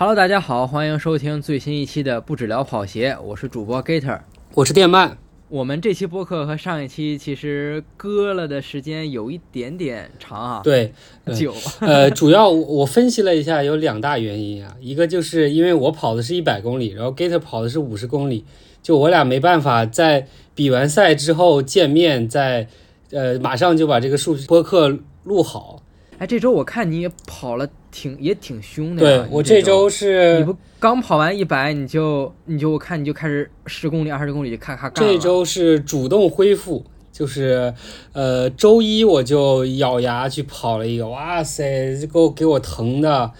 [0.00, 4.18] Hello，大家好，欢迎收听最新一期的不止聊跑鞋，我是主播 Gator。
[4.54, 5.12] 我是电鳗。
[5.50, 10.94] 我们这期播客和上一期其实搁了的时间有一点点长啊，对，
[11.36, 11.54] 久。
[11.84, 18.46] 呃，主要我分析了一下，有两大原因啊，一个就是因为我跑的是一百公里，然后 Gator 跑的是五十公里，
[18.82, 22.66] 就我俩没办法在比完赛之后见面，在
[23.10, 25.79] 呃马上就把这个数播客录好。
[26.20, 29.00] 哎，这周我看你也跑了，挺也挺凶的。
[29.00, 37.72] 对我这周是，你不刚跑完一百，你就你就我看你就开始十公里、二十公里就咔咔干这周是主动恢复，就是
[38.12, 43.32] 呃周一我就咬牙去跑了一个，哇塞，这给我给我疼的，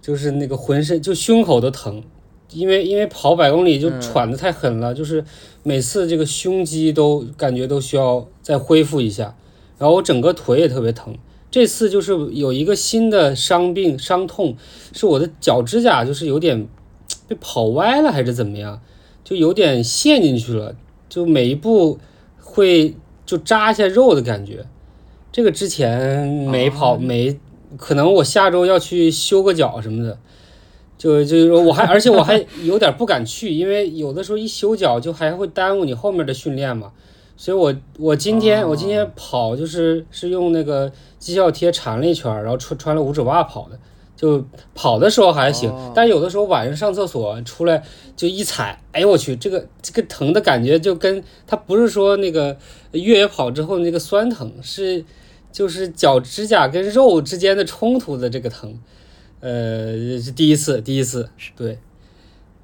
[0.00, 2.00] 就是那个浑身就胸口都疼，
[2.52, 5.24] 因为因为跑百公里就喘的太狠了，就是
[5.64, 9.34] 每次这个胸肌都感觉都需要再恢复一下，
[9.76, 11.12] 然后我整个腿也特别疼。
[11.50, 14.56] 这次就是有一个新的伤病伤痛，
[14.92, 16.68] 是我的脚指甲就是有点
[17.26, 18.80] 被跑歪了还是怎么样，
[19.24, 20.76] 就有点陷进去了，
[21.08, 21.98] 就每一步
[22.38, 24.66] 会就扎一下肉的感觉。
[25.32, 27.38] 这个之前没跑没，
[27.76, 30.18] 可能我下周要去修个脚什么的，
[30.98, 36.92] 就就是说我还而且我还有点不敢去，因为有的时候一修脚就还会耽误你后面的训练嘛。
[37.40, 43.78] 所以，我我今天我今天跑就是是用那个绩效贴缠了一圈，然后穿穿了五指袜跑的，
[44.16, 47.80] 就跑的时候还行，但有的时候晚上上厕所出来
[48.16, 52.56] 就一踩，哎呦我去，这个这个疼的感觉就跟它不是说那个
[52.90, 55.04] 越野跑之后那个酸疼，是
[55.52, 58.76] 就是脚指甲跟肉之间的冲突的这个疼，
[59.38, 61.78] 呃，是第一次，第一次，对，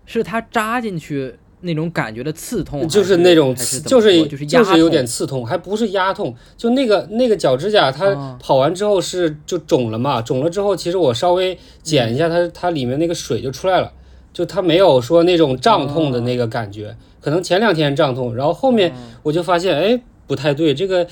[0.05, 1.37] 是它扎进去。
[1.65, 13.93] 那种感觉的刺痛，就是那种刺，就是就是就是有点刺痛，还不是压痛，就那个那个脚指甲，它跑完之后是就肿了嘛，肿了之后，其实我稍微剪一下，它它里面那个水就出来了，
[14.33, 21.07] 就它没有说那种胀痛的那个感觉，可能前两天胀痛，然后后面我就发现，哎，不太对，这个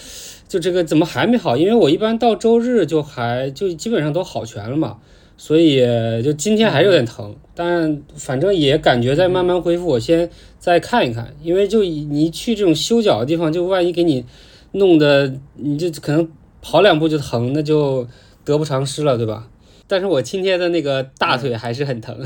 [0.49, 1.57] 就这个怎么还没好？
[1.57, 4.99] 因为我一般到周日就还就基本上都好全了嘛。
[5.43, 5.81] 所以
[6.23, 9.89] 就今天还是有点疼，但反正也感觉在慢慢恢复。
[9.89, 10.31] 我先
[10.61, 14.25] 再看一看，因为就你去这种修脚的地方，就万一给你
[14.71, 18.07] 弄的，你就可能跑两步就疼，那就
[18.45, 19.49] 得不偿失了，对吧？
[19.89, 22.17] 但是我今天的那个大腿还是很疼。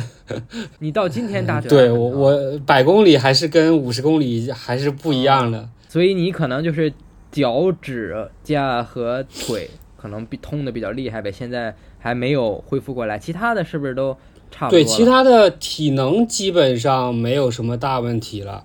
[0.80, 1.70] 你到今天大腿？
[1.72, 5.66] 对我，我百公里还是跟五十公里还是不一样的。
[5.88, 6.92] 所以你可能就是
[7.32, 11.32] 脚趾甲和腿可能比痛的比较厉害呗。
[11.32, 11.74] 现在。
[12.06, 14.16] 还没有恢复过来，其他的是不是都
[14.48, 14.78] 差不多？
[14.78, 18.62] 对，其他的体能基本上没有什么大问题了。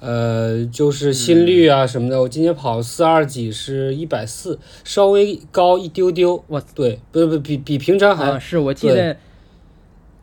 [0.00, 6.44] 呃，就是心率啊什么的，我今天跑四二几是一百四，稍微高一丢丢。
[6.48, 9.16] 哇，对，不不比比平常还是我记得。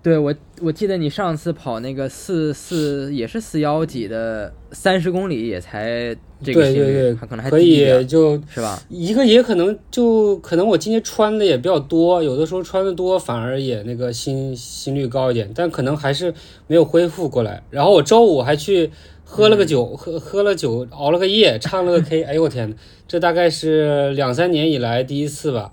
[0.05, 8.79] 对我，我记得你上次跑那个四四也是四幺几的三十公里，也才这个心率，可能还可以，就是吧？
[8.87, 16.31] 一个也可能就可能我今天穿的也比较多，有的时候穿的多反而也那个心心率高一点，但可能还是
[16.67, 17.63] 没有恢复过来。
[17.71, 18.91] 然后我周五还去
[19.23, 22.75] 喝了个酒，喝喝了酒，熬了个夜，唱了个 K，哎呦我天呐，
[23.07, 25.71] 这大概是两三年以来第一次吧，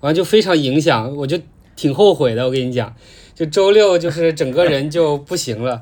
[0.00, 1.38] 完就非常影响，我就
[1.80, 2.94] 挺后悔的，我跟你讲。
[3.34, 5.80] 就周六就是整个人就不行了，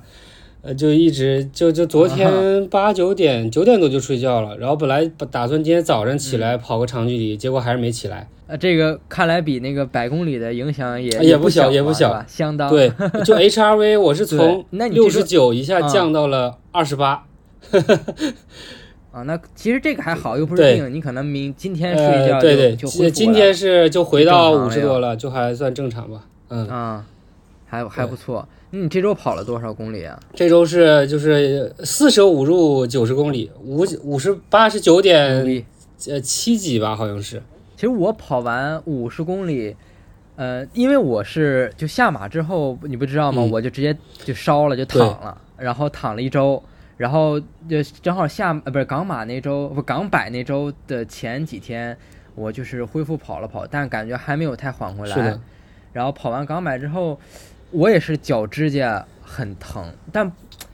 [0.62, 8.28] 呃，就一直就就昨天八九点九点多就睡觉了，然后本来打算今天早上起来跑个长距离，结果还是没起来。
[8.47, 12.70] 呃，这个看来比那个百公里的影响也也不小，也不小，相当。
[12.70, 12.92] 对，
[13.25, 17.26] 就 H R V 我是 从六十九一下降到了二十八。
[19.19, 26.25] 啊，那其实这个还好，又不是病，你可能明今天睡觉对对，就今天是就回到五十多了，就还算正常吧。
[26.49, 27.05] 嗯啊。
[27.71, 30.19] 还还不错，那你这周跑了多少公里啊？
[30.34, 35.67] 这周是就是四舍五入九十公里，五五十八十九点
[36.09, 37.43] 呃七几吧，好像是。
[37.77, 39.77] 其实我跑完五十公里，
[40.37, 43.43] 呃，因为我是就下马之后，你不知道吗？
[43.43, 46.62] 我就直接就烧了，就躺了，然后躺了一周，
[46.99, 51.97] 然后就正好下呃不是港马那周不港百那周的前几天，
[52.35, 55.39] 我就是恢复跑了跑，但感觉还没有太缓回来。
[55.95, 57.19] 然后跑完港百之后。
[57.71, 60.27] 我也是脚指甲很疼，但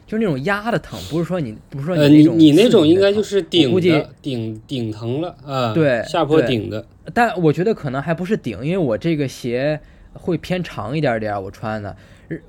[0.07, 6.87] 就那种压的疼，不是说你不是说你那种你那种应该就是顶估计顶顶疼了啊，对，下坡顶的。
[7.13, 9.81] 但我觉得可能还不是顶，因为我这个鞋
[10.13, 11.97] 会偏长一点点，我穿的。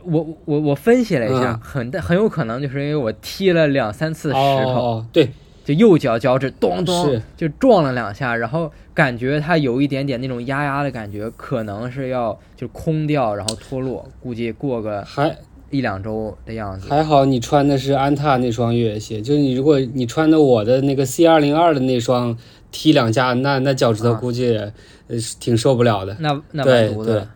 [0.04, 4.40] 我我我分析了一下，很很有可能就是因为我踢了两三次石头。
[4.40, 5.30] 哦，对，
[5.64, 15.36] 就右脚脚趾咚咚就撞了两下，然后感觉它有一点点那种压压的感觉，可能是要就空掉，然后脱落，估计过个还
[15.72, 16.88] 一两周的样子。
[16.88, 22.38] 还好你穿的是安踏那双越野鞋，就是你如果你穿的我的那个 C 二零二的那双，
[22.72, 26.16] 踢两下，那那脚趾头啊估计呃挺受不了的。
[26.20, 27.28] 那那对蛮毒的，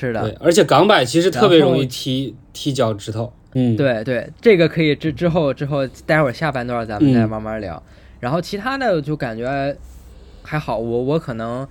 [0.00, 3.30] 是的对，，而且港百其实特别容易踢踢脚趾头。
[3.52, 7.82] 嗯，，对对，这个可以之之后之后，待会儿下半段咱们再嗯慢慢聊。
[8.18, 9.76] 然后其他的就感觉
[10.42, 11.66] 还好，我我可能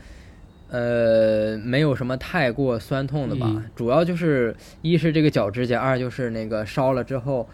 [0.70, 7.48] 呃没有什么太过酸痛的吧，嗯主要就是一是这个脚指甲，二就是那个烧了之后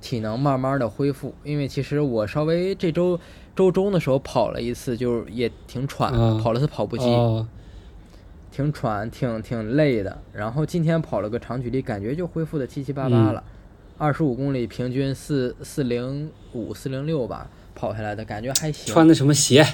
[0.00, 1.34] 体能慢慢的恢复。
[1.42, 3.18] 因为其实我稍微这周
[3.56, 7.06] 周中的时候跑了一次，就是也挺喘跑了次跑步机。
[7.08, 7.46] 哦，
[8.60, 10.18] 挺喘，挺挺累的。
[10.34, 13.44] 然后今天跑了个长距离，感觉就恢复的七七八八嗯了，
[13.96, 18.92] 二十五公里，平均四四零五、四零六吧，跑下来的感觉还行。
[18.92, 19.66] 穿的什么鞋？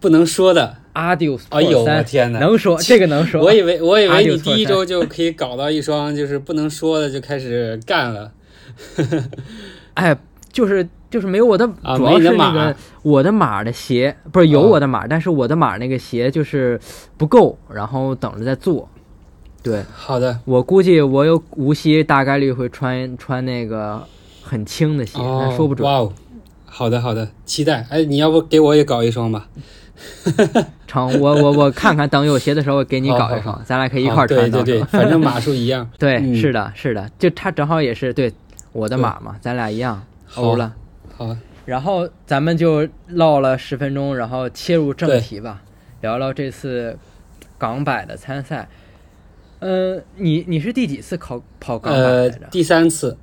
[0.00, 0.78] 不能说的。
[0.94, 3.42] Adios 哎呦 Pro 三我天哪能说 这个能说。
[3.42, 8.32] 我以为我以为你第一周就可以搞到一双就是不能说的就开始干了。
[9.94, 10.16] 哎，
[10.50, 16.78] 就是就是没有我的，啊主要是那个我的码的鞋，不是有哦我的码，但是我的码那个鞋就是
[17.16, 18.88] 不够，然后等着再做。
[19.62, 24.02] 对好的，我估计我有无锡大概率会穿穿那个
[24.42, 25.86] 很轻的鞋，哦，但说不准。
[25.86, 26.12] 哇哦，
[26.64, 27.84] 好的好的，期待。
[27.90, 29.48] 哎，你要不给我也搞一双吧？
[30.86, 34.50] 成，我我我看看，等有鞋的时候给你搞一双，咱俩可以一块儿穿。
[34.50, 35.86] 对对对， 反正码数一样。
[35.98, 38.32] 对嗯是的，是的，就他正好也是对
[38.72, 40.72] 我的码嘛，咱俩一样好欧了。
[41.20, 41.36] 好，
[41.66, 45.62] 然后咱们就唠了十分钟，然后切入正题吧，
[46.00, 46.96] 聊聊这次
[47.58, 48.66] 港百的参赛。
[49.58, 53.18] 呃，你你是第几次考跑港百呃来着？，第三次，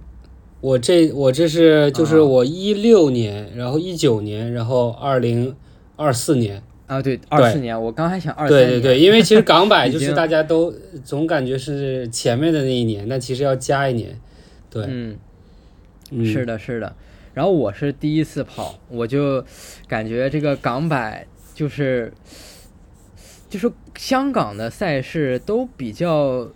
[0.61, 5.55] 我这我这是就是啊我一六年，然后一九年，然后二零
[5.95, 6.61] 二四年。
[6.85, 8.47] 啊，对，二四年，我刚还想二。
[8.47, 10.71] 对对对，因为其实港百 就是大家都
[11.03, 14.17] 总感觉是前面的那一年，但其实要加一年。
[14.69, 15.17] 对，嗯，
[16.11, 16.95] 嗯，是的，是的。
[17.38, 19.45] 然后我是第一次跑，我就
[19.88, 21.24] 感觉这个港百
[21.54, 22.12] 就是
[23.48, 26.50] 就是香港的赛事都比较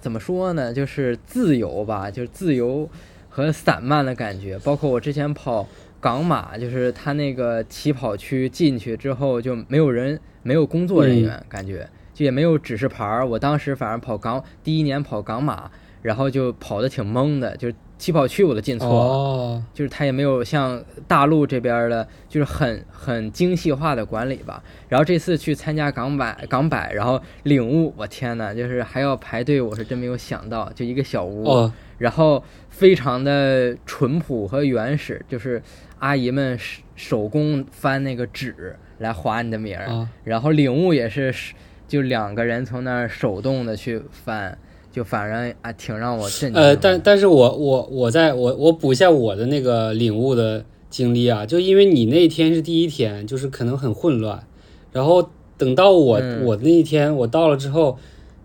[0.00, 0.74] 怎么说呢？
[0.74, 2.90] 就是自由吧，就是自由
[3.28, 4.58] 和散漫的感觉。
[4.64, 5.68] 包括我之前跑
[6.00, 13.24] 港马，就是他那个起跑区进去之后就没有人，没有工作人员，感觉就也没有指示牌儿。
[13.24, 15.70] 我当时反正跑港第一年跑港马，
[16.02, 18.94] 然后就跑的挺懵的，就起跑区我都进错了。
[18.94, 24.62] 哦，就是它也没有像大陆这边的，就是很很精细化的管理吧。
[24.88, 35.62] 然后这次去参加港百港百，然后领悟，我天呐，就是还要排队，我是真没有想到，就一个小屋，哦，然后非常的淳朴和原始，就是
[35.98, 41.34] 阿姨们手手工翻那个纸来划你的名儿，啊然后领悟也是
[41.86, 44.56] 就两个人从那儿手动的去翻。
[44.92, 46.60] 就反正啊，挺让我震惊。
[46.60, 54.42] 呃，但但是我我我在我我补一下我的那个领悟的经历啊，就因为你那天是第一天，就是可能很混乱，
[54.92, 57.98] 然后等到我、嗯我那一天我到了之后，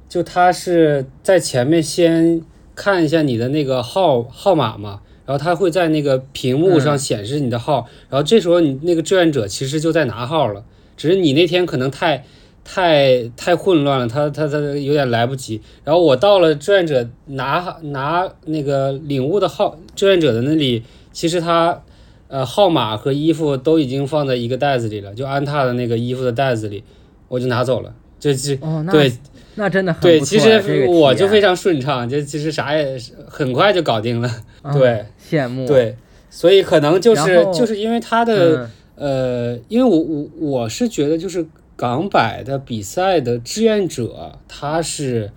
[0.08, 2.42] 就他是在前面先
[2.76, 10.64] 看一下你的那个号号码嘛，然后他会在那个屏幕上嗯显示你的号，然后这时候你那个志愿者其实就在拿号了，
[10.96, 12.24] 只是你那天可能太。
[12.66, 15.62] 太太混乱了，他他他有点来不及。
[15.84, 21.84] 然后我到了志愿者拿拿那个领物的号，志愿者的那里，其实他
[22.28, 26.84] 呃号码和衣服都已经放在一个袋子里了，就安踏的那个衣服的袋子里，
[27.28, 27.94] 我就拿走了。
[28.20, 29.14] 就这哦，那对
[29.54, 34.30] 那真的很对，其实我就非常顺畅，就其实啥也是很快就搞定了。
[34.64, 35.96] 啊对羡慕对，
[36.32, 38.64] 所以可能就是就是因为他的。
[38.64, 41.46] 嗯呃，因为我我我是觉得就是
[41.76, 45.32] 港百的比赛的志愿者，他是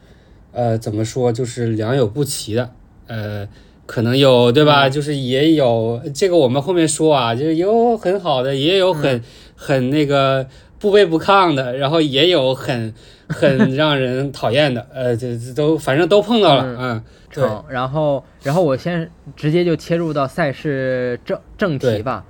[0.53, 2.71] 呃怎么说，就是良莠不齐的，
[3.07, 3.49] 呃，
[3.87, 4.89] 可能有对吧？
[4.89, 9.23] 就是也有这个我们后面说啊，就是有很好的，也有很、
[9.57, 10.47] 很那个
[10.79, 12.95] 不卑不亢的，然后也有很
[13.29, 17.03] 很 让人讨厌的，呃，这这都反正都碰到了，嗯嗯，
[17.35, 22.25] 对，然后然后我先直接就切入到赛事正正题吧。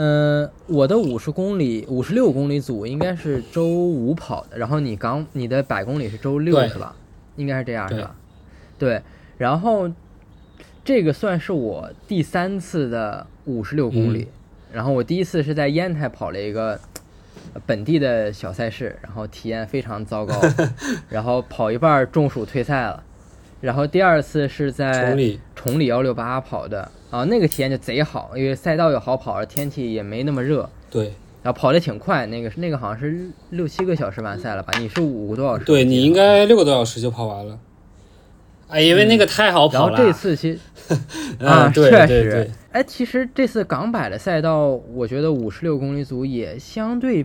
[0.00, 6.94] 嗯、我的五十公里、五十六公里组应该是周五跑的，然后你刚你的百公里是周六是吧？
[7.34, 8.14] 应该是这样是吧？
[8.78, 9.02] 对，
[9.38, 9.90] 然后
[10.84, 14.34] 这个算是我第三次的五十六公里，嗯
[14.70, 16.78] 然后我第一次是在烟台跑了一个
[17.54, 20.38] 呃本地的小赛事，然后体验非常糟糕，
[21.08, 23.02] 然后跑一半儿中暑退赛了。
[23.60, 30.68] 然后第二次是在崇礼崇礼幺六八跑的，啊，那个体验就贼好，因为赛道又好跑，天气也没那么热。
[30.90, 31.12] 对。
[31.40, 34.74] 然后跑的挺快，那个是那个好像是六七个小时完赛了吧？
[34.78, 35.64] 你是五个多小时？
[35.64, 37.58] 对你应该六个多小时就跑完了。
[38.66, 39.96] 哎，因为那个太好跑了。
[39.96, 40.58] 然后这次其实
[41.40, 47.24] 啊，确实，哎，其实这次港百的赛道，我觉得五十六公里组也相对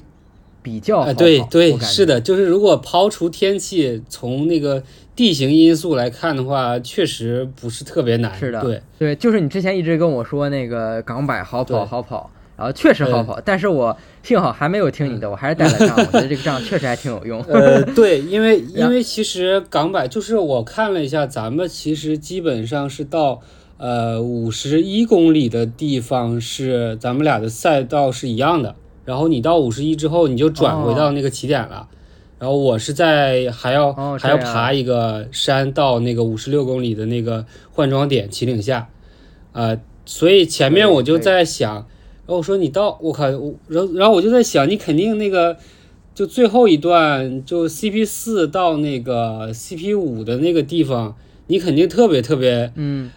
[0.64, 1.14] 比较好跑。
[1.14, 4.82] 对对，是的，就是如果抛除天气，从那个
[5.16, 8.34] 地形因素来看的话，确实不是特别难。
[8.40, 17.40] 是的，对对，就是你之前一直跟我说那个港百好跑好跑，然后确实好跑，但是我幸好还没有听你的，我还是带了账，我觉得这个账确实还挺有用。
[17.44, 23.42] 呃， 对，因为因为其实港百就是我看了一下，咱们其实基本上是到。
[23.76, 28.74] 呃，五十一公里的地方是咱们俩的赛道是一样的，
[29.06, 31.88] 然后你到五十一之后，你就转回到那个起点了，
[32.40, 38.88] 然后我是在还要还要爬一个山到那个五十六公里的那个换装点秦岭下，
[39.52, 41.86] 呃，所以前面我就在想，然
[42.28, 43.40] 后我说你到我靠，然
[43.86, 45.58] 后然后我就在想，你肯定那个
[46.16, 51.16] 就最后一段就 CP 四到那个 CP 五的那个地方。
[51.48, 53.12] 你肯定特别特别嗯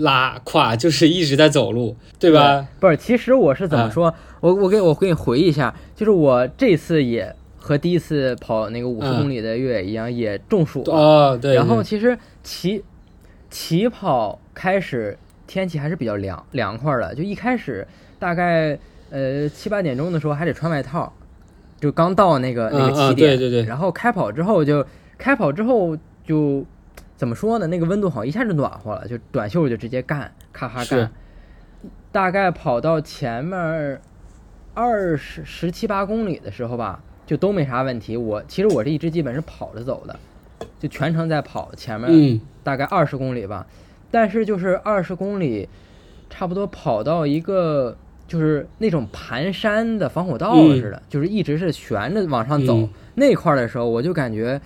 [0.00, 2.68] 拉胯，就是一直在走路，对吧？
[2.78, 4.14] 不是，其实我是怎么说？
[4.40, 10.94] 我我给我给你回忆一下，就是我这次也和第一次跑那个五十公里的越野一样，也中暑了。
[10.94, 11.54] 哦，对。
[11.54, 12.82] 然后其实起
[13.48, 15.16] 起跑开始
[15.46, 17.86] 天气还是比较凉凉快的，就一开始
[18.18, 18.78] 大概
[19.10, 21.12] 呃七八点钟的时候还得穿外套，
[21.80, 23.64] 就刚到那个那个起点，对对对。
[23.64, 24.84] 然后开跑之后就
[25.16, 26.64] 开跑之后就。
[27.16, 27.66] 怎么说呢？
[27.66, 31.12] 那个温度好，一下就暖和了，就短袖就直接干，咔咔干。
[32.10, 34.00] 大概跑到前面
[34.74, 38.16] 二十十七八公里的时候吧，就都没啥问题。
[38.16, 40.18] 我其实我这一支基本是跑着走的，
[40.78, 41.70] 就全程在跑。
[41.76, 43.66] 前面大概二十公里吧，
[44.10, 45.68] 但是就是二十公里，
[46.28, 47.96] 差不多跑到一个
[48.28, 54.60] 就是那种盘山的防火道似的，就是一直是悬着往上走那块的时候，我就感觉。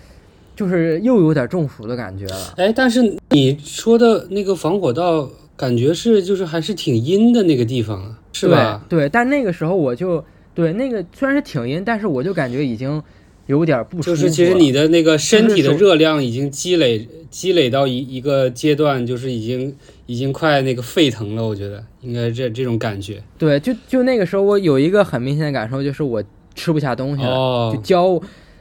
[0.56, 2.54] 就是又有点中暑的感觉了。
[2.56, 8.84] 哎，但是你说的那个防火道，感觉是就是还是挺阴的那个地方啊，是吧？
[8.88, 13.02] 对，但那个时候我就对那个虽然是挺阴，但是我就感觉已经
[13.46, 14.04] 有点不舒服。
[14.11, 19.75] 就是其实你的那个身体的热量已经积累积累到一一个阶段，就是已经
[20.06, 21.46] 已经快那个沸腾了。
[21.46, 23.23] 我觉得应该这这种感觉。
[23.38, 26.23] 对，就就那个时候我有一个很明显的感受，就是我
[26.54, 28.20] 吃不下东西了，就焦。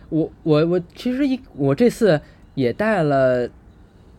[0.10, 2.22] 我我我其实一我这次
[2.54, 3.50] 也带了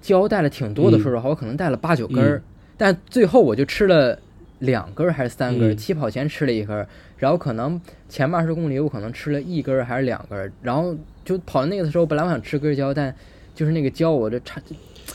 [0.02, 2.42] 胶带了挺多的，说实话，我可能带了八九根儿，
[2.76, 4.18] 但最后我就吃了
[4.60, 5.76] 两根还是三根。
[5.76, 6.86] 起跑前吃了一根，
[7.18, 13.14] 然后可能前二十公里我可能吃了一根还是两根，然后就跑那个的时候，本来我想吃根胶，但
[13.54, 14.60] 就是那个胶我这差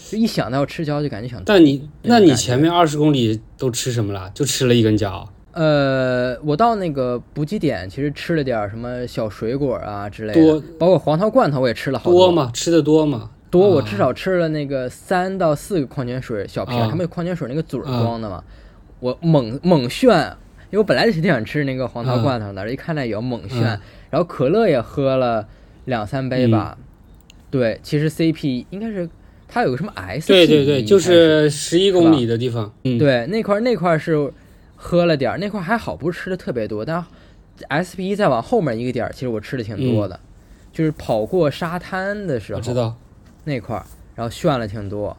[0.08, 1.42] 就一想到要吃胶就感觉想。
[1.46, 4.32] 但你那你前面二十公里都吃什么了？
[4.34, 5.28] 就吃了一根胶。
[5.51, 12.28] 呃，我到那个补给点，其实吃了点什么小水果啊之类的，包括黄桃罐头我也吃了好多。
[12.28, 12.51] 多吗？
[12.54, 13.32] 吃的多吗？
[13.50, 18.44] 多，我至少吃了那个三到四个矿泉水小瓶，他们矿泉水那个嘴装的嘛，
[19.00, 20.10] 我猛猛炫，
[20.72, 23.62] 因为我本来就挺想吃那个黄桃罐头的，一看那有猛炫，
[24.10, 25.48] 然后可乐也喝了
[25.86, 26.77] 两三杯吧。
[27.50, 29.10] 对，其实 CP 应该是
[29.48, 34.32] 它有个什么 S，对对对，就是十一公里的地方，嗯，对，那块那块是。
[34.82, 37.06] 喝了点儿那块还好，不是吃的特别多，但
[37.68, 40.18] S P 再往后面一个点儿，其实我吃的挺多的，
[40.72, 42.96] 就是跑过沙滩的时候，我知道
[43.43, 45.15] 那块儿，然后炫了挺多，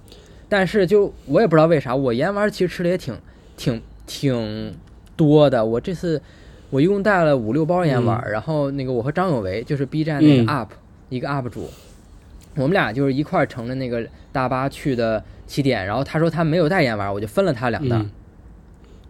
[0.49, 3.17] 但是就我也不知道为啥，我盐丸其实吃的也挺
[3.57, 4.75] 挺挺
[5.17, 6.21] 多的，我这次
[6.71, 10.69] 我一共带了五六包盐丸，然后那个我和张有为就是 B 站那个 UP
[11.09, 11.69] 一个 UP 主，
[12.57, 18.01] 我们俩就是一块乘着那个大巴去的起点，然后他说他没有带盐丸，我就分了他两袋。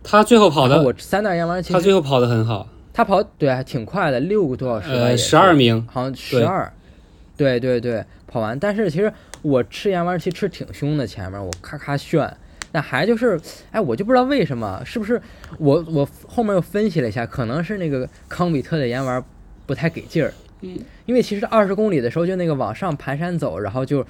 [0.02, 2.68] 他最后跑的，我三袋盐丸，他最后跑的很好。
[2.92, 4.90] 他跑对还挺快的，六个多小时。
[4.92, 6.72] 呃，十二名，好像十二。
[7.40, 8.58] 对对对，跑完。
[8.58, 12.30] 但是其实我吃盐丸其实吃挺凶的，前面我咔咔炫，
[12.72, 15.18] 那还就是，哎，我就不知道为什么，是不是
[15.58, 19.24] 我我后面又分析了一下，可能是那个康比特的盐丸
[19.64, 20.30] 不太给劲儿。
[20.60, 20.78] 嗯。
[21.06, 24.04] 因为其实二十公里的时候就那个往上盘山走，然后就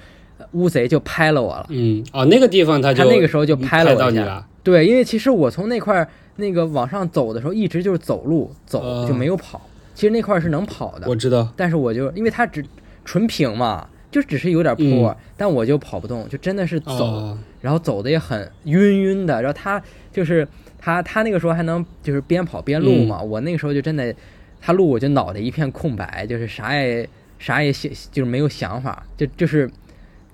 [0.51, 1.65] 乌贼就拍了我了。
[1.69, 4.45] 嗯啊，那个地方他就他那个时候就拍了我一下。
[4.61, 9.61] 对，因为其实我从那块那个往上走的时候，一直就是走路走，就没有跑。
[9.95, 11.47] 其实那块是能跑的，我知道。
[11.55, 12.63] 但是我就因为他只
[13.11, 19.41] 纯平嘛，就只是有点坡，但我就跑不动，就真的是走，然后走的也很晕晕的。
[19.41, 20.47] 然后他就是
[20.79, 24.15] 他他那个时候还能就是边跑边录嘛，我那个时候就真的
[24.61, 27.05] 他录我就脑袋一片空白，就是啥也
[27.37, 29.69] 啥也想就是没有想法，就就是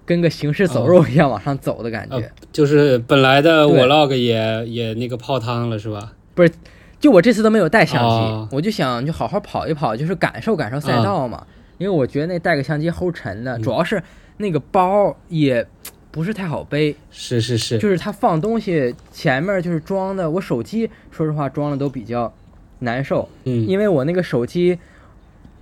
[0.06, 2.32] 跟个行尸走肉一样往上走的感觉。
[2.52, 6.14] 就是本来的 vlog 也也那个泡汤了是吧？
[6.36, 6.52] 不是，
[7.00, 11.44] 就我这次都没有带相机，我就想就好好跑一跑，就是感受感受赛道嘛。
[11.78, 14.02] 因为我觉得那带个相机齁沉的，主要是
[14.38, 15.66] 那个包也
[16.12, 16.96] 不是太好背。
[17.12, 22.34] 是是是，就是它放东西前面就是装的，我手机说实话装的都比较
[22.80, 23.28] 难受。
[23.44, 24.78] 嗯，因为我那个手机，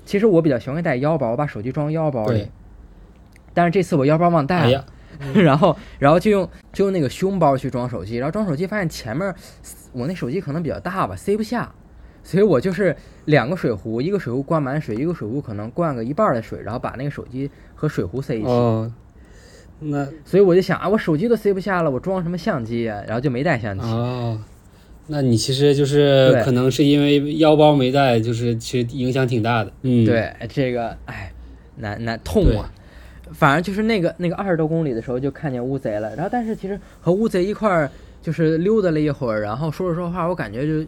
[0.05, 2.47] 其实我比较喜欢带腰包，我把手机装腰包里。
[3.53, 4.85] 但是这次我腰包忘带了，
[5.33, 9.33] 然后然后就用就用那个胸包去装手机，然后装手机发现前面
[9.93, 11.73] 我那手机可能比较大吧，塞不下，
[12.25, 12.93] 所以我就是
[13.25, 18.47] 两个水壶，一个水壶灌满水，一个水壶可能灌个一半的水，然后把那个手机和水壶塞一起。
[18.47, 18.91] 哦，
[19.79, 23.03] 那所以我就想啊，我手机都塞不下了，我装什么相机啊？
[23.05, 23.85] 然后就没带相机。
[23.85, 24.41] 哦，
[25.07, 29.71] 那你其实就是可能是因为腰包没带，就是其实影响挺大的。
[29.83, 31.31] 嗯，对，这个哎，
[31.75, 32.71] 难难痛啊。
[33.33, 37.89] 反正就是那个那个二十多公里的时候就看见乌贼了，然后但是其实和乌贼一块儿
[38.21, 40.87] 就是溜达了一会儿，然后说着说话，我感觉就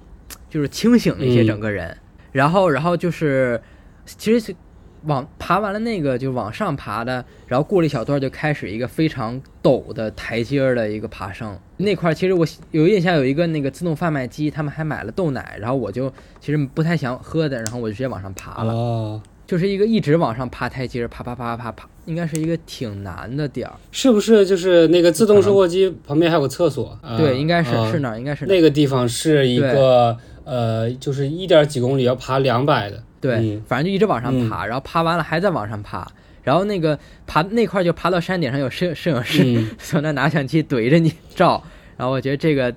[0.50, 1.96] 就是清醒了一些整个人，
[2.32, 3.62] 然后然后就是
[4.06, 4.56] 其实
[5.04, 18.74] 往爬完了那个就往上爬的，然后过了一小段就开始一个非常陡的台阶儿的一个爬升，那块其实我有印象有一个那个自动贩卖机，他们还买了豆奶，然后我就其实不太想喝的，然后我就直接往上爬了。
[18.74, 19.22] 哦。
[19.46, 23.74] 就是一个一直往上爬台阶，爬爬爬爬爬爬，应该是一个挺难的点儿。
[23.92, 24.46] 是不是？
[24.46, 27.00] 就是那个自动售货机旁边还有个厕所？
[27.18, 33.04] 对，应该是是那儿，应该是那个地方是一个呃，就是一点几公里要爬两百的。
[33.20, 36.08] 对，反正就一直往上爬，然后爬完了还在往上爬，
[36.44, 41.62] 然后那个爬那块就爬到山顶上有摄摄影师 从那拿相机怼着你照，
[41.98, 42.74] 然后我觉得这个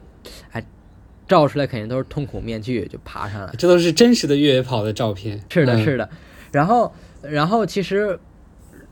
[0.50, 0.64] 哎，
[1.28, 3.54] 照出来肯定都是痛苦面具，就爬上来。
[3.56, 5.40] 这都是真实的越野跑的照片。
[5.48, 6.08] 是的，是的。
[6.50, 8.18] 然后，然后其实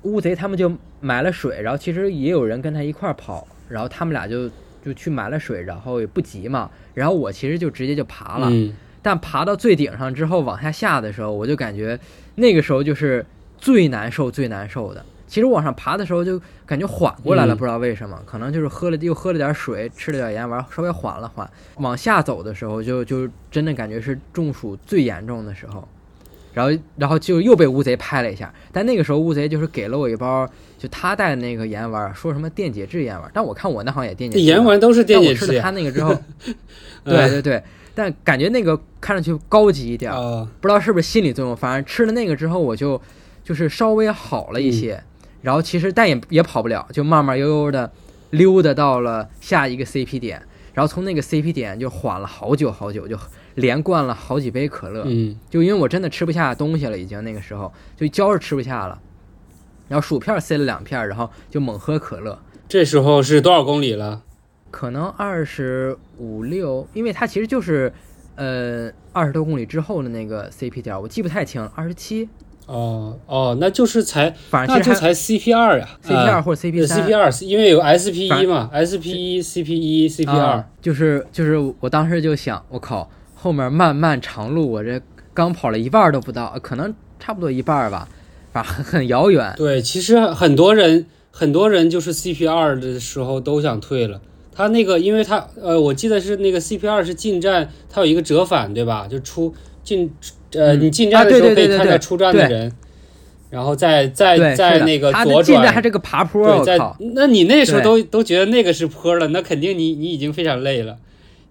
[0.03, 0.71] 乌贼他们就
[1.01, 4.49] 买了水，然后其实也有人跟他一块儿跑，然后他们俩就
[4.85, 6.71] 就去买了水，然后也不急嘛。
[6.95, 8.51] 然后我其实就直接就爬了，
[9.03, 11.99] 但爬到最顶上之后往下下的时候，我就感觉
[12.35, 13.25] 那个时候就是
[13.57, 15.05] 最难受、最难受的。
[15.27, 21.49] 其实往上爬的时候就感觉缓过来了，不知道为什么，可能就是喝了又喝了点水，吃了点盐丸，稍微缓了缓。
[21.77, 25.87] 往下走的时候，就就真的感觉是中暑最严重的时候。
[26.55, 34.45] 然后，然后就又被乌贼拍了一下，但那个时候乌贼就是给了我一包，就他带的那个盐丸，说什么电解质盐丸，但我看我那好像也电解质。
[34.45, 35.47] 盐丸都是电解质。
[35.47, 36.17] 吃了他那个之后，
[37.05, 37.63] 对对对，
[37.95, 40.13] 但感觉那个看上去高级一点，
[40.61, 43.01] 不知道是不是心理作用，反正吃了那个之后，我就
[43.45, 45.01] 就是稍微好了一些。
[45.43, 47.89] 然后其实但也也跑不了，就慢慢悠悠的
[48.31, 50.43] 溜达到了下一个 CP 点，
[50.75, 53.17] 然后从那个 CP 点就缓了好久好久就。
[53.61, 58.99] 连灌了好几杯可乐，嗯，就因为我真的吃不下东西了，已经那个时候就胶是吃不下了，
[59.89, 62.39] 然后薯片塞了两片，然后就猛喝可乐。
[62.69, 64.23] 这时候是多少公里了？
[64.71, 67.93] 可能二十五六，因为它其实就是，
[68.37, 72.29] 呃，二十多公里之后的那个 CP 点，我记不太清，二十七。
[72.67, 83.11] 哦哦，那就是才，反正那就才 CP 二呀，CP 二或者 CP 三，CP 二，因为有 SP 一嘛，SP 一，CP 一，CP 二，就是就是我当时就想，我靠。
[83.41, 85.01] 后面漫漫长路，我这
[85.33, 88.09] 刚跑了一半都不到，可能差不多一半吧，
[88.53, 89.55] 反正很遥远。
[89.57, 94.21] 对，其实很多人很多人就是 CP 二的时候都想退了。
[94.53, 99.07] 他那个，因为他呃，我记得是那个 CP 二是进站，他有一个折返，对吧？
[99.09, 100.11] 就出进
[100.55, 102.73] 呃，你进站的时候可以看到出站的人，
[103.51, 105.45] 然后再再再那个左转。
[105.45, 106.77] 进站还这个爬坡，对，
[107.15, 110.97] 那你那时候都都觉得那个是坡了，那肯定你你已经非常累了。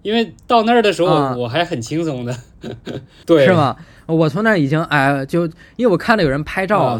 [0.02, 2.34] 因为到那儿的时候，我还很轻松的，
[3.26, 3.76] 对，是吗？
[4.06, 5.44] 我从那儿已经哎，就
[5.76, 6.98] 因为我看到有人拍照，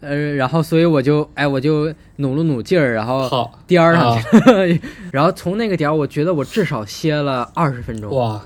[0.00, 4.80] 呃，然后所以我就哎，我就努了努劲儿，然后颠儿上去，
[5.10, 8.40] 然后从那个点儿，我觉得我至少歇了二十分钟，哇，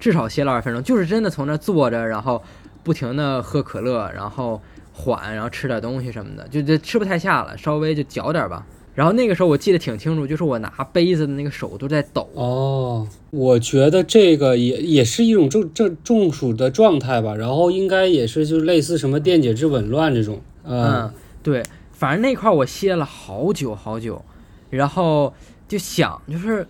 [0.00, 2.42] 至少歇了二十分钟，就是真的从那坐着，然后
[2.82, 4.60] 不停的喝可乐，然后
[4.92, 8.64] 缓，然后吃点东西什么的，就就吃不太下了，稍微就嚼点吧。
[8.96, 12.28] 然后那个时候我记得挺清楚，就是我拿杯子的那个手都在抖。
[12.32, 17.34] 哦，我觉得这个也也是一种中这中暑的状态吧。
[17.36, 20.40] 然后应该也是就类似什么电解质紊乱这种。
[20.64, 24.24] 嗯，对，反正那块我歇了好久好久，
[24.70, 25.34] 然后
[25.68, 26.66] 就想就是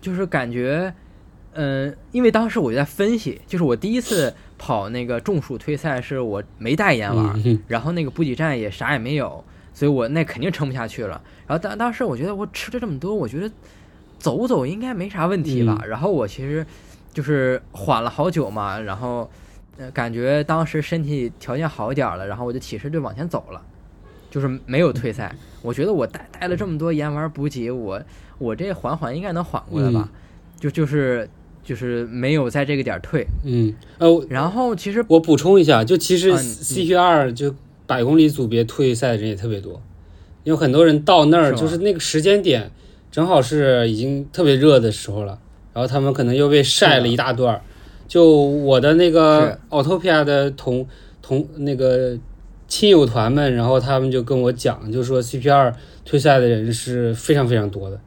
[0.00, 0.92] 就是感觉，
[1.52, 9.44] 嗯，因为当时我就在分析，就是我第一次跑那个中暑退赛是我没带盐丸，然后那个补给站也啥也没有。
[9.78, 11.22] 所以我那肯定撑不下去了。
[11.46, 13.48] 然后当当时我觉得我吃了这么多，我觉得
[14.18, 15.80] 走走应该没啥问题吧。
[15.86, 16.66] 然后我其实
[17.12, 19.30] 就是缓了好久嘛，然后
[19.78, 23.62] 呃感觉当时身体条件好一点了，然后我就起身就往前走了。
[24.28, 25.32] 就是没有退赛。
[25.62, 28.02] 我觉得我带带了这么多盐丸补给，我
[28.38, 30.08] 我这缓缓应该能缓过来吧？
[30.58, 31.30] 就就是
[31.62, 33.24] 就是没有在这个点儿退。
[33.44, 37.54] 嗯，呃，然后其实我补充一下，就其实 CQ 二就
[37.88, 39.82] 百公里组别退赛的人也特别多，
[40.44, 42.70] 有很多人到那儿就是那个时间点
[43.10, 45.38] 正好是已经特别热的时候了，
[45.72, 47.62] 然后他们可能又被晒了一大段儿。
[48.06, 50.86] 就我的那个 Autopia 的同
[51.22, 52.16] 同那个
[52.66, 55.74] 亲友团们，然后他们就跟我讲，就说 CP 二
[56.04, 57.98] 退赛的人是非常非常多的，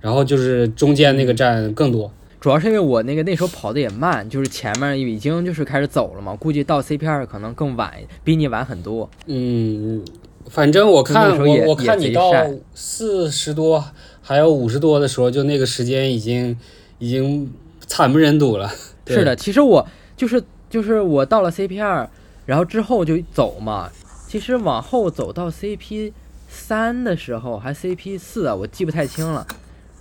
[0.00, 2.12] 然后就是中间那个站更多。
[2.40, 7.92] 主要是因为我那个那时候跑的也慢，就是前面已经就是开始走了嘛，估计到 CP 二可能更晚，
[8.24, 9.08] 比你晚很多。
[9.26, 10.02] 嗯，
[10.48, 12.32] 反正我看我我看你到
[12.74, 13.84] 四十多
[14.22, 16.56] 还有五十多的时候，就那个时间已经
[16.98, 17.52] 已经
[17.86, 18.72] 惨不忍睹了。
[19.06, 22.08] 是的，其实我就是就是我到了 CP 二，
[22.46, 23.90] 然后之后就走嘛。
[24.26, 26.12] 其实往后走到 CP
[26.48, 29.46] 三的时候，还 CP 四啊，我记不太清了。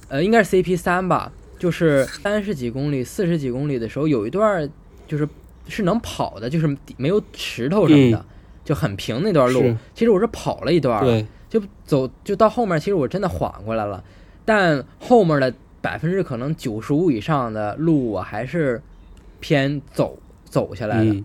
[0.07, 4.67] 呃，应该是 CP 三吧，就是三十几公里、四十几公里的时候，有一段
[5.05, 5.29] 就是
[5.67, 8.25] 是能跑的，就是没有石头什么的，
[8.65, 9.61] 就很平那段路。
[9.93, 14.03] 其实我是跑了一段，就走就到后面，其实我真的缓过来了，
[14.43, 18.81] 但后面的百分之可能九十五以上的路，我还是。
[19.41, 21.23] 偏走走下来的，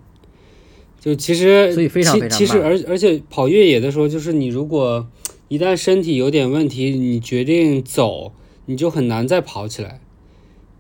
[1.01, 5.05] 就其实所以非常非常其实而而且跑越野的时候，就是你如果
[5.49, 8.33] 一旦身体有点问题，你决定走，
[8.67, 9.99] 你就很难再跑起来。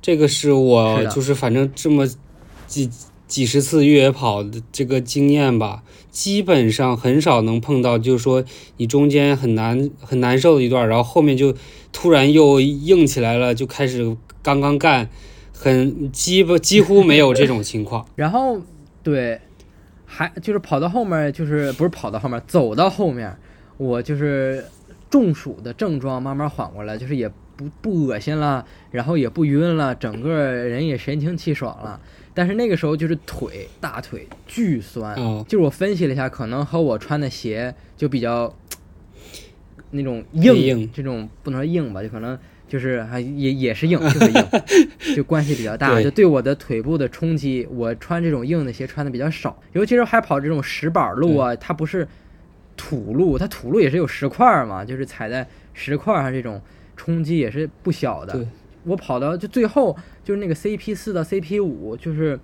[0.04, 2.06] 这个是我就是反正这么
[2.66, 2.90] 几
[3.26, 8.44] 几十次越野跑的这个经验吧，基本上很少能碰到，就是说
[8.76, 11.54] 你中间很难很难受的一段，然后后面就
[11.90, 15.08] 突然又硬起来了，就开始刚刚干。
[15.56, 18.60] 很基不几乎没有这种情况， 然后
[19.02, 19.40] 对，
[20.04, 23.34] 还就是跑到后面，就是不是跑到后面，走到后面，
[23.78, 24.62] 我就是
[25.08, 32.00] 中暑的症状慢慢缓过来，就是也不不恶心了，然后也不晕了，整个人也神清气爽了。
[32.32, 35.16] 但是那个时候就是腿大腿巨酸，
[35.48, 38.54] 就是我分析了一下，可能和我穿的鞋就比较
[39.90, 42.38] 那种硬，这种不能说硬吧，就可能。
[42.66, 47.68] 就是还也也是硬，就是硬，就关系比较大， 就对我的腿部的冲击。
[47.70, 52.08] 我穿这种硬的鞋穿的比较少，尤其是还跑这种石板路啊，它不是
[52.74, 56.60] 土路，它土路也是有石块嘛，就是踩在石块上这种
[56.96, 58.46] 冲击也是不小的。
[58.84, 62.38] 我跑到就最后就是那个 CP 四到 CP 五，就是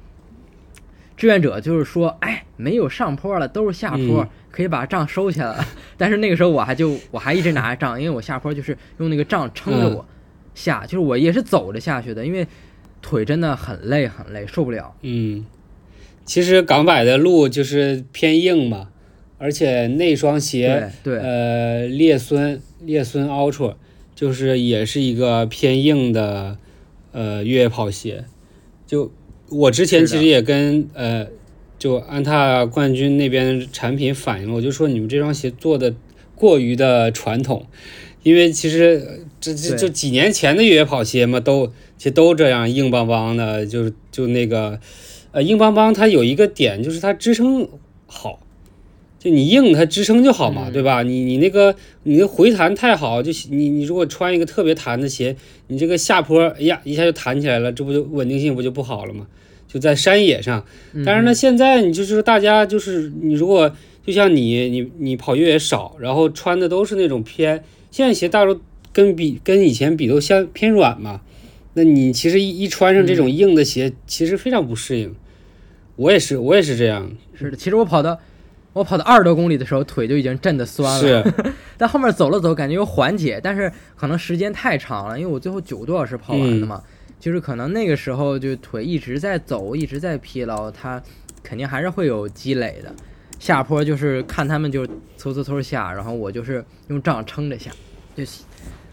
[1.17, 5.65] 志愿者就是说，哎，没有上坡了，都是下坡，可以把杖收起来了。
[5.99, 10.07] 但是那个时候我还就我还一直拿着杖，因为我下坡就是用那个杖撑着我。
[10.53, 12.47] 下就是我也是走着下去的，因为
[13.01, 14.93] 腿真的很累很累，受不了。
[15.03, 15.47] 嗯，
[16.25, 18.89] 其实港百的路就是偏硬嘛，
[19.39, 23.77] 而且那双鞋，对，呃，列孙列孙 Ultra
[24.21, 26.59] 就是也是一个偏硬的
[27.11, 28.27] 呃越野跑鞋。
[28.87, 29.11] 就
[29.49, 31.27] 我之前其实也跟呃
[31.79, 35.95] 就安踏冠军那边产品反映了，我就说你们这双鞋做的
[36.35, 37.65] 过于的传统。
[38.23, 44.79] 因为其实这这就几年前的越野跑鞋嘛，都其实都这样硬邦邦的，就是就那个，
[45.33, 47.67] 呃，硬邦邦它有一个点就是它支撑
[48.07, 48.39] 好，
[49.21, 51.03] 就你硬它支撑就好嘛，对吧？
[51.03, 55.37] 你你那个你的回弹太好，就你你如果穿一个特别弹的鞋，
[55.69, 59.27] 你这个下坡哎呀一下就弹起来了，这不就稳定性不就不好了吗？
[59.69, 60.65] 就在山野上，
[61.05, 63.71] 但是呢，现在你就是大家就是你如果
[64.05, 67.63] 就像你你你跑越野少，然后穿的都是那种偏。
[67.91, 68.59] 现在鞋大多
[68.93, 71.21] 跟比跟以前比都相偏软嘛，
[71.75, 75.15] 那你其实一一穿上这种硬的鞋，其实非常不适应。
[75.97, 77.13] 我也是，我也是这样。
[77.35, 78.19] 是的，其实我跑到
[78.73, 81.01] 我跑到二十多公里的时候，腿就已经震得酸了。
[81.01, 86.83] 是， 但后面走了走，感觉又缓解，但是可能时间太长了，因为我最后九个多小时跑完的嘛，
[87.19, 91.03] 就是可能那个时候就腿一直在走，一直在疲劳，它
[91.43, 92.93] 肯定还是会有积累的。
[93.39, 97.71] 下坡就是看他们就嗖嗖嗖下，然后我就是用杖撑着下，
[98.15, 98.23] 就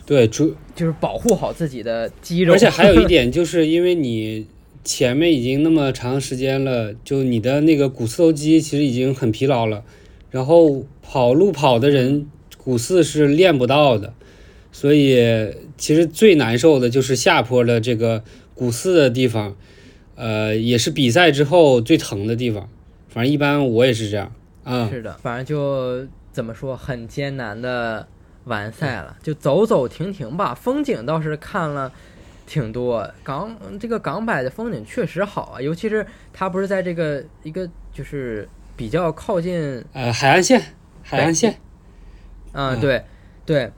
[0.06, 2.54] 对，主就是保护好自己的肌肉。
[2.54, 4.48] 而且还有一点，就是因为你
[4.88, 9.84] 前面已经那么长时间了，就你的那个股四头肌其实已经很疲劳了，
[10.32, 12.26] 然后跑路跑的人
[12.58, 14.13] 股四是练不到的，
[14.71, 18.23] 所以其实最难受的就是下坡的这个
[18.56, 19.58] 股四的地方，
[20.15, 22.69] 呃，也是比赛之后最疼的地方。
[23.10, 24.32] 反正一般我也是这样
[24.63, 24.89] 啊。
[24.89, 28.08] 是的，反正就怎么说，很艰难的
[28.45, 30.56] 完赛了，就走走停停吧。
[30.56, 31.91] 风景倒是看了
[32.48, 40.60] 挺多，港这个港百的风景确实好啊，尤其是它不是在这个一个就是比较靠近呃海岸线，
[41.04, 41.60] 海岸线，
[42.54, 43.04] 嗯，对
[43.46, 43.70] 对，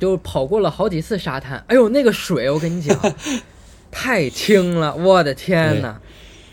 [0.00, 1.64] 就跑过了好几次沙滩。
[1.68, 2.98] 哎呦，那个水我跟你讲，
[3.92, 6.00] 太清了，我的天呐，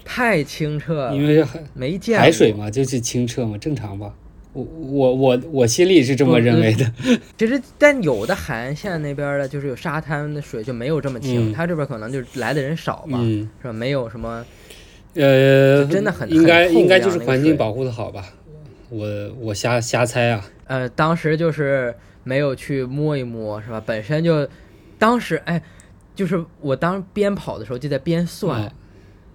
[0.05, 1.15] 太清澈了。
[1.15, 4.13] 因为没见海水嘛，就是清澈嘛，正常吧。
[4.57, 6.91] 我我我我心里是这么认为的。
[7.37, 11.53] 其实，但有的海岸线那边的，就是有沙滩的水就没有这么清。
[11.53, 13.19] 它这边可能就是来的人少吧，
[13.61, 13.71] 是吧？
[13.71, 14.43] 没有什么，
[15.13, 18.33] 呃，真的很应该应该就是环境保护的好吧？
[18.89, 19.07] 我
[19.39, 20.43] 我瞎瞎猜啊。
[20.65, 21.93] 呃，当时就是
[22.23, 23.79] 没有去摸一摸，是吧？
[23.85, 24.49] 本身就，
[24.97, 25.61] 当时哎，
[26.15, 28.73] 就是我当边跑的时候就在边算，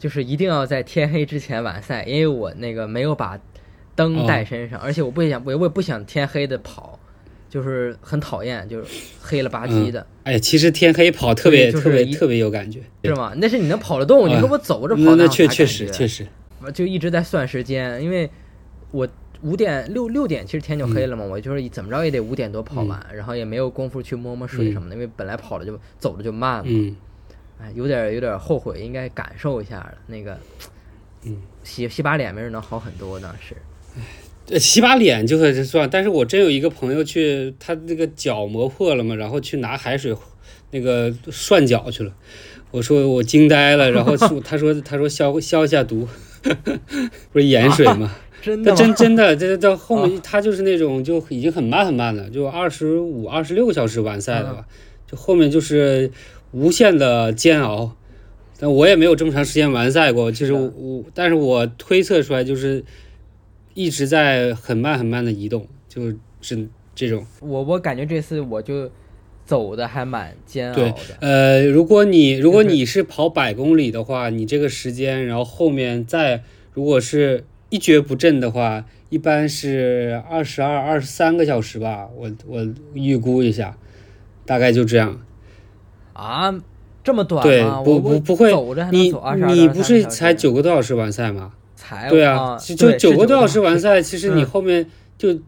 [0.01, 3.39] 就是一定要在天黑之前完赛，因为我那个没有把。
[3.95, 6.99] 灯带身上，而且我不想，我我也不想天黑的跑，
[7.49, 8.87] 就是很讨厌，就是
[9.21, 10.07] 黑了吧唧的。
[10.25, 13.33] 哎，其实天黑跑特别特别特别有感觉，是吗？
[13.37, 16.27] 那是你能跑得动，你说我走着跑，那确确实确实，
[16.73, 18.31] 就一直在算时间，因为
[18.91, 19.07] 我
[19.43, 26.97] 五点六六点其实天就黑了嘛，我就是怎么着也得五点多跑完，然后也没有功夫去摸摸水什么的，因为本来跑的就走的就慢了，嗯，
[27.61, 30.39] 哎，有点有点后悔，应该感受一下那个，
[31.25, 33.57] 嗯，洗洗把脸没准能好很多当时。
[33.97, 40.15] 唉，洗把脸就算但是我真有一个朋友去，他那个脚磨破了嘛，然后去拿海水
[40.71, 42.13] 那个涮脚去了。
[42.71, 46.09] 我说我惊呆了，然后 他说他说消消一下毒，
[47.33, 48.15] 不是盐水吗？
[48.43, 54.67] 真的真真的，这到 后面他就是那种就已经很慢很慢了，就二十五二十六个小时完赛的吧，
[55.11, 56.11] 就后面就是
[56.51, 57.97] 无限的煎熬。
[58.59, 62.85] 但我也没有这么长时间完赛过，其实我，但是我推测出来就是。
[63.75, 67.25] 一直在很慢很慢的移动，就是这种。
[67.41, 68.91] 我我感觉这次我就
[69.45, 70.95] 走的还蛮煎熬的。
[71.21, 82.09] 呃，如果你如果你是跑百公里的话，你这个时间，然后后面再如果是一蹶不振的话，一般是二十二、二十三个小时吧。
[82.17, 83.77] 我我预估一下，
[84.45, 85.21] 大概就这样。
[86.13, 86.55] 啊，
[87.03, 87.83] 这么短吗？
[87.83, 88.53] 对，不不不会。
[88.91, 89.13] 你
[89.55, 91.55] 你不是才九个多小时完赛吗？
[92.09, 94.87] 对啊，就九个多小时完赛，其实你后面
[95.19, 95.39] 就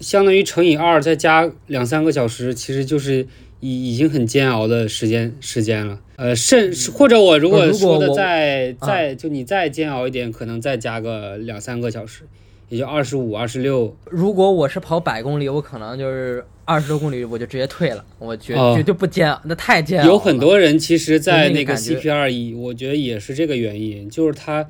[0.00, 3.26] 相当于乘以二，再加两三个小时，其实就是
[3.60, 5.98] 已已经很煎熬的时间时间了。
[6.16, 12.22] 呃，甚或者我如果说的再再就你再煎熬一点，可能再加个两三个小时，
[12.68, 13.96] 也就二十五、二十六。
[14.10, 20.06] 如果我是跑百公里，我可能就是二十多公里我就直接退了，我绝绝对不煎熬，那太煎熬。
[20.06, 24.66] 有很多人其实，在那个 CP 二一，我觉得也是这个原因，就是他。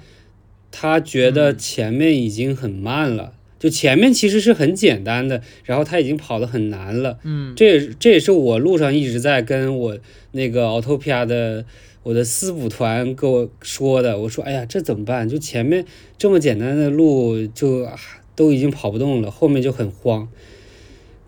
[0.72, 7.18] 他觉得前面已经很慢了，就前面其实是很简单的，然后他已经跑得很难了。
[7.22, 9.98] 嗯，这也这也是我路上一直在跟我
[10.32, 11.64] 那个 Autopia 的
[12.02, 14.18] 我的私补团跟我说的。
[14.18, 15.28] 我说，哎呀，这怎么办？
[15.28, 15.84] 就前面
[16.18, 17.86] 这么简单的路就
[18.34, 20.28] 都已经跑不动了，后面就很慌，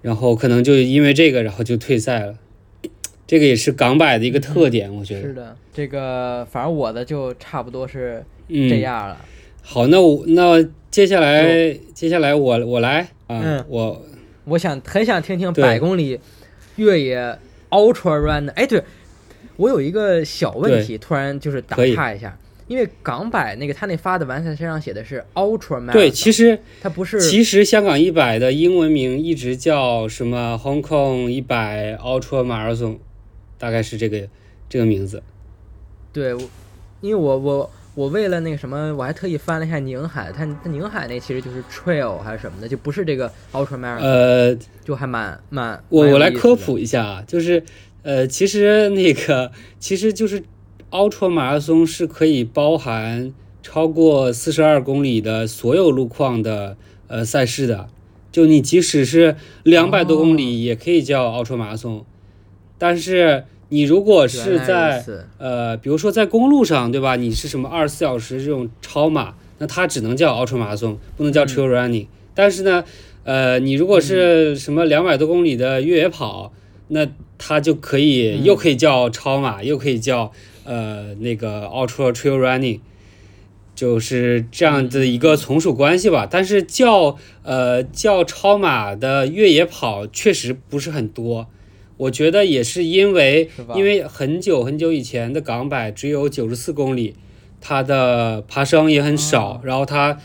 [0.03, 2.39] 然后可能就因为这个，然后就退赛了。
[3.27, 5.57] 这个也是港百的一个特点，我觉得是的。
[5.73, 9.17] 这个反正我的就差不多是这样了。
[9.67, 14.05] 好，那我那接下来接下来我我来啊，我
[14.45, 16.21] 我想很想听听百公里
[16.77, 17.39] 越野
[17.71, 18.53] Ultra Run 的。
[18.53, 18.85] 哎，对
[19.57, 32.99] 我有一个小问题，突然就是打岔一下，因为港百那个他那发的完赛身上写的是 Ultra Man，对，其实它不是，其实香港一百的英文名一直叫什么 Hong Kong 一百 Ultra Marathon，
[33.57, 34.29] 大概是这个
[34.69, 35.23] 这个名字。
[36.13, 36.37] 对，
[37.01, 37.71] 因为我我。
[37.95, 45.81] 我为了那个什么，我还特意翻了一下宁海，它它宁海那其实就是 trail 还是什么的，就不是这个 ultra marathon，呃，就还蛮蛮。
[45.89, 47.63] 我我来科普一下啊，就是
[48.03, 50.43] 呃，其实那个其实就是
[50.91, 56.77] ultra 马拉松是可以包含超过四十二公里的所有路况的
[57.07, 57.89] 呃赛事的，
[58.33, 62.05] 就你即使是两百多公里也可以叫 ultra 马拉松，
[62.77, 63.45] 但是。
[63.75, 65.05] 你如果是在
[65.37, 67.17] 呃，比如说在公路上，对吧？
[67.17, 72.07] 你是什么二十四小时这种超马，那它只能叫 ultra 马拉松，不能叫 trail running。
[72.37, 72.85] 但是呢，
[73.25, 76.53] 呃，你如果是什么两百多公里的越野跑，
[76.87, 77.05] 那
[77.37, 80.31] 它就可以又可以叫超马，又可以叫
[80.63, 82.79] 呃那个 ultra trail running，
[83.75, 86.29] 就是这样的一个从属关系吧。
[86.31, 91.49] 但是叫呃叫超马的越野跑确实不是很多。
[92.05, 97.15] 我觉得也是因为，因为很久很久以前的港百只有九十四公里，
[97.61, 100.19] 它的爬升也很少，然后它，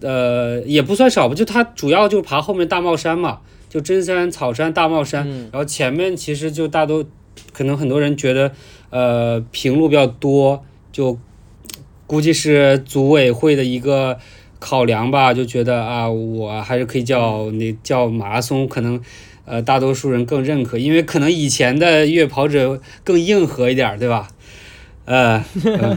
[0.00, 7.04] 呃，也不算少吧，就它主要就爬后面大帽山嘛，就真山、草山、大帽山，然后前面其实就大多，
[7.52, 8.52] 可能很多人觉得，
[8.90, 11.18] 呃，平路比较多，就
[12.06, 14.16] 估计是组委会的一个
[14.60, 19.00] 考量吧，就觉得啊，我还是可以叫那叫马拉松，可能
[19.46, 24.28] 呃大多数人更认可，因为可能以前的越野跑者更硬核一点，对吧？
[25.06, 25.42] 呃，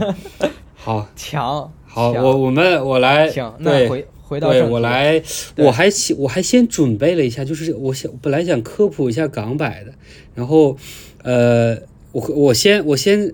[0.76, 1.10] 好。
[1.16, 5.22] 强，好，我我们我来，那，回回到对我来，
[5.58, 9.92] 我还先我还先准备了一下，就是我想本来想科普一下港百的，
[10.36, 10.78] 然后
[11.24, 11.76] 呃，
[12.12, 13.34] 我我先我先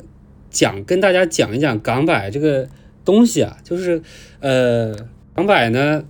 [0.49, 2.67] 讲跟大家讲一讲港百这个
[3.03, 4.01] 东西啊，就是
[4.39, 4.95] 呃
[5.35, 6.05] 港百呢，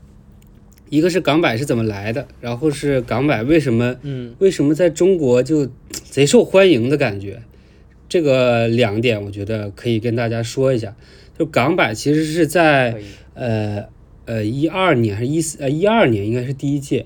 [0.95, 7.41] 一个是港版是怎么来的，然后是港版为什么嗯为什么在中国就贼受欢迎的感觉。
[8.07, 10.95] 这个两点我觉得可以跟大家说一下，
[11.37, 12.95] 就港版其实是在
[13.33, 13.85] 呃
[14.25, 17.05] 呃一二年还是一四呃一二年应该是第一届，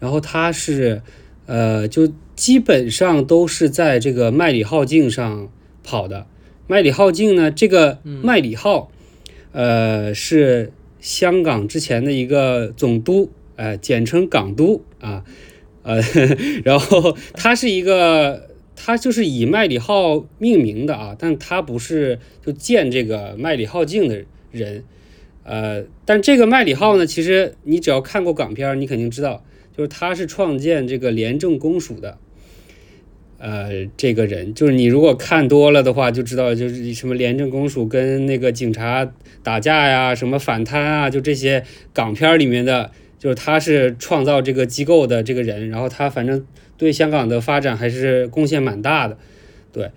[0.00, 1.02] 然后它是
[1.46, 5.48] 呃就基本上都是在这个麦理浩径上
[5.84, 6.26] 跑的。
[6.66, 8.90] 麦理浩径呢，这个麦理浩
[9.52, 15.24] 呃是香港之前的一个总督，呃简称港督啊，
[15.82, 16.00] 呃
[16.64, 18.46] 然后他是一个。
[18.80, 24.84] 他就是以麦里号命名的啊，但他不是就建这个麦里号径的人，
[25.42, 29.44] 呃，但这个麦里号呢，其实你只要看过港片，你肯定知道，
[29.76, 32.18] 就是他是创建这个廉政公署的，
[33.38, 39.10] 呃，这个人，就是你如果看多了的话，就知道就是什么廉政公署跟那个警察
[39.42, 46.44] 打架呀，什么反贪啊，就这些港片里面的，就是他是创造这个机构的这个人，然后他反正。
[46.78, 49.18] 对香港的发展还是贡献蛮大的，
[49.72, 49.90] 对，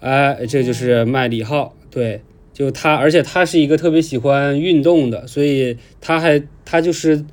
[0.00, 7.24] 哎，这就是麦理浩，对，就他，而且他是一个特别喜欢运动的，所以他还他就是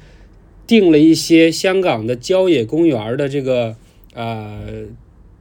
[0.67, 3.75] 定了一些香港的郊野公园的这个
[4.13, 4.85] 呃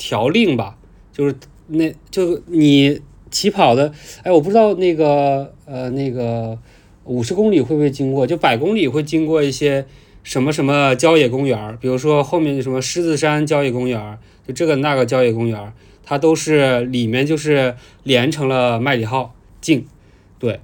[0.01, 0.79] 条令吧，
[1.13, 1.35] 就是
[1.67, 2.99] 那就你
[3.31, 3.93] 起跑的，
[4.25, 6.59] 哎，我不知道那个呃那个
[7.05, 9.85] 五十公里会不会经过，就百公里会经过一些。
[10.23, 15.73] 什么什么郊野公园比如说后面的什么狮子山郊野公园就这个那个郊野公园
[16.05, 19.87] 它都是里面就是连成了麦理浩径，
[20.39, 20.61] 对，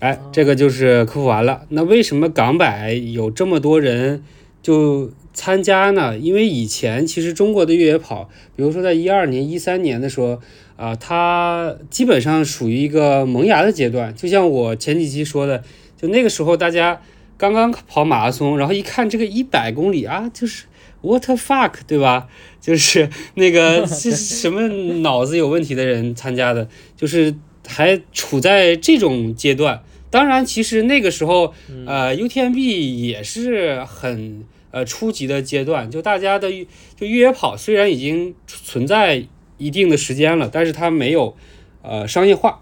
[0.00, 1.66] 哎，这个就是科普完了。
[1.68, 4.24] 那为什么港百有这么多人
[4.60, 6.18] 就参加呢？
[6.18, 10.40] 因为以前其实中国的越野跑，比如说在一二年、一三年的时候
[10.76, 14.14] 啊，它基本上属于一个萌芽的阶段。
[14.16, 15.62] 就像我前几期说的，
[16.00, 17.00] 就那个时候大家。
[17.38, 20.64] 刚刚跑马拉松，然后一看这个一百公里啊，就是
[21.02, 22.28] what the fuck，对吧？
[22.62, 24.66] 就是那个 是什么
[25.02, 27.34] 脑子有问题的人参加的，就是
[27.66, 29.82] 还处在这种阶段。
[30.08, 31.52] 当然，其实那个时候，
[31.84, 34.42] 呃，UTMB 也是很
[34.76, 35.90] 呃初级的阶段。
[35.90, 36.50] 就大家的
[36.96, 39.24] 就越野跑虽然已经存在
[39.56, 41.34] 一定的时间了，但是它没有
[41.82, 42.60] 呃商业化。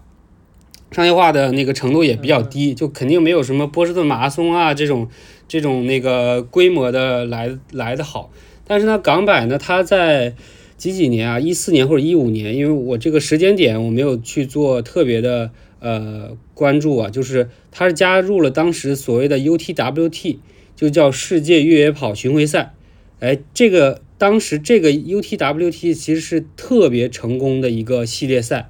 [0.91, 5.09] 商业化的那个程度也比较低，就肯定没有什么波士顿马拉松啊这种
[5.45, 8.31] 这种那个规模的来来的好。
[8.65, 10.35] 但是呢，港百呢，它在
[10.77, 20.37] 几几年啊，一四年或者一五年，因为我这个时间点我没有去做特别的呃关注啊，就是它是加入了当时所谓的 UTWT，
[20.75, 22.73] 就叫世界越野跑巡回赛。
[23.19, 28.69] 哎，这个当时这个 UTWT 其实是特别成功的一个系列赛，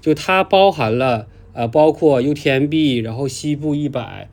[0.00, 1.26] 就它包含了。
[1.52, 4.28] 呃，包括 UTMB，然后西部一百，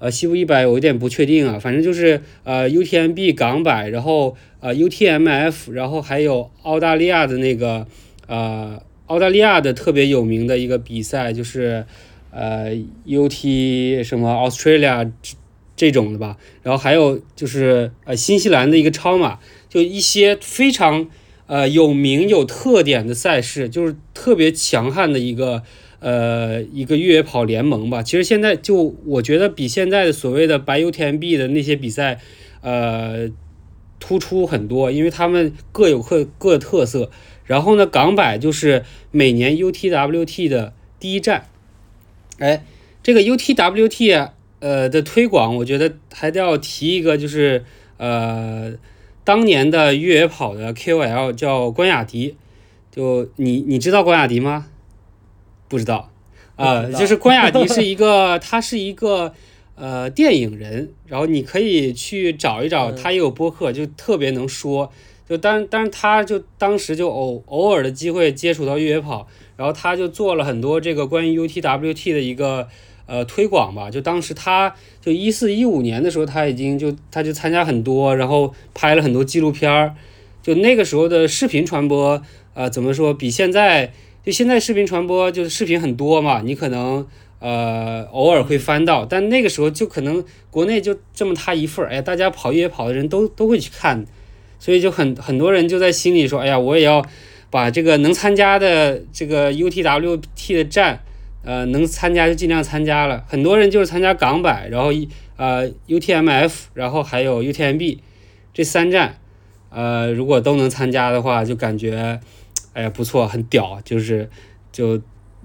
[0.00, 7.86] 呃，西部一百我有点不确定啊，反正就是呃 UTMB 港百，然后呃 UTMF，然后还有澳大利亚的那个
[8.26, 11.86] 呃澳大利亚的特别有名的一个比赛，就是
[12.30, 12.70] 呃
[13.06, 15.10] UT 什么 Australia
[15.78, 19.38] 这种的吧，然后还有就是呃新西兰的一个超马，
[19.70, 21.08] 就一些非常
[21.46, 25.62] 呃有名有特点的赛事，就是特别强悍的一个。
[26.00, 32.20] 呃，一个越野跑联盟吧，其实现在就我觉得比现在的所谓的白 UTMB 的那些比赛，
[32.60, 33.28] 呃，
[33.98, 37.10] 突出很多，因为他们各有各各特色。
[37.46, 41.48] 然后呢，港百就是每年 UTWT 的第一站。
[42.38, 42.64] 哎，
[43.02, 47.64] 这个 UTWT 呃的推广，我觉得还得要提一个，就是
[47.96, 48.72] 呃，
[49.24, 52.36] 当年的越野跑的 KOL 叫关雅迪，
[52.90, 54.66] 就你你知道关雅迪吗？
[55.68, 56.10] 不知道，
[56.56, 59.34] 啊，就是关雅迪是一个，他是一个
[59.74, 64.90] 呃电影人，然后你可以去找一找，他也有播客，就特别能说，
[65.28, 72.66] 就当但是他就当时就偶偶尔的机会接触到越野跑，然后他就做了很多这个关于 UTWT 的一个
[73.08, 79.96] 呃推广吧，就当时他就一四一五年的时候，他已经就他就参加很多，然后拍了很多纪录片儿，
[80.40, 82.22] 就那个时候的视频传播，
[82.54, 83.92] 呃，怎么说比现在。
[84.24, 87.06] 就现在视频传播就是视频很多嘛，你可能
[87.38, 94.04] 呃，偶尔会翻到，但那个时候就可能国内就这么他一份儿，哎，大家跑越野跑的人都都会去看，
[94.58, 97.02] 所以就很很多人就在心里说，哎呀，我也要
[97.48, 101.00] 把这个能参加的这个 UTWT 的站，
[101.42, 103.24] 呃，能参加就尽量参加了。
[103.28, 107.98] 很多人就是参加港百，然后一呃 UTMF，然后还有 UTMB
[108.52, 109.18] 这三站，
[109.70, 112.20] 呃，如果都能参加的话，就感觉，
[112.72, 114.28] 哎呀，不错，很屌，就是
[114.72, 115.00] 就。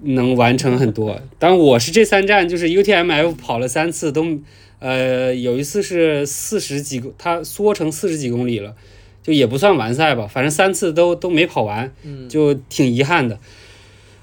[0.06, 4.26] 能完成很多，但我是这三站，就是 UTMF 跑了三次，都，
[4.80, 8.74] 呃，有一次是四十几公，它缩成四十几公里了，
[9.22, 11.90] 就也不算完赛吧，反正三次都都没跑完，
[12.28, 13.38] 就挺遗憾的，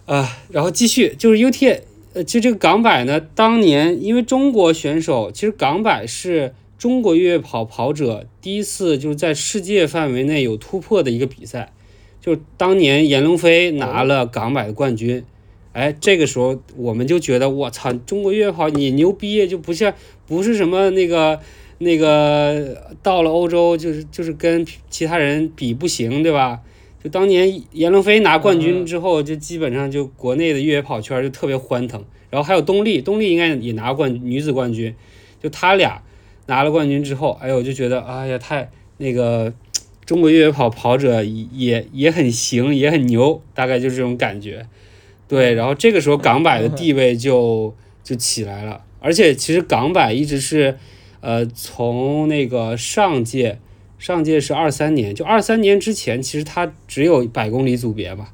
[0.05, 1.79] 啊，然后继续就是 UT，
[2.13, 11.71] 呃，其实这个港百呢，当年因为中国选手，其实港百是中国越野跑跑者第一次就是在世界范围内有突破的一个比赛，
[12.19, 15.23] 就是当年闫龙飞拿了港百的冠军。
[15.73, 19.93] 哎，这个时候我们就觉得，我操，中国越野跑你牛逼，就不像
[20.27, 21.39] 不是什么那个
[21.77, 26.59] 那个到了欧洲就是就是跟其他人比不行，对吧？
[27.03, 32.03] 就当年闫龙飞拿冠军之后，就基本上就国内的越野跑圈就特别欢腾。
[32.29, 34.95] 然后还有东丽，东丽应该也拿冠女子冠军，
[35.41, 36.01] 就他俩
[36.45, 39.53] 拿了冠军之后，哎我就觉得，哎呀，太那个
[40.05, 44.65] 中国越野跑跑者也也很行，也很牛，大概就是这种感觉。
[45.27, 50.77] 对，然后这个时候港百的地位就就起来了，而且其实港百一直是，
[51.19, 53.59] 呃，从那个上届，
[54.01, 58.33] 上届是二三年，就二三年之前，其实它只有百公里组别吧，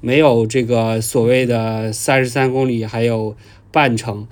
[0.00, 3.36] 没有这个所谓的三十三公里，还有
[3.72, 4.28] 半程，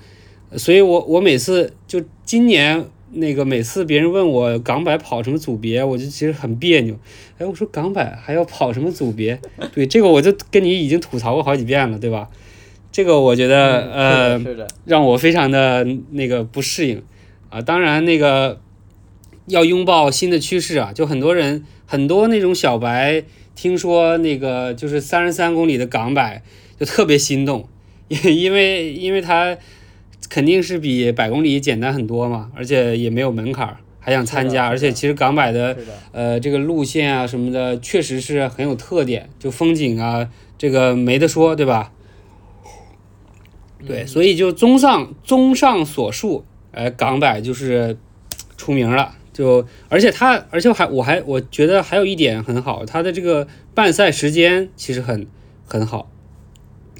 [0.52, 2.86] 所以我我每次就今年。
[3.12, 6.94] 那个每次别人问我港百跑什么组别，我就其实很别扭。
[7.38, 9.40] 哎，我说港百还要跑什么组别？
[9.72, 12.28] 对，这个我就跟你已经吐槽过好几遍了，对吧？
[12.92, 14.44] 这个我觉得呃，
[14.84, 17.00] 让我非常的那个不适应
[17.48, 17.62] 啊。
[17.62, 18.60] 当然，那个
[19.46, 23.24] 要拥抱新的趋势啊，就很多人很多那种小白
[23.54, 26.42] 听说那个就是三十三公里的港百
[26.78, 27.68] 就特别心动，
[28.08, 29.56] 因 因为因为它。
[30.28, 34.66] 肯定是比百公里简单很多嘛，而且也没有门槛，还想参加。
[34.66, 35.76] 而且其实港百的
[36.10, 40.28] 呃这个路线啊什么的，确实是很有特点，就风景啊
[40.58, 41.92] 这个没得说，对吧？
[43.86, 47.96] 对，所以就综上综上所述，哎，港百就是
[48.56, 49.14] 出名了。
[49.36, 55.26] 就而且他，而且还我还我觉得还有一点很好，他的这个办赛时间其实很
[55.66, 56.10] 很好。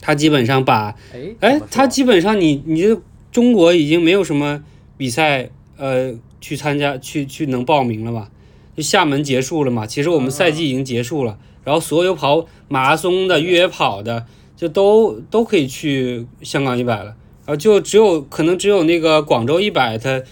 [0.02, 0.94] 他基本上把，
[1.40, 3.00] 哎，他基本上你你这
[3.32, 4.62] 中国已经没有什么
[4.98, 8.30] 比赛，呃，去参加去去能报名了吧？
[8.76, 17.16] 就厦门结束了嘛，其实我们赛季已经结束了，然后所有跑马拉松的、越野跑的，就都都可以去香港一百了，
[17.46, 20.22] 然后就只有可能只有那个广州一百，它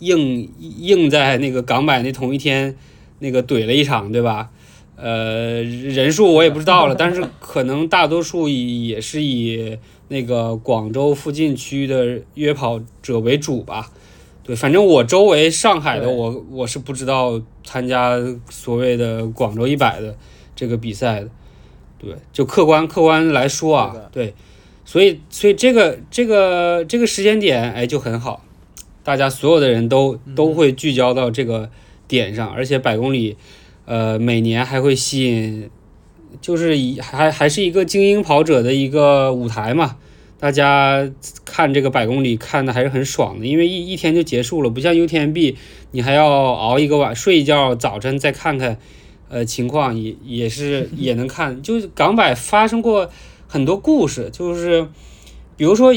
[0.00, 2.76] 硬硬在那个港版那同一天
[3.18, 4.50] 那个怼了一场，对吧？
[4.96, 9.76] 呃，人数我也不知道了，但是可能大多数也是以
[10.08, 13.90] 那个广州附近区的约跑者为主吧。
[14.44, 18.16] 对，反正我周围上海的我我是不知道参加
[18.50, 20.16] 所谓的广州一百的
[20.54, 21.30] 这个比赛的。
[21.98, 24.34] 对，就客观客观来说啊，对，
[24.84, 28.44] 所以所以这个这个这个时间点哎就很好，
[29.04, 31.70] 大家所有的人都都会聚焦到这个
[32.08, 33.36] 点上，而且百公里。
[33.86, 35.68] 呃，每年还会吸引，
[36.40, 39.98] 就是以还还是一个精英跑者的一个舞台嘛，
[40.38, 41.06] 大家
[41.44, 45.56] 看这个百公里看的还是很爽的，因为一一天就结束了，不像 UTMB，
[45.90, 48.78] 你还要熬一个晚睡一觉，早晨再看看，
[49.28, 53.10] 呃，情况也也是也能看，就是港百发生过
[53.46, 54.88] 很多故事，就是
[55.58, 55.92] 比如说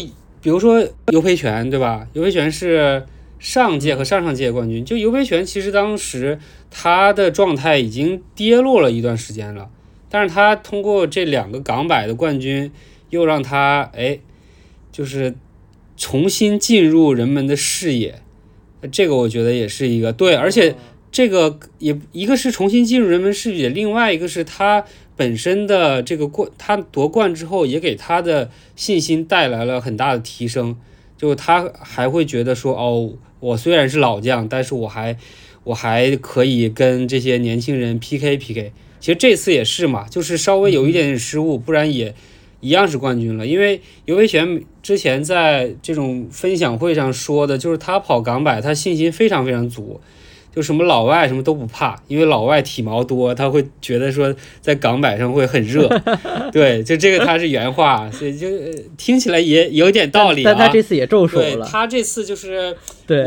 [0.48, 2.08] 比如说尤培权对吧？
[2.14, 3.06] 尤培权是。
[3.40, 6.40] 上届和上上届冠军，就尤培权，其实当时
[6.72, 9.70] 他的状态已经跌落了一段时间了，
[10.10, 12.72] 但是他通过这两个港百的冠军，
[13.12, 14.18] 又让他哎，
[14.92, 15.36] 就是
[15.96, 18.24] 重新进入人们的视野，
[18.92, 20.76] 这个我觉得也是一个对，而且
[21.12, 24.84] 这个也一个是重新进入人们视野，另外一个是他
[25.18, 30.78] 本身的这个冠，他夺冠之后也给他的信心带来了很大的提升，
[31.18, 33.14] 就他还会觉得说哦。
[33.40, 35.16] 我虽然是老将，但是我还
[35.64, 38.72] 我还可以跟这些年轻人 PK PK。
[39.00, 42.16] 其实这次也是嘛，就是稍微有一点点失误，不然也
[42.62, 43.46] 一样是冠军了。
[43.46, 50.02] 因为尤维权之前在这种分享会上说的，就是他跑港百，他信心非常非常足。
[50.58, 55.88] 就什么老外什么都不怕，因为老外体毛多，他会觉得说在港摆上会很热。
[56.52, 58.48] 对，就这个他是原话，所以就
[58.98, 60.46] 听起来也有点道理啊。
[60.46, 61.64] 但他这次也中暑了。
[61.64, 62.76] 他这次就是，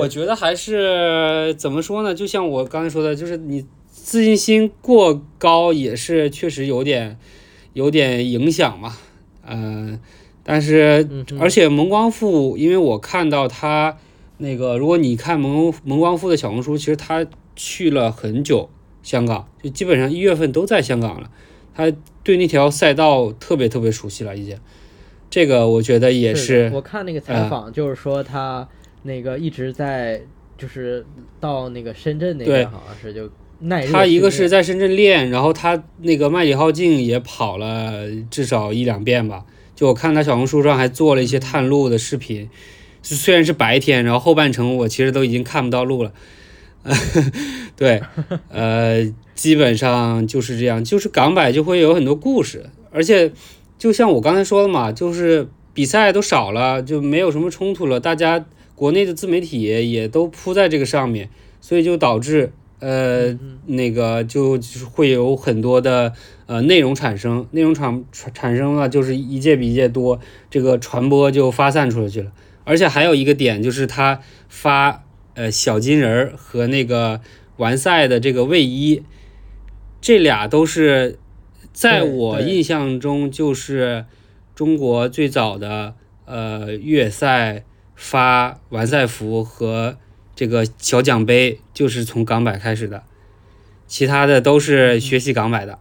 [0.01, 2.13] 我觉得还是怎么说呢？
[2.13, 7.17] 就像我刚才说的，就是你自信心过高也是确实有点
[7.75, 8.97] 有点影响嘛。
[9.49, 10.01] 嗯，
[10.43, 11.09] 但是
[11.39, 13.97] 而且蒙光富，因为我看到他。
[14.41, 18.71] 那个，如果你看蒙蒙光富的小红书，其实他去了很久
[19.03, 21.31] 香港，就基本上一月份都在香港了。
[21.75, 24.57] 他对那条赛道特别特别熟悉了，已经。
[25.29, 26.71] 这个我觉得也是。
[26.75, 28.67] 我看那个采访，就是说他
[29.03, 30.21] 那个一直在，
[30.57, 31.05] 就是
[31.39, 33.31] 到那个深圳那边，好像是就
[33.61, 39.45] 耐他一个是在深圳练，然后他那个麦理浩径也跑了至少一两遍吧。
[39.77, 42.49] 就我看他小红书上还做了一些探路的视频。
[43.03, 46.13] 虽然是白天，然后后半程我其实都已经看不到路了，
[47.77, 48.03] 对，
[48.49, 53.33] 呃，基本上就是这样，就是港百就会有很多故事，而且
[53.79, 58.45] 就像我刚才说的嘛，就是比赛都少了，就没有什么冲突了，大家
[58.75, 61.31] 国内的自媒体也都铺在这个上面，
[61.61, 66.13] 所以就导致呃那个就就会有很多的
[66.47, 70.21] 呃内容产生，内容产产产生了就是一届比一届多，
[70.51, 72.33] 这个传播就发散出去了。
[72.71, 75.03] 而且还有一个点，就是他发
[75.35, 77.21] 呃小金人儿和那个
[77.57, 79.03] 完赛的这个卫衣，
[80.01, 81.19] 这俩都是
[81.73, 84.05] 在我印象中就是
[84.55, 85.97] 中国最早的
[86.27, 87.65] 呃越赛
[87.97, 89.97] 发完赛服和
[90.37, 93.03] 这个小奖杯，就是从港百开始的，
[93.89, 95.81] 其他的都是学习港百的。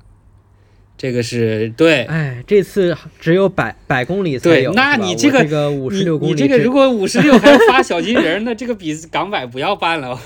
[1.01, 10.19] 这个是对，哎，这次只有百百公里才有，那你这个五十六公里，你这个如果五十六还发小金人，那这个比港百不要办了。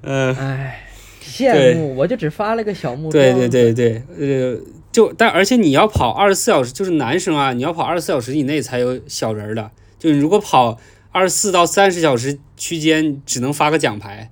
[0.00, 0.88] 嗯， 哎，
[1.22, 3.22] 羡慕，我就只发了个小木桩。
[3.22, 4.58] 对对对对，呃，
[4.90, 10.80] 就但而且你要跑二十四小时，就是男生啊，你要跑二十四小时以内才有小人的，就你如果跑
[11.12, 14.30] 二十四到三十小时区间，只能发个奖牌。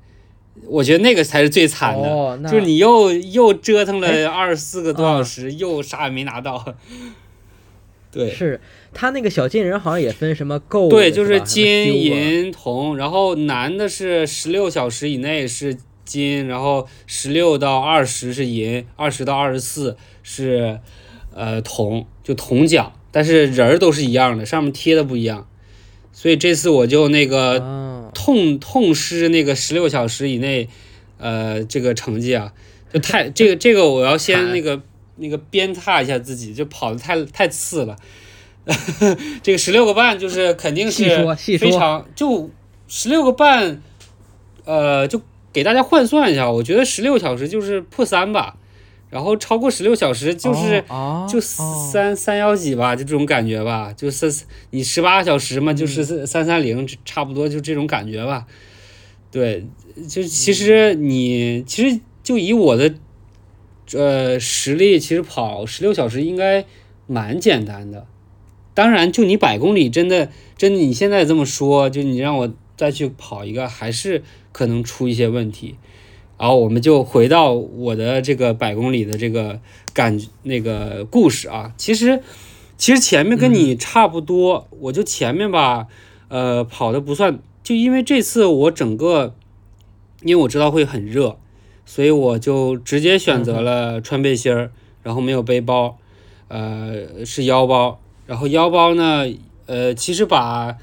[0.69, 6.75] 我觉得那个才是最惨的，就是你又又折腾了二十四个多小时，又啥也没拿到。
[8.11, 8.59] 对，是
[8.95, 20.81] 他那个小金人好像也分什么够，对，就是金银铜，然后男的是十六小时以内是金，然后十六到二十是银，二十到二十四是
[21.35, 25.47] 呃铜，就铜奖，但是人儿都是一样的，上面贴的不一样。
[26.17, 30.67] 所以这次我就那个痛痛失那个十六小时以内，
[31.19, 32.55] 呃，这个成绩啊，
[32.91, 34.81] 就太这个这个我要先那个
[35.17, 37.99] 那个鞭挞一下自己，就跑的太太次了。
[39.43, 41.05] 这个十六个半就是肯定是
[41.59, 42.51] 非常就
[42.89, 43.83] 十六个半，
[44.65, 45.21] 呃，就
[45.53, 48.57] 给大家换算一下，我觉得十六小时就是破三吧。
[49.17, 50.85] 然后超过十六小时就是
[51.27, 58.47] 就三三幺几吧，就这种感觉吧，就是你十八个小时嘛，就是三三零，差不多就这种感觉吧。
[59.31, 59.65] 对，
[60.07, 62.95] 就其实你其实就以我的
[63.95, 66.67] 呃实力，其实跑十六小时应该
[67.07, 68.07] 蛮简单的。
[68.75, 75.77] 当然，就你百公里，真的真的你现在这么说，就你让我再去跑一个，还是可能出一些问题。
[76.39, 79.59] 然后我们就回到我的这个百公里的这个
[79.95, 82.23] 感那个故事啊，其实
[82.77, 85.87] 其实前面跟你差不多，我就前面吧，
[86.29, 89.35] 呃，跑的不算，就因为这次我整个，
[90.23, 91.39] 因为我知道会很热，
[91.87, 94.71] 所以我就直接选择了穿背心儿，
[95.03, 95.97] 然后没有背包，
[96.49, 99.25] 呃，是腰包，然后腰包呢，
[99.67, 100.77] 呃，其实把。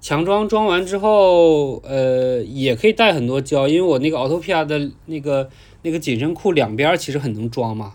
[0.00, 5.50] 强装装完之后，呃，也可以带很多胶，因为我那个 Autopia 的那个
[5.82, 7.92] 那个紧身裤两边其实很能装嘛，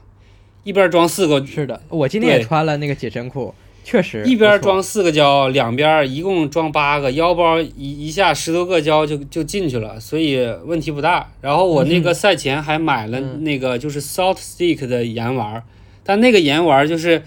[0.64, 1.44] 一边装四个。
[1.46, 3.54] 是的，我今天也穿了那个紧身裤，
[3.84, 4.24] 确实。
[4.26, 11.32] 一边装四个胶，两边一共装八个，腰包一一下十多个胶就就进去了，所以问题不大。
[11.42, 15.64] 然后我那个赛前还买了那个就是 Salt Stick 的盐丸，
[16.04, 17.24] 但那个盐丸就是，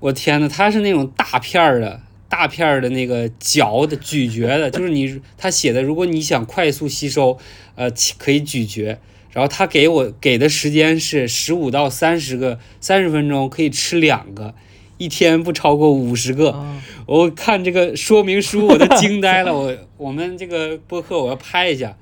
[0.00, 2.00] 我天呐，它是那种大片儿的。
[2.28, 7.38] 大片儿的那个嚼的咀嚼的，就是你他写的，如果你想快速吸收，
[7.76, 8.98] 呃，可以咀嚼。
[9.32, 14.54] 然后他给我给的时间是十五到三十个三十分钟，可以吃两个，
[14.96, 16.64] 一天不超过五十个。
[17.04, 21.98] 我看这个说明书我都惊呆了， 我我们这个播客我要拍一下，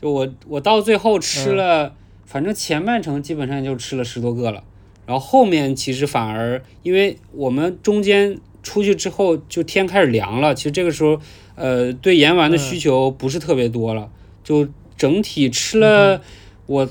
[0.00, 4.62] 就我我到最后吃了，反正前半程基本上就吃了十多个了，
[5.06, 8.38] 然后后面其实反而因为我们中间。
[8.66, 11.20] 出去之后就天开始凉了，其实这个时候，
[11.54, 14.10] 呃，对盐丸的需求不是特别多了，
[14.42, 16.20] 就整体吃了，
[16.66, 16.88] 我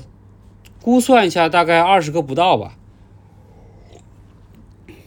[0.80, 2.78] 估算一下，大概二十个不到吧。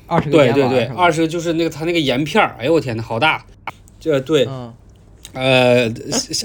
[0.05, 3.43] 二十个对对对，二二十个就是那个它那个盐片儿，哎呦我天呐，好大！
[3.99, 4.47] 这对，
[5.33, 5.91] 呃，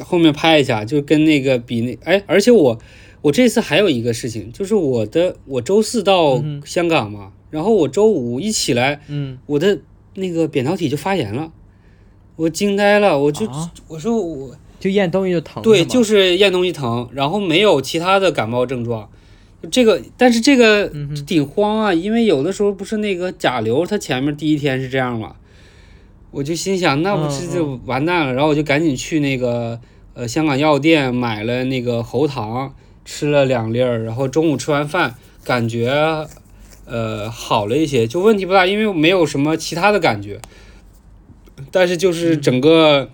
[0.03, 2.79] 后面拍一下，就跟那个比那哎，而且我
[3.21, 9.79] 我这次还有一个事情，就是我的我周四到香港嘛，然后我周五一起来，嗯，我的
[10.15, 11.51] 那个扁桃体就发炎了，
[12.37, 13.49] 我惊呆了，我就
[13.89, 19.09] 我说我就咽东西就疼，对，就是咽东西疼，然后没有其他的感冒症状。
[19.71, 20.93] 这个，但是这个
[21.27, 25.37] 挺慌啊，因为有的时候不是那个甲流，它前面第一天是这样嘛，
[26.31, 29.81] 我就心想，那不是就完蛋了，然后我就赶紧去那个
[30.13, 32.75] 呃香港药店买了那个喉糖，
[33.07, 36.27] 吃了两粒儿，然后中午吃完饭感觉
[36.87, 40.41] 呃好了一些，就问题不大，因为没有什么其他的感觉，
[41.71, 43.11] 但是就是整个。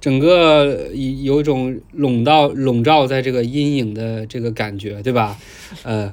[0.00, 5.38] 整个有有一种笼罩笼罩在这个阴影的这个感觉，对吧？
[5.84, 6.12] 呃，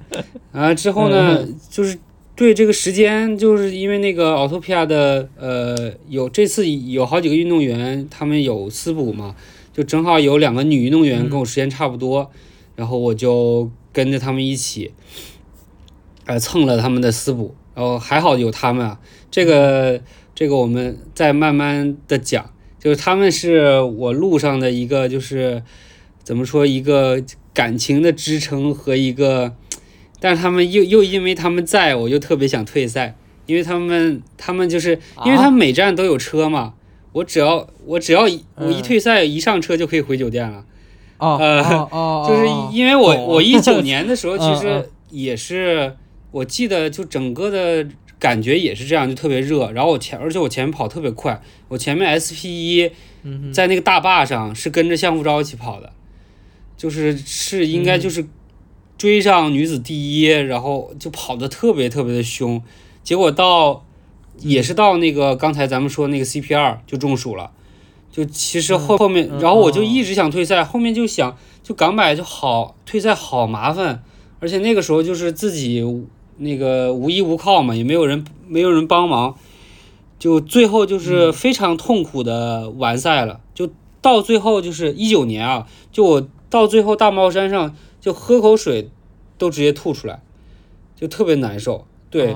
[0.51, 1.97] 啊之后呢，就是
[2.35, 9.35] 对这个时间，就是因为那个奥托皮亚的呃有这次有好几个运动员，他们有私补嘛，
[9.73, 12.29] 就正好有两个女运动员跟我时间差不多，
[12.75, 14.91] 然后我就跟着他们一起，
[16.29, 18.99] 呃蹭了他们的私补，然后还好有他们啊，
[19.31, 19.99] 这个
[20.35, 22.51] 这个我们再慢慢的讲。
[22.77, 25.63] 就是他们是我路上的一个，就是
[26.23, 27.21] 怎么说一个
[27.51, 29.53] 感情的支撑和一个，
[30.19, 33.17] 但是他们又又因为他们在我就特别想退赛，
[33.47, 36.75] 因为他们他们就是因为他们每站都有车嘛，
[37.11, 38.21] 我只要我只要
[38.55, 40.63] 我一退赛一上车就可以回酒店了，
[41.17, 41.61] 呃，
[42.25, 45.97] 就是因为我我 一九年的时候其实也是，
[46.31, 47.89] 我记得就整个的。
[48.19, 49.71] 感觉也是这样，就特别热。
[49.71, 51.41] 然后我前，而且我前面跑特别快。
[51.69, 52.91] 我前面 SP 一，
[53.53, 55.93] 在那个大坝上是跟着向富昭一起跑的，
[56.75, 58.27] 就是是应该就是
[58.97, 62.61] 追上女子第一，然后就跑的特别特别的凶。
[63.05, 63.85] 结果到
[64.39, 67.51] 也是到那个刚才咱们说那个 CP 二就中暑了。
[68.11, 74.03] 就其实后后面，然后我就一直想退赛，后面就想就港百就好退赛好麻烦，
[74.41, 75.81] 而且那个时候就是自己。
[76.39, 79.35] 那个无依无靠嘛，也没有人，没有人帮忙，
[80.17, 83.41] 就最后就是非常痛苦的完赛了。
[83.53, 83.69] 就
[84.01, 88.89] 到最后就是一九年啊，就我到最后大帽山上就喝口水
[89.37, 90.21] 都直接吐出来，
[90.95, 91.85] 就特别难受。
[92.09, 92.33] 对，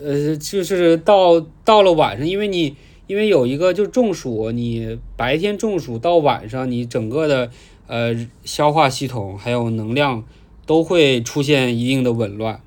[0.00, 7.50] 呃，就是到到了晚上，因为你因为有一个就中暑，你白天中暑到晚上，你整个的
[7.86, 10.22] 呃消化系统还有能量
[10.66, 12.60] 都会出现一定的紊乱。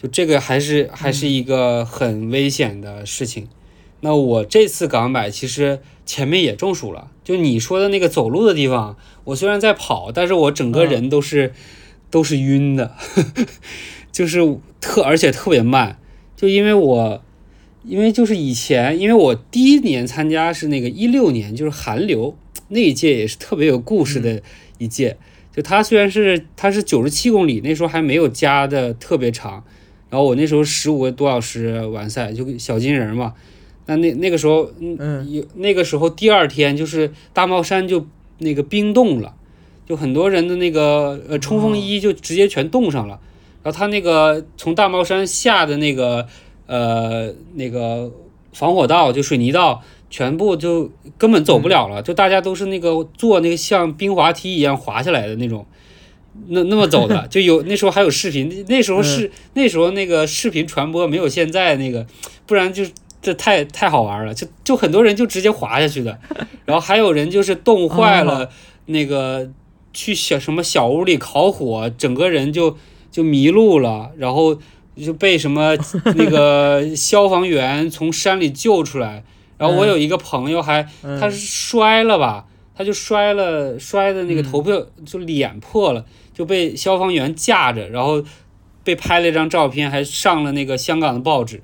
[0.00, 3.48] 就这个还是还是一个很危险的事情。
[4.00, 7.10] 那我这次港百其实前面也中暑了。
[7.24, 11.52] 就你说的那个走路的地方，我虽然在跑，但是我整个人都是
[12.10, 12.94] 都是晕的，
[14.12, 14.38] 就是
[14.80, 15.98] 特而且特别慢。
[16.36, 17.22] 就因为我
[17.82, 22.36] 因为就是以前，因为我第一年参加是那个一六年，就是韩流
[22.68, 24.40] 那一届也是特别有故事的
[24.78, 25.16] 一届。
[25.52, 29.64] 就它虽然是它是九十七公里，那时候还没有加的特别长。
[30.10, 33.34] 然后我那时候十五个多小时完赛，就小金人嘛。
[33.86, 38.06] 那那那个时候，嗯，有那个时候第二天就是大帽山就
[38.38, 39.34] 那个冰冻了，
[39.86, 43.20] 就很多人的那个呃冲锋衣就直接全冻上了。
[43.62, 46.26] 然后他那个从大帽山下的那个
[46.66, 48.12] 呃那个
[48.52, 55.66] 防火道就水泥道，全部就根本走不了了，就大家都是那个坐那个像冰滑梯一样滑下来的那种。
[56.48, 62.06] 那那么走的 就有那时候还有视频，那时候是那时候那个视频传播没有现在那个，
[62.46, 62.84] 不然就
[63.20, 66.18] 这太太好玩了，就就很多人就直接滑下去的，
[66.64, 68.48] 然后还有人就是冻坏了，
[68.86, 69.50] 那个
[69.92, 72.76] 去小什么小屋里烤火，整个人就
[73.10, 74.58] 就迷路了，然后
[74.96, 75.76] 就被什么
[76.16, 79.24] 那个消防员从山里救出来，
[79.58, 80.86] 然后我有一个朋友还
[81.20, 86.04] 他是摔了吧，他就摔了摔的那个头破就脸破了。
[86.38, 88.22] 就被消防员架着，然后
[88.84, 91.60] 被拍了一张照片，还上了那个香港的报纸，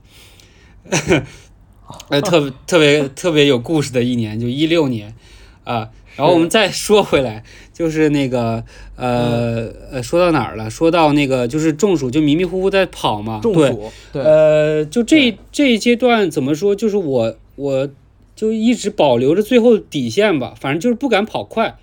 [2.08, 5.14] 呃， 特别特别特别有故事的一年，就一六年
[5.62, 5.90] 啊。
[6.16, 8.64] 然后我们再说回来，就是那个
[8.96, 10.68] 呃呃，说到哪儿了？
[10.68, 13.38] 说到那个就是中暑，就迷迷糊糊在跑嘛。
[13.40, 16.74] 中暑，对，呃，就这这一阶段怎么说？
[16.74, 17.88] 就是我我
[18.34, 21.76] 就一直保留着最后底线吧，反正就是不敢跑快。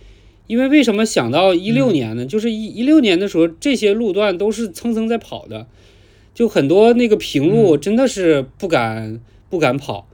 [0.52, 2.26] 因为为什么想到一六年呢？
[2.26, 5.66] 就是一一六年的时候，这些路段都是蹭蹭在跑的，
[6.34, 10.10] 就很多那个平路真的是不敢不敢跑，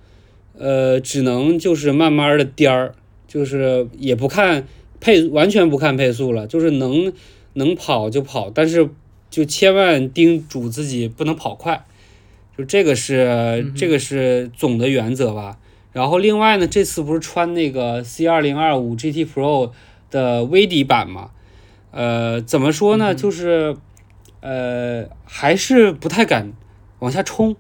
[0.56, 2.94] 呃，只能就是慢慢的颠儿，
[3.28, 4.68] 就是也不看
[5.00, 7.12] 配完全不看配速了，就是能
[7.54, 8.88] 能跑就跑，但是
[9.32, 11.84] 就千万叮嘱自己不能跑快，
[12.56, 15.58] 就这个是这个是总的原则吧。
[15.94, 19.72] 然后另外呢，这次不是穿那个 C 二零二五 GT Pro
[20.10, 21.32] 的微底版嘛？
[21.92, 23.16] 呃，怎么说呢？
[23.16, 23.76] 就是
[24.42, 26.54] 呃，还是不太敢
[27.00, 27.56] 往下冲，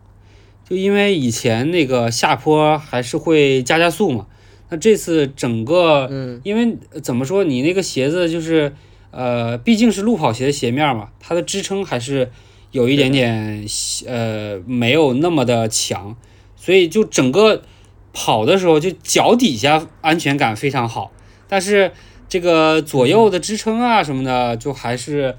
[0.68, 4.28] 就因为以前那个下坡还是会加加速嘛。
[4.70, 8.74] 那这次整个，嗯，因为怎么说，你那个鞋子就是
[9.12, 12.30] 呃，毕竟是路跑鞋的鞋面嘛，它的支撑还是
[12.72, 13.66] 有一点点
[14.06, 16.18] 呃，没有那么的强，
[16.58, 17.64] 所以就整个
[18.12, 21.14] 跑的时候就脚底下安全感非常好，
[21.48, 21.93] 但是
[22.30, 25.36] 这个左右的支撑啊什么的，就还是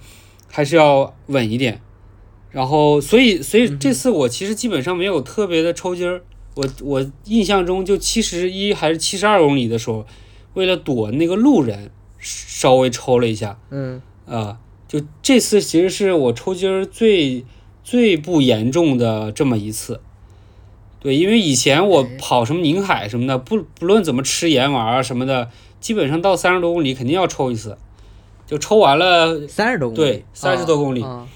[0.49, 1.81] 还是要稳一点。
[2.51, 6.23] 然后，所以所以这次我其实基本上没有特别的抽筋儿。
[6.55, 10.07] 我我印象中就七十一还是七十二公里的时候，
[10.55, 13.59] 为了躲那个路人，稍微抽了一下。
[13.71, 14.59] 嗯啊，
[14.89, 17.45] 就这次其实是我抽筋儿最
[17.85, 20.01] 最不严重的这么一次。
[20.99, 25.51] 对，因为以前我跑什么宁海什么的，不不论怎么吃盐丸啊什么的，
[25.81, 27.77] 基本上到三十多公里肯定要抽一次，
[28.47, 31.27] 就抽完了三十多公里，对，三十多公里，啊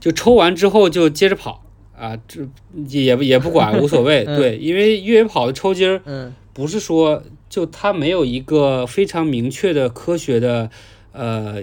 [0.00, 1.64] 就抽完之后就接着跑。
[1.96, 2.46] 啊，这
[2.86, 4.24] 也也不管 无所谓。
[4.24, 4.36] 嗯。
[4.36, 6.32] 对，因为越野跑的抽筋儿嗯。
[6.52, 10.70] 不是说就它没有一个非常明确的科学的
[11.10, 11.56] 呃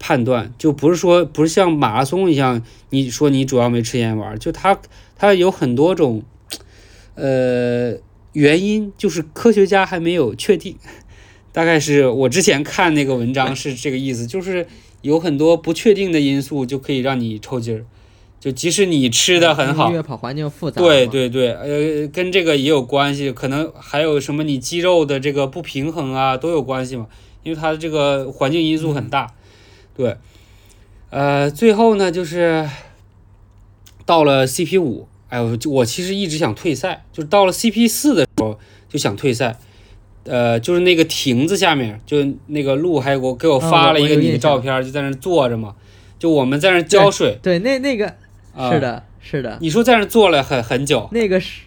[0.00, 2.60] 判断，就不是说不是像马拉松一样，
[2.90, 4.76] 你说你主要没吃盐丸，就它
[5.14, 6.24] 它有很多种
[7.14, 7.94] 呃
[8.32, 10.76] 原因，就是科学家还没有确定。
[11.52, 14.66] 大概是我之前看那个文章是这个意思，就是
[15.02, 17.84] 有很多不确定的因素就可以让你抽筋儿，
[18.40, 27.06] 就即使你吃的很好越，野跑环境复杂，对，对对，呃，跟这个也有关系，可能还有什么你肌肉的这个不平衡啊，都有关系嘛，
[27.42, 29.34] 因为它的这个环境因素很大，
[29.94, 30.16] 对，
[31.10, 32.66] 呃，最后呢就是
[34.06, 39.58] 到了 CP 五，哎呦，就我其实一直想退赛，就是到了 CP 四的时候就想退赛。
[40.24, 45.74] 呃，就是那个亭子下面，就那个鹿还给我给我啊发了一个你的照片，就在那坐着嘛，
[46.18, 48.06] 就我们在那儿浇水，对，那那个
[48.54, 48.70] 啊。
[48.70, 51.62] 是的，是的，你说在那坐了很很久，那个是。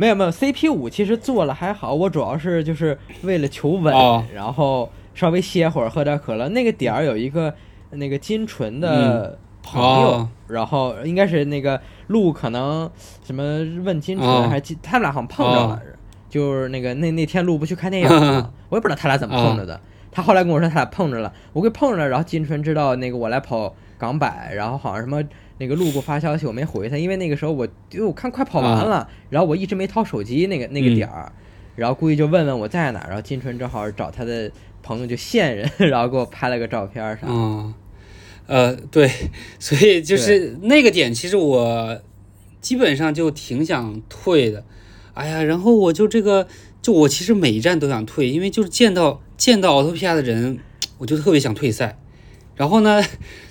[0.00, 4.24] 没有没有，CP 五其实坐了还好，我主要是就是为了求稳，哦。
[4.32, 6.48] 然后稍微歇会儿，喝点可乐。
[6.50, 7.52] 那个点儿有一个
[7.90, 10.28] 那个金纯的朋友，哦。
[10.46, 12.88] 然后应该是那个路可能
[13.26, 13.42] 什么
[13.82, 14.46] 问金纯、哦。
[14.48, 15.82] 还是金，他们俩好像碰着了，
[16.28, 18.52] 就是那个那那天路不去看电影吗？
[18.68, 19.80] 我也不知道他俩怎么碰着的。
[20.10, 25.22] 他后来跟我说他俩碰着了，我给碰着了，然后金春知道那个我来跑港百，然后好像什么
[25.58, 31.30] 那个路给我发消息，我没回他，因为那个时候我因为我看快跑完了，然后我一直没掏手机那个那个点儿，
[31.76, 34.50] 然后故意就问问我在哪儿，然后金春正好找他的
[34.82, 37.26] 朋友就线人， 然后给我拍了个照片啥
[38.46, 39.08] 呃，对，
[39.60, 42.00] 所以就是那个点，其实我
[42.60, 44.64] 基本上就挺想退的。
[45.18, 46.46] 哎呀，然后我就这个，
[46.80, 50.60] 就我其实每一站都想退，因为就是见到见到奥托皮亚的人，
[50.98, 51.98] 我就特别想退赛。
[52.54, 53.02] 然后呢，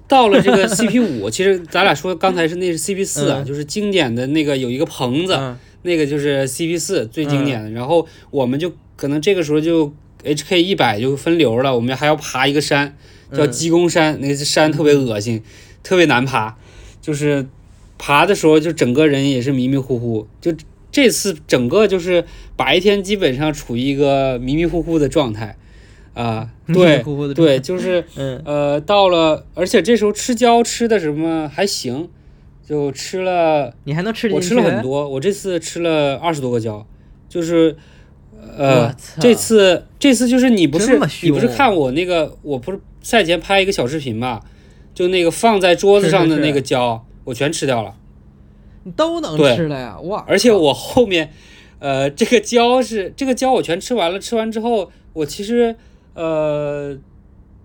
[0.08, 7.70] 到了这个 CP 五，其实咱俩说刚才是那是 CP 四啊，嗯就是经典的那个有一个棚子，嗯那个就是 CP 四最经典的。
[7.72, 9.94] 然后我们就可能这个时候就
[10.24, 12.96] HK 一百就分流了，我们还要爬一个山，
[13.34, 15.44] 叫嗯鸡公山，那个山特别恶心，
[15.84, 16.58] 特别难爬，
[17.02, 17.46] 就是
[17.98, 20.28] 爬的时候就整个人也是迷迷糊糊。
[20.42, 20.54] 就
[20.98, 22.26] 这次整个就是
[22.56, 25.56] 白天基本上处于一个迷迷糊糊的状态，
[26.16, 27.04] 啊、迷对
[27.36, 28.42] 对，就是嗯。
[28.44, 32.10] 呃，到了，而且这时候吃胶吃的什么还行，
[32.68, 34.28] 就吃了，你还能吃？
[34.32, 36.84] 我吃了很多，我这次吃了二十多个胶，
[37.30, 37.78] 就是
[38.58, 44.42] 呃这次这次就是你不是你不是看我那个，我不是赛前拍一个小视频嘛，
[44.96, 47.94] 就那个放在桌子上的那个胶，我全吃掉了，
[48.88, 50.00] 你都能吃了呀！
[50.00, 50.24] 哇！
[50.26, 51.34] 而且我后面，
[51.80, 55.76] 呃，这个胶是这个胶我全吃完了，吃完之后，我其实
[56.14, 56.98] 呃，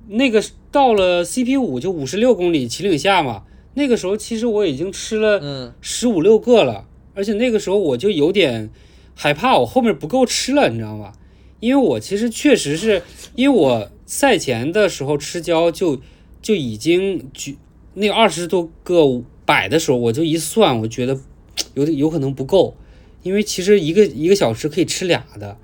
[0.09, 0.43] 那个
[0.73, 3.45] 到了 CP 五就五十六公里秦岭下嘛，
[3.75, 8.69] 那个时候其实我已经吃了嗯十五六个了，而且那个时候我就有点
[9.15, 11.13] 害怕，我后面不够吃了，你知道吗？
[11.61, 13.05] 因为我其实确实是
[13.37, 16.01] 因为我赛前的时候吃胶就
[16.43, 17.57] 就已经举
[17.95, 19.05] 那二十多个
[19.45, 21.19] 摆的时候，我就一算，我觉得
[21.75, 22.77] 有有可能不够，
[23.23, 25.57] 因为其实一个一个小时可以吃俩的，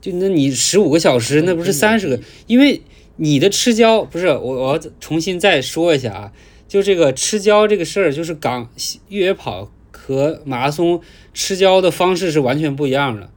[0.00, 2.20] 就那你十五个小时，那不是三十个？
[2.46, 2.82] 因为
[3.16, 6.32] 你的吃胶不是我我要重新再说一下啊，
[6.68, 8.70] 就这个吃胶这个事儿，就是港
[9.08, 11.00] 越野跑和马拉松
[11.32, 13.30] 吃胶的方式是完全不一样的。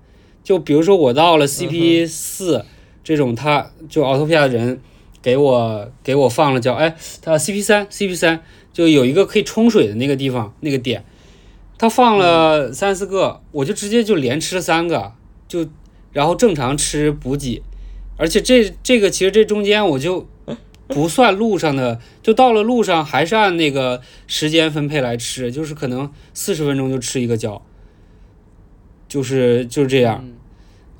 [0.43, 2.65] 就比如说我到了 CP 四、
[3.03, 4.80] 这种他就奥托皮亚的人
[5.21, 8.41] 给我给我放了胶，哎，他 CP 三 CP 三
[8.80, 11.03] 就有一个可以冲水的那个地方那个点，
[11.77, 15.11] 他放了三四个，我就直接就连吃了三个，
[15.49, 15.67] 就
[16.13, 17.61] 然后正常吃补给，
[18.15, 20.25] 而且这这个其实这中间我就
[20.88, 27.61] 不算路上的，就到了路上还是按那个时间分配来吃，就是可能四十分钟就吃一个胶，
[29.09, 30.25] 就是就是这样。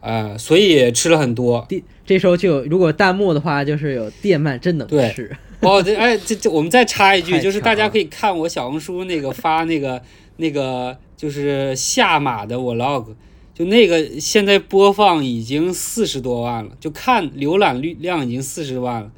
[0.02, 1.66] 啊，所以吃了很多。
[2.06, 5.34] 这时候就有，如果弹幕的话，就是有电鳗真能吃。
[5.68, 10.02] 哦，对，哎，这这我们再插一句，就是大家可以看我小红书那个发那个
[10.38, 13.08] 那个就是下马的 vlog，
[13.54, 19.12] 就那个现在播放已经四十多万了，就看浏览率量已经四十万了。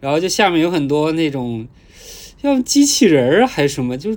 [0.00, 1.66] 然后就下面有很多那种
[2.40, 4.16] 像机器人儿还是什么，就。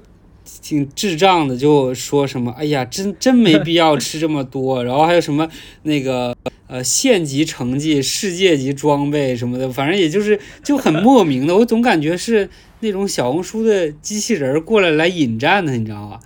[0.62, 4.84] 挺智障的，就说什么，哎呀，真真没必要吃这么多。
[4.84, 5.48] 然后还有什么
[5.84, 6.36] 那个
[6.68, 11.56] 呃县级成绩、世界级装备什么的，反正也就是就很莫名的。
[11.56, 12.50] 我总感觉是
[12.80, 16.20] 那种小红书的机器人过来来引战的，你知道吗？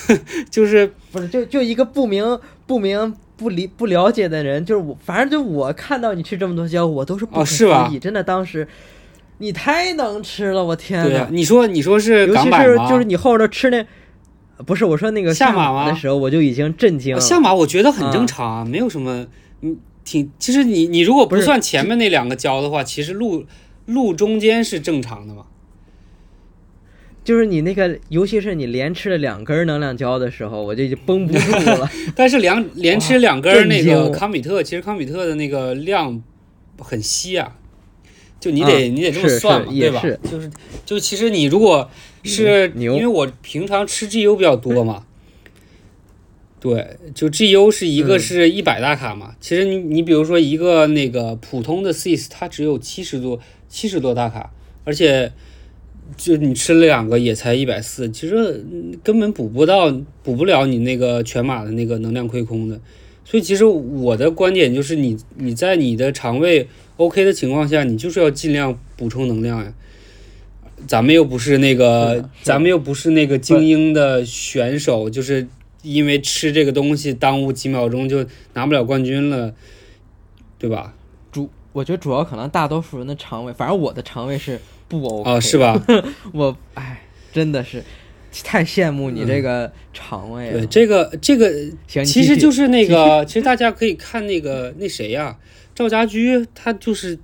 [0.50, 8.66] 就是不是就就一个不明不明不理不了解的人，就是我，反正就我看到你吃这么多胶，我都是不可思议，真的当时。
[9.40, 11.08] 你太能吃了，我天呐！
[11.08, 13.86] 对呀，你说你说是尤其是就是你后头吃那，
[14.66, 17.20] 不是我说那个下马的时候，我就已经震惊了。
[17.20, 19.28] 下马我觉得很正常啊，没有什么，
[19.60, 23.44] 嗯，挺其实你你如果不算前面那两个胶的话，其实路
[23.86, 25.46] 路中间是正常的嘛。
[27.24, 31.90] 就是你那个，尤其是你连吃了两根能量胶的时候，我就已经绷不住了。
[32.16, 36.22] 但是两连吃两根那个康比特，其实康比特的那个量
[36.78, 37.56] 很稀啊。
[38.40, 40.00] 就你得你得这么算嘛，对吧？
[40.30, 40.48] 就是
[40.86, 41.90] 就其实你如果
[42.22, 45.04] 是因为我平常吃 G U 比较多嘛，
[46.60, 49.34] 对，就 G U 是一个是一百大卡嘛。
[49.40, 53.38] 其实你你比如说一个那个普通的 C S，它只有七十多
[53.68, 54.52] 七十多大卡，
[54.84, 55.32] 而且
[56.16, 58.64] 就你吃了两个也才一百四，其实
[59.02, 59.90] 根本补不到
[60.22, 62.80] 补不了你那个全马的那个能量亏空的。
[63.24, 66.66] 所以其实我的观点就是你你在你的肠胃。
[66.96, 69.72] OK 的情况下，你就是要尽量补充能量呀。
[70.88, 75.46] 咱们又不是那个，咱们又不是那个精英的选手，就是
[75.82, 79.54] 因为吃这个东西耽误几秒钟就拿不了冠军了，
[80.58, 80.94] 对吧？
[81.30, 85.80] 主，我觉得主要可能大多数人的肠胃，反正我的肠胃是不 OK 啊，是吧？
[86.32, 87.02] 我哎，
[87.32, 87.82] 真的是
[88.44, 90.58] 太羡慕你这个肠胃了。
[90.58, 91.50] 对，这个这个，
[91.86, 95.38] 其实就是那个，其实大家可以看那个那谁呀。
[95.74, 97.16] 赵家驹他就是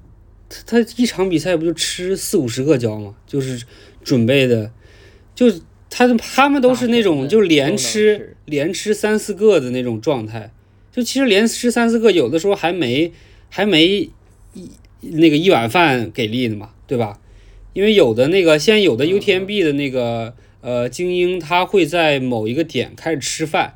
[0.49, 3.15] 他，他一场比赛不就吃四五十个胶吗？
[3.27, 3.61] 就是
[4.05, 4.71] 准备的，
[5.35, 5.53] 就
[5.97, 10.51] 他他们都是那种就连吃连吃三四个的那种状态。
[10.91, 13.13] 就其实连吃三四个，有的时候还没
[13.49, 14.11] 还没一
[15.01, 17.21] 那个一碗饭给力的嘛，对吧？
[17.75, 23.75] 因为有的那个现在有的 UTMB 的那个呃精英，他会在某一个点开始吃饭，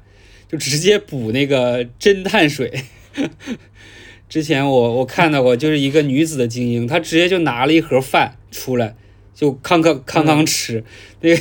[0.51, 2.83] 就直接补那个真碳水。
[4.29, 8.95] 之前我我看到过，就是一个女子的精英，她直接就拿了一盒饭出来，
[9.39, 10.83] 就康康康康吃，
[11.21, 11.37] 那个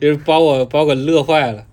[0.00, 1.66] 也是把我把我给乐坏了。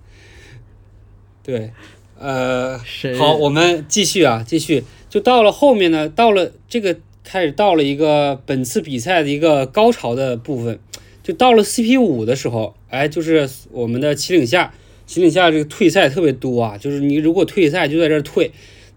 [1.44, 1.70] 对，
[2.18, 2.76] 呃，
[3.16, 10.80] 好，我们继续啊，继续，就到了后面呢，到了这个开始到了一个本次比赛的一个高潮的部分，
[11.22, 14.74] 就到了 CP 五的时候，哎，就是我们的秦岭下，
[15.06, 18.50] 秦岭下这个退赛特别多啊，就是你如果退赛就在这儿退。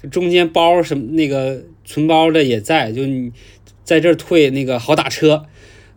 [0.10, 3.32] 中间包什么那个存包的也在，就你
[3.84, 5.46] 在这儿退那个好打车，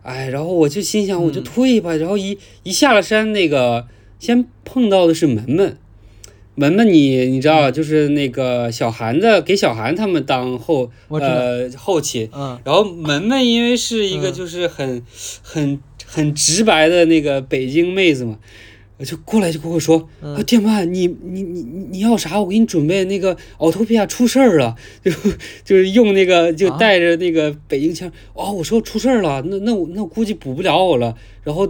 [0.05, 3.87] 哎，然后我就心想我就退吧，然后一一下了山，那个
[4.19, 5.77] 先碰到的是门门，
[6.53, 15.03] 门门你你知道就是那个小韩子给小韩他们当后呃后勤，嗯，然后门门因为是一个就是很
[15.41, 18.37] 很很直白的那个北京妹子嘛。
[19.03, 22.39] 就过来就跟我说啊，电鳗，你你你你要啥？
[22.39, 24.73] 我给你准备那个奥托皮亚出事儿了，
[25.03, 25.11] 就
[25.65, 28.49] 就是用那个就带着那个北京腔啊。
[28.49, 31.13] 我说出事儿了，那那我那我估计补不了我了。
[31.43, 31.67] 然后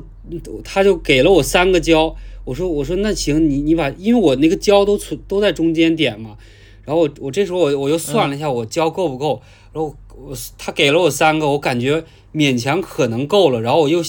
[0.63, 6.38] 他就给了我三个胶，我说我说那行，你你把，因为我那个胶都存都在中间点嘛。
[6.84, 9.41] 然后我我这时候我我又算了一下，我胶够不够？
[9.73, 12.03] 然后我他给了我三个，我感觉
[12.36, 13.59] 勉强可能够了。
[13.61, 14.03] 然后我又。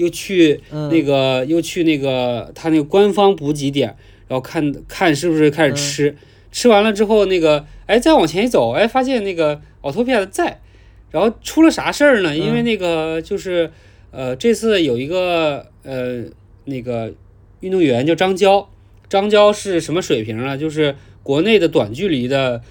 [0.00, 3.94] 又去那个，又去那个他那个官方补给点，
[4.28, 6.16] 然后看看是不是开始吃，
[6.50, 10.60] 吃完了之后，那个哎，再往前一走，哎，发现那个奥托皮亚在，
[11.10, 12.34] 然后出了啥事儿呢？
[12.34, 13.70] 因为那个就是
[14.10, 16.24] 呃，这次有一个呃
[16.64, 17.12] 那个
[17.60, 18.68] 运动员叫张娇，
[19.08, 20.56] 张娇是什么水平呢？
[20.56, 22.62] 就是国内的短距离的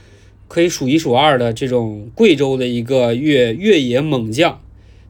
[0.47, 4.59] 可以数一数二的这种贵州的一个越越野猛将，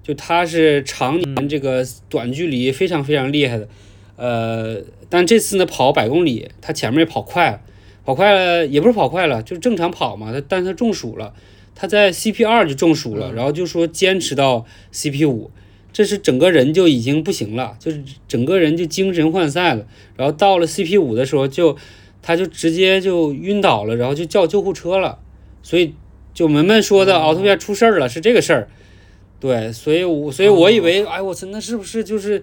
[0.10, 3.70] 就他是常年这个短距离非常非常厉害的，
[4.16, 7.62] 呃，但这次呢跑百公里，他前面也跑快了，
[8.03, 11.36] 跑快了也不是跑快了，就是正常跑嘛，他但他中暑了，
[11.76, 15.51] 他在 CP 二就中暑了，然后就说坚持到 CP 五，
[15.93, 19.86] 这是整个人就已经不行了，就是整个人就精神涣散了，
[20.18, 21.78] 然后到了 CP 五的时候就
[22.24, 25.20] 他就直接就晕倒了，然后就叫救护车了。
[25.62, 25.93] 所以，
[26.34, 28.70] 就门门说的奥特曼出事儿了，是这个事儿。
[29.40, 32.42] 对，所以，我所以我以为，哎，我操，那是不是就是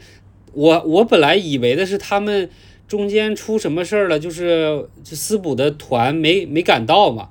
[0.53, 0.82] 我？
[0.86, 2.49] 我本来以为的是他们
[2.88, 7.28] 中间出什么事儿了，就是就私补的团没没赶到嘛，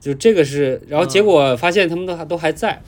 [0.00, 2.82] 就这个是，然后结果发现他们都还都还在，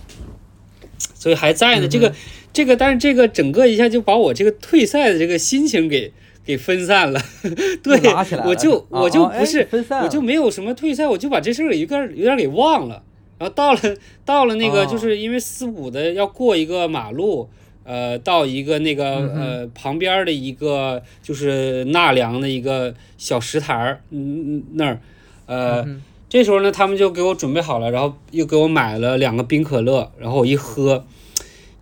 [1.14, 1.88] 所以还在呢。
[1.88, 2.12] 这个
[2.52, 6.12] 这个，但是这个整个一下就把我这个退赛的这个心情给。
[6.46, 7.20] 给分散了，
[7.82, 8.00] 对，
[8.44, 9.66] 我就我就不是，
[10.00, 13.02] 我就没有什么退赛，我就把这事儿有点有点给忘了。
[13.38, 13.80] 然后到了
[14.24, 17.48] 到了那个，就是因为四五的要过一个马路，
[17.84, 25.00] 呃，到一个那个呃旁边的一个就是纳凉的一个小石台儿，嗯那儿，
[25.46, 25.86] 呃，
[26.28, 31.04] 这时候呢，他们就给我准备好了，然后又给我买了两个冰可乐，然后我一喝，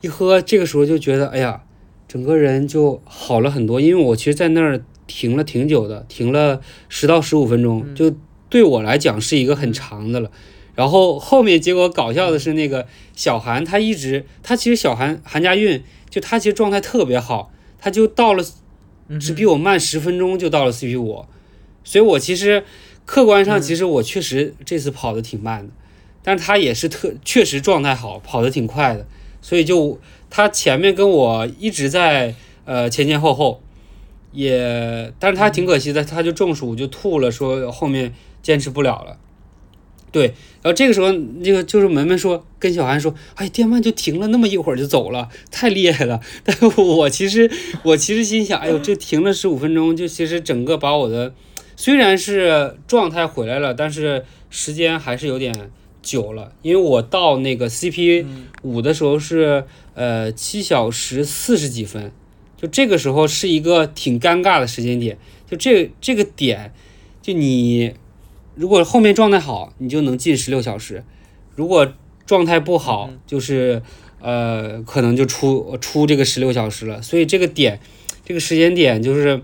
[0.00, 1.62] 一喝，这个时候就觉得，哎呀。
[2.07, 8.14] 整个人就好了很多，因为我其实在那儿停了挺久的，停了十到十五分钟，就
[8.48, 10.30] 对我来讲是一个很长的了。
[10.75, 18.45] 然后后面结果搞笑的是，那个小韩他一直，他其实小韩韩家韵就他其实状态特别好，他就到了，
[19.20, 21.25] 只比我慢十分钟就到了 CP 五，
[21.83, 22.64] 所以我其实
[23.05, 25.72] 客观上其实我确实这次跑的挺慢的，
[26.22, 29.07] 但是他也是特确实状态好，跑的挺快的，
[29.41, 29.99] 所以就。
[30.31, 33.62] 他前面跟我一直在呃前前后后，
[34.33, 38.12] 也，但是他挺可惜的，他就中暑就吐了，说后面
[38.43, 39.16] 坚持不了了。
[40.15, 40.27] 对，
[40.62, 46.21] 然后这个时候那个就是门门说跟小韩说，哎，电鳗就停了那么一会儿就走了，太厉害了。
[46.45, 47.51] 但我其实
[47.83, 51.35] 我其实心想，哎呦，这停了十五分钟，就其实整个把我的
[51.77, 55.53] 虽然是状态回来了，但是时间还是有点
[56.01, 58.25] 久了，因为我到那个 CP
[58.62, 59.65] 五的时候是。
[59.97, 62.11] 呃，七小时四十几分，
[62.61, 65.17] 就这个时候是一个挺尴尬的时间点。
[65.49, 66.75] 就这这个点，
[67.23, 67.95] 就你
[68.55, 71.02] 如果后面状态好，你就能进十六小时；
[71.55, 71.92] 如果
[72.26, 73.82] 状态不好，就是
[74.20, 77.02] 呃，可能就出出这个十六小时了。
[77.02, 77.80] 所以这个点，
[78.24, 79.40] 这个时间点，就是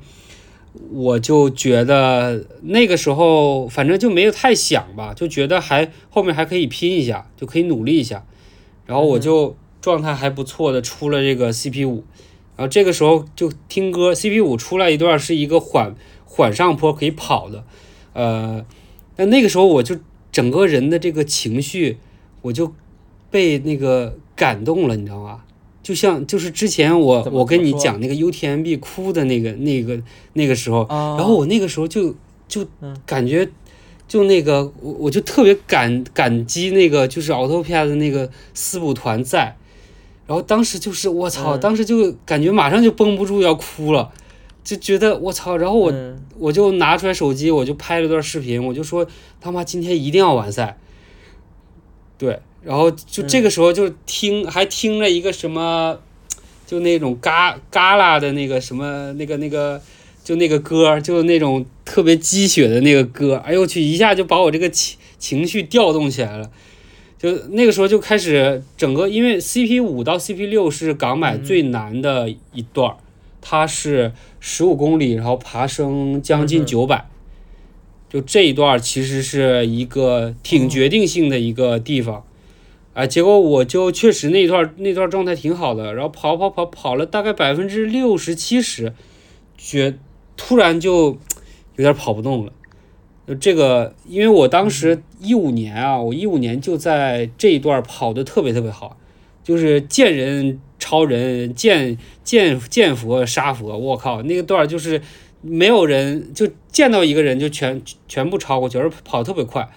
[0.92, 8.24] 我就觉得那个时候反正就没有太想吧，就觉得还后面还可以拼一下，就可以努力一下。
[8.86, 9.56] 然后我就。
[9.82, 12.04] 状态还不错的出了这个 CP 五，
[12.54, 15.94] 然后这个时候就听歌，CP 五出来一段是一个缓
[16.26, 17.64] 缓上坡可以跑的，
[18.12, 18.66] 呃，
[19.20, 19.94] 那那个时候我就
[20.32, 21.98] 整个人的这个情绪
[22.40, 22.72] 我就
[23.30, 25.42] 被那个感动了，你知道吗？
[25.82, 30.00] 就像就是之前我我跟你讲那个 UTMB 哭的那个那个
[30.32, 32.14] 那个时候，然后我那个时候就
[32.48, 32.66] 就
[33.04, 33.46] 感觉
[34.08, 39.56] 就那个我我就特别感感激那个就是 Autopia 的那个四部团在。
[40.26, 44.12] 然后当时就是我操，当时就感觉马上就绷不住要哭了，
[44.62, 45.92] 就觉得我操，然后我
[46.38, 49.06] 我就拿出来手机，我就拍了段视频，我就说
[49.40, 50.78] 他妈今天一定要完赛。
[52.18, 55.98] 对，然后就这个时候就听还听了一个什么，
[56.66, 59.80] 就那种嘎嘎啦的那个什么那个那个
[60.22, 66.50] 就那个歌，就那种特别鸡血的那个歌，哎呦我去，一下就把我这个情情绪调动起来了。
[67.18, 72.96] 就那个时候就开始整个，因为 CP 五到 CP 六是港买最难的一段
[73.40, 77.08] 它是十五公里，然后爬升将近九百，
[78.08, 82.24] 就这一段其实是一个挺决定性的一个地方，
[82.94, 88.92] 啊，结果我就确实那段那段状态挺好的，然后跑跑跑跑了大概百分之六十七十，
[89.56, 89.94] 觉
[90.36, 91.18] 突然就
[91.76, 92.52] 有点跑不动了。
[93.40, 98.96] 这个，因为我当时一五年啊，我一五年就在这一段跑的特别特别好，
[99.44, 105.00] 就是见人超人，见见见佛杀佛，我靠，那个段就是
[105.40, 109.68] 没有人就见到一个人就全全部超过去，而跑特别快，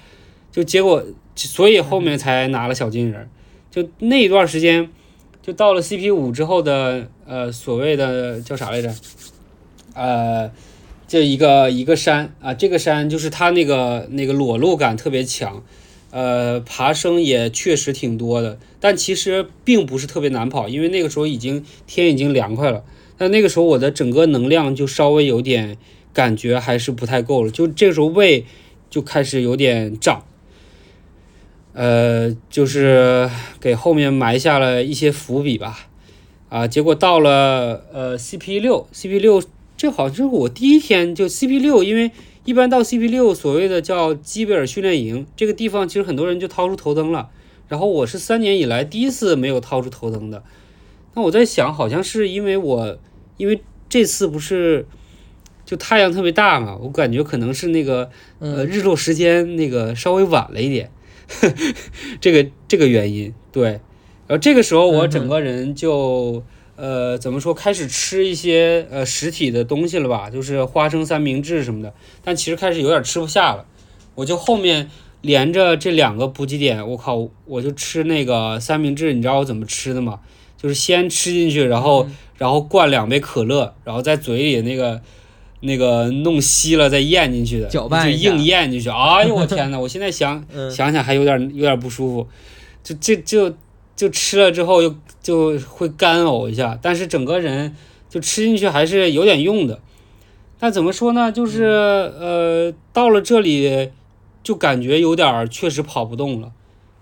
[0.51, 1.03] 就结果
[1.35, 3.29] 所以后面才拿了小金人，
[3.69, 4.89] 就那一段时间，
[5.43, 8.91] 就到了 CP 五之后的呃所谓的叫啥来着，
[9.93, 10.49] 呃。
[11.05, 15.63] 这一个一个山啊，这个山就是它那个那个裸露感特别强，
[16.15, 22.83] 呃，爬升也确实挺多的，但其实并不是特别难跑，因为那个时候已经天已经凉快了。
[23.17, 25.75] 但那个时候我的整个能量就稍微有点
[26.13, 28.45] 感觉还是不太够了，就这个时候胃
[28.91, 30.23] 就开始有点胀，
[31.73, 33.27] 呃，就是
[33.59, 35.87] 给后面埋下了一些伏笔吧。
[36.49, 39.41] 啊，结果到了呃 CP 六，CP 六
[39.75, 42.11] 这好像是我第一天就 CP 六，因为
[42.45, 47.29] 一般到 CP 六所谓的叫基贝尔训练营这个地方，其实很多人就掏出头灯了。
[47.69, 50.43] 然后我是三年以来第一次没有掏出头灯的。
[51.15, 52.97] 那我在想，好像是因为我
[53.37, 54.85] 因为这次不是
[55.65, 60.91] 就太阳特别大嘛，我感觉可能是那个呃日落时间那个稍微晚了一点，
[62.19, 63.79] 这个这个原因对。
[64.25, 66.43] 然后这个时候，我整个人就，
[66.75, 71.93] 呃，怎么说，开始吃一些呃实体的东西了吧，就是花生三明治什么的。
[72.23, 73.65] 但其实开始有点吃不下了，
[74.15, 74.89] 我就后面
[75.21, 79.13] 连着这两个补给点，我靠，我就吃那个三明治。
[79.13, 80.19] 你知道我怎么吃的吗？
[80.57, 82.07] 就是先吃进去，然后
[82.37, 84.99] 然后灌两杯可乐，然后在嘴里那个
[85.59, 88.89] 那个弄稀了再咽进去的，搅拌就硬咽进去。
[88.89, 92.27] 哎呦我天呐，我现在想 想想还有点有点不舒服，
[92.83, 93.53] 就这就。
[93.95, 97.75] 就吃了之后又就会干呕一下，但是整个人
[98.09, 99.79] 就吃进去还是有点用的。
[100.59, 101.31] 但怎么说呢？
[101.31, 103.91] 就是呃，到了这里
[104.41, 106.51] 就感觉有点确实跑不动了。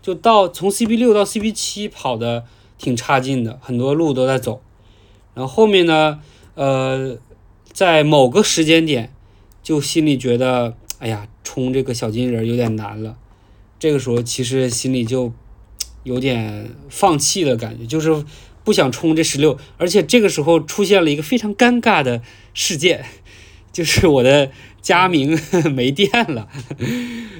[0.01, 2.43] 就到从 CP 六到 CP 七跑的
[2.77, 4.61] 挺差劲的，很多路都在走。
[5.33, 6.19] 然后后面呢，
[6.55, 7.17] 呃，
[7.71, 9.13] 在某个时间点
[9.63, 13.15] 就心里觉得，哎呀，冲这个小金人有点难了。
[13.79, 15.31] 这个时候其实心里就。
[16.03, 18.23] 有点放弃的感觉，就是
[18.63, 22.21] 不想冲这十六，而且这个时候出现了一个非常尴尬的
[22.53, 23.05] 事件，
[23.71, 25.39] 就是我的佳明
[25.73, 26.47] 没电了，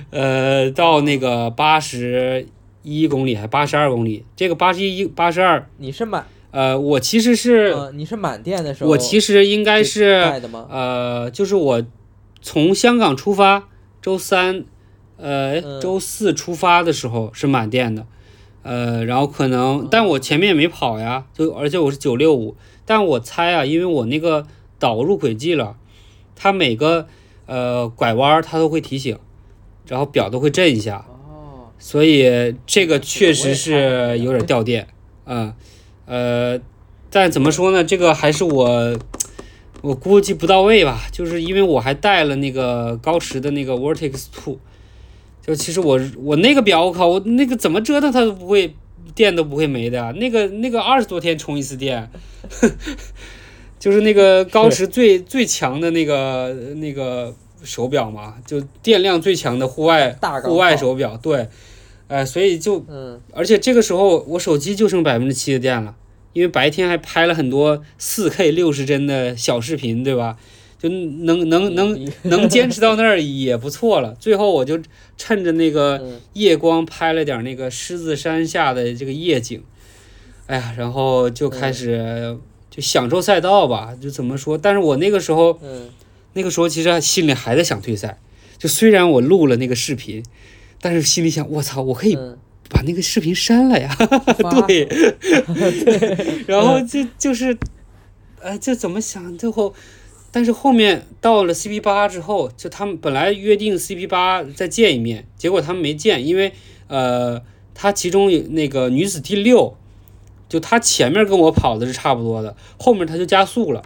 [0.09, 2.47] 呃，到那个八十
[2.84, 6.26] 一公里还八十二公里，这个八十一八十二，你是满？
[6.51, 11.82] 呃，我其实是，你是满电的时候，我其实应该是，呃，就是我
[12.41, 13.70] 从香港出发，
[14.01, 14.66] 周三，
[15.18, 18.05] 呃，周四出发的时候是满电的。
[18.64, 22.55] 呃，然后可能，但我前面也没跑呀，就而且我是九六五，
[22.86, 24.45] 但我猜啊，因为我那个
[24.78, 25.76] 导入轨迹了，
[26.36, 27.07] 它每个
[27.47, 29.18] 呃拐弯它都会提醒，
[29.88, 34.88] 然后表都会震一下，哦，所以这个确实是有点掉电，
[35.26, 35.53] 嗯，
[36.05, 36.59] 呃，
[37.09, 38.99] 但怎么说呢，这个还是我
[39.82, 44.59] 我估计不到位吧，就是因为我还带了那个高驰的那个 Vertex Two。
[45.45, 48.75] 就其实我我那个表我靠我那个怎么折腾它都不会
[49.15, 52.09] 电都不会没的那个那个二十多天充一次电，
[53.79, 57.33] 就是那个高驰最最强的那个那个
[57.63, 61.47] 手表嘛，就电量最强的户外户外手表，对，
[62.07, 62.85] 哎，所以就，
[63.33, 65.95] 而且这个时候我手机就剩百分之七的电了，
[66.33, 70.37] 因为白天还拍了很多四 K 六十帧的小视频，对吧？
[70.82, 74.15] 就能能能能坚持到那儿也不错了。
[74.19, 74.79] 最后我就
[75.15, 76.01] 趁着那个
[76.34, 79.61] 夜光拍了点那个狮子山下的这个夜景，
[80.47, 82.36] 哎呀，然后就开始
[82.71, 83.95] 就享受赛道吧。
[84.01, 84.57] 就怎么说？
[84.57, 85.59] 但是我那个时候，
[86.34, 88.17] 那个时候其实心里还在想退赛。
[88.57, 90.23] 就虽然我录了那个视频，
[90.82, 92.15] 但是心里想，我操，我可以
[92.69, 93.95] 把那个视频删了呀。
[94.65, 94.88] 对，
[96.47, 97.55] 然后就就是，
[98.41, 99.38] 呃，这怎么想？
[99.38, 99.75] 最后。
[100.34, 106.53] 但是后面到了 CP 八之后，就他们本来约定 CP 八再见一面，结果他们没见，因为
[106.88, 107.41] 呃，
[107.73, 109.75] 他其中有那个女子第六，
[110.47, 113.82] 就他前面跟我跑的是差不多的，后面他就加速了，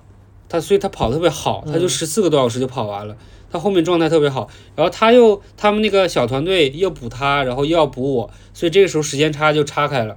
[0.48, 3.18] 他所以他跑特别好，他就十四个多小时就跑完了，
[3.52, 10.16] 他后面状态特别好，然后他又他们那个小团队又补他，然后又要补我，所以这个时候时间差就差开了，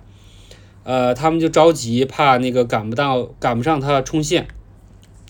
[0.85, 4.47] 呃，他们就着急，怕那个赶不到赶不上他冲线，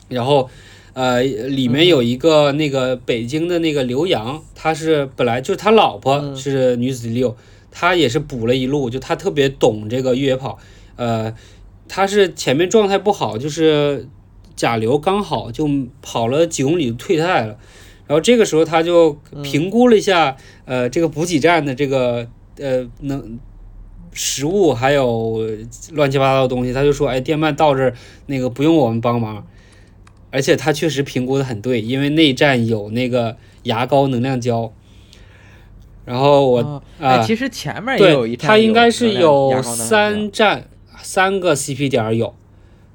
[0.09, 0.51] 然后。
[0.99, 7.37] 呃，里面有一个那个北京的那个刘洋，他是本来就是他老婆是女子第六，
[7.71, 10.59] 他也是补了一路，就他特别懂这个越野跑。
[10.97, 11.33] 呃，
[11.87, 14.09] 他是前面状态不好，就是
[14.57, 15.71] 甲流刚好就
[16.03, 17.57] 跑了几公里退赛了，
[18.09, 22.27] 然后这个时候他就评估了一下，呃，这个补给站的这个
[22.59, 23.39] 呃能
[24.13, 25.47] 食物还有
[25.93, 27.95] 乱七八糟的东西，他就说，哎，电鳗到这儿
[28.27, 29.47] 那个不用我们帮忙。
[30.31, 34.73] 而且他确实评估的很对，因为内站有那个牙膏能量胶。
[36.05, 40.69] 然后我啊，其实前面也有一站，它应该是有三站，
[41.03, 42.35] 三个 CP 点有。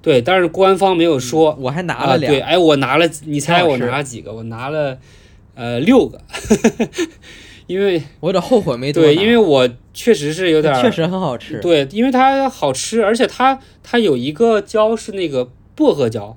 [0.02, 1.56] 对，但是官方没有说。
[1.62, 2.34] 我还拿了两。
[2.34, 4.34] 对，哎，我拿了，你猜我拿了几个？
[4.34, 4.98] 我拿了
[5.56, 6.20] 呃六个，
[7.68, 11.60] 因为我有点后悔没对，因为我确实是有点确实很好吃。
[11.60, 16.36] 对，因为它好吃，而且它它有一个胶是那个薄荷胶。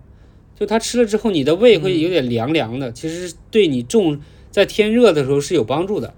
[0.58, 4.18] 就它吃了之后，你的胃会有点凉凉的，其实对你重
[4.50, 6.14] 在天热的时候是有帮助的，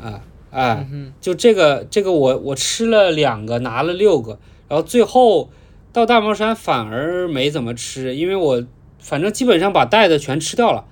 [0.00, 0.86] 啊，哎，
[1.20, 5.50] 就这个这个我我吃了两个，拿了六个，然后最后
[5.92, 8.64] 到大帽山反而没怎么吃，因为我
[9.00, 10.84] 反正基本上把带的全吃掉了，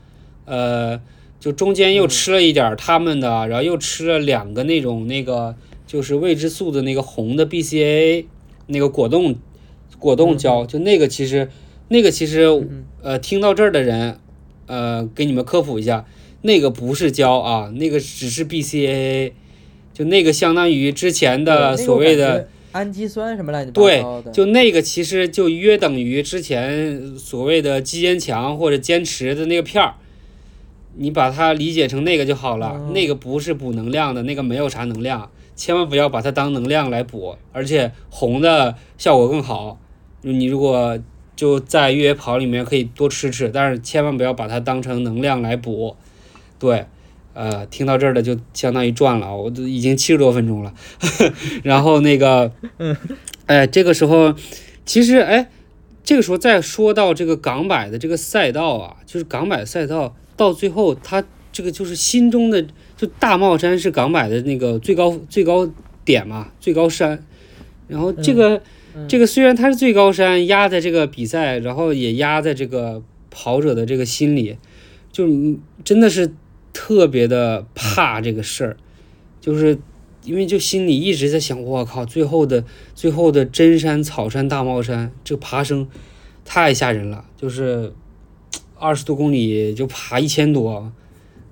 [0.46, 1.00] 呃，
[1.38, 5.54] 就中间又吃了一点他们的，然后又吃了两个那种那个
[5.86, 8.26] 就是未知素的那个红的 BCA
[8.66, 9.36] 那个果冻
[10.00, 11.48] 果冻胶，就那个其实
[11.88, 12.46] 那个其实
[13.02, 14.18] 呃听到这儿的人，
[14.66, 16.04] 呃给你们科普一下，
[16.42, 19.32] 那个不是胶啊，那个只是 BCAA，。
[19.94, 23.72] 就那个相当于之前的所谓的氨基酸什么来着？
[23.72, 29.94] 对，就那个其实就约等于之前所谓的肌坚强或者坚持的那个片儿，
[30.96, 32.80] 你把它理解成那个就好了。
[32.94, 37.34] 那个不是补能量的，那个没有啥能量，千万不要把它当能量来补。
[37.52, 39.80] 而且红的效果更好，
[40.22, 40.96] 你如果
[41.38, 45.94] 就在越野跑里面可以多吃吃，但是千万不要把它当成能量来补。
[46.58, 46.86] 对。
[47.34, 50.74] 呃，听到这儿的就相当于赚了，我都已经七十多分钟了。
[51.62, 52.50] 然后那个，
[53.46, 54.34] 哎，这个时候，
[54.84, 55.48] 其实哎，
[56.02, 62.66] 这个时候再说到这个港百的这个赛道啊，就是港百赛道到最后，它这个就是心中的
[62.96, 65.70] 就大帽山是港百的那个最高最高
[66.04, 67.22] 点嘛，最高山。
[67.86, 68.60] 然后这个
[69.08, 74.56] 这个虽然它是最高山，压在这个比赛，然后也压在这个跑者的这个心里，
[75.12, 75.26] 就
[75.84, 76.34] 真的是。
[76.70, 78.76] 特别的怕这个事儿，
[79.40, 79.76] 就是
[80.22, 82.62] 因为就心里一直在想，我靠，最后的
[82.94, 85.88] 最后的真山草山大帽山，这个爬升
[86.44, 87.92] 太吓人了，就是
[88.78, 90.92] 二十多公里就爬一千多，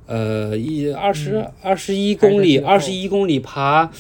[0.06, 3.90] 呃，一二十二十一公里，二十一公里爬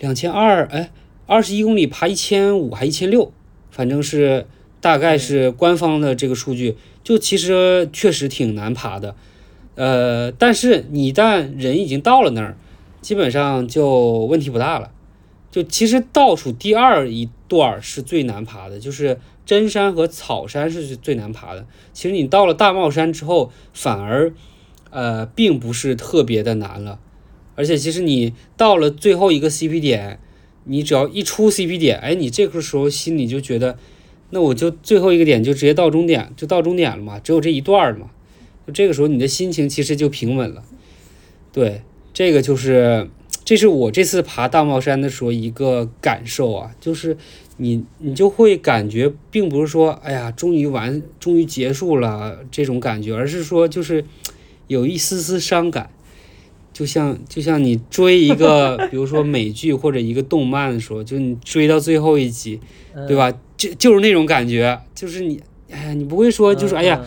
[0.00, 0.90] 两千二，哎，
[1.26, 3.32] 二十一公里爬一千五还一千六，
[3.70, 4.46] 反正是
[4.80, 9.14] 大概是官方的这个数据，就其实确实挺难爬的。
[9.74, 12.56] 呃，但是你一旦人已经到了那儿，
[13.00, 14.92] 基本上就问题不大了。
[15.50, 21.66] 就其实倒数第二一段是最难爬的，就是真山和草山是最难爬的。
[21.92, 24.32] 其实你到了大帽山之后，反而
[24.90, 27.00] 呃并不是特别的难了。
[27.54, 30.20] 而且其实你到了最后一个 CP 点，
[30.66, 33.78] 你只要一出 CP 点，哎，你这个时候心里就觉得，
[34.30, 38.10] 那我就最后一个点就直接到终点，就到终点了嘛，只有这一段了嘛。
[38.66, 40.64] 就这个时候，你的心情其实就平稳了。
[41.52, 41.82] 对，
[42.12, 43.08] 这个就是，
[43.44, 47.16] 这是我这次爬大帽山的时候一个感受啊，就是
[47.58, 54.04] 你你就会感觉，并不是说，哎呀，终于完，终于结束了这种感觉，而是说，就是
[54.66, 55.88] 有一丝丝伤感，
[56.76, 62.60] 就像就像你追一个， 比如说美剧或者一个动漫的时候，就你追到最后一集，
[63.08, 63.32] 对吧？
[63.56, 65.40] 就就是那种感觉，就是你，
[65.70, 67.02] 哎呀，你不会说，就是哎呀。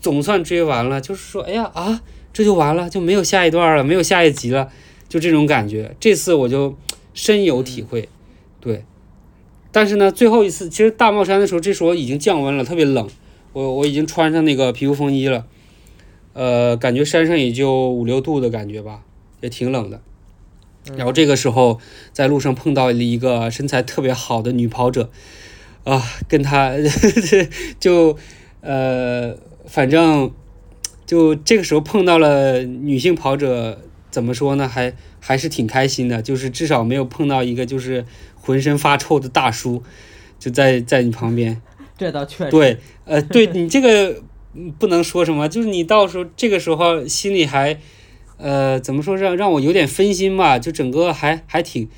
[0.00, 4.68] 总算追完了，就是说，哎呀啊，这就完了，就没有下一段了，没有下一集了，
[5.08, 5.96] 就这种感觉。
[5.98, 6.76] 这次我就
[7.14, 8.06] 深有体会，
[8.60, 8.84] 对。
[9.72, 13.08] 但是呢，最后一次，其实大帽山的时候，这时候已经降温了，特别冷。
[13.54, 15.46] 我我已经穿上那个皮肤风衣了，
[16.34, 19.00] 呃，感觉山上也就五六度的感觉吧，
[19.44, 20.00] 也挺冷的。
[20.96, 21.78] 然后这个时候
[22.12, 25.10] 在路上碰到了一个身材特别好的女跑者，
[25.84, 26.72] 啊，跟她
[27.78, 28.18] 就
[28.60, 29.36] 呃。
[29.66, 30.30] 反正
[31.06, 33.80] 就这个时候碰到了女性跑者，
[34.10, 34.68] 怎么说呢？
[34.68, 38.04] 还还是挺开心的，就是至少没有碰到一个就是
[38.34, 39.82] 浑身发臭的大叔，
[40.38, 41.62] 就在在你旁边。
[41.96, 42.50] 这倒确实。
[42.50, 42.76] 对，
[43.06, 44.22] 呃，对你这个
[44.78, 47.80] 不能说什么，就是你到时候这个时候心里还
[48.36, 51.88] 呃怎么说让让我有点分心吧，就整个还还挺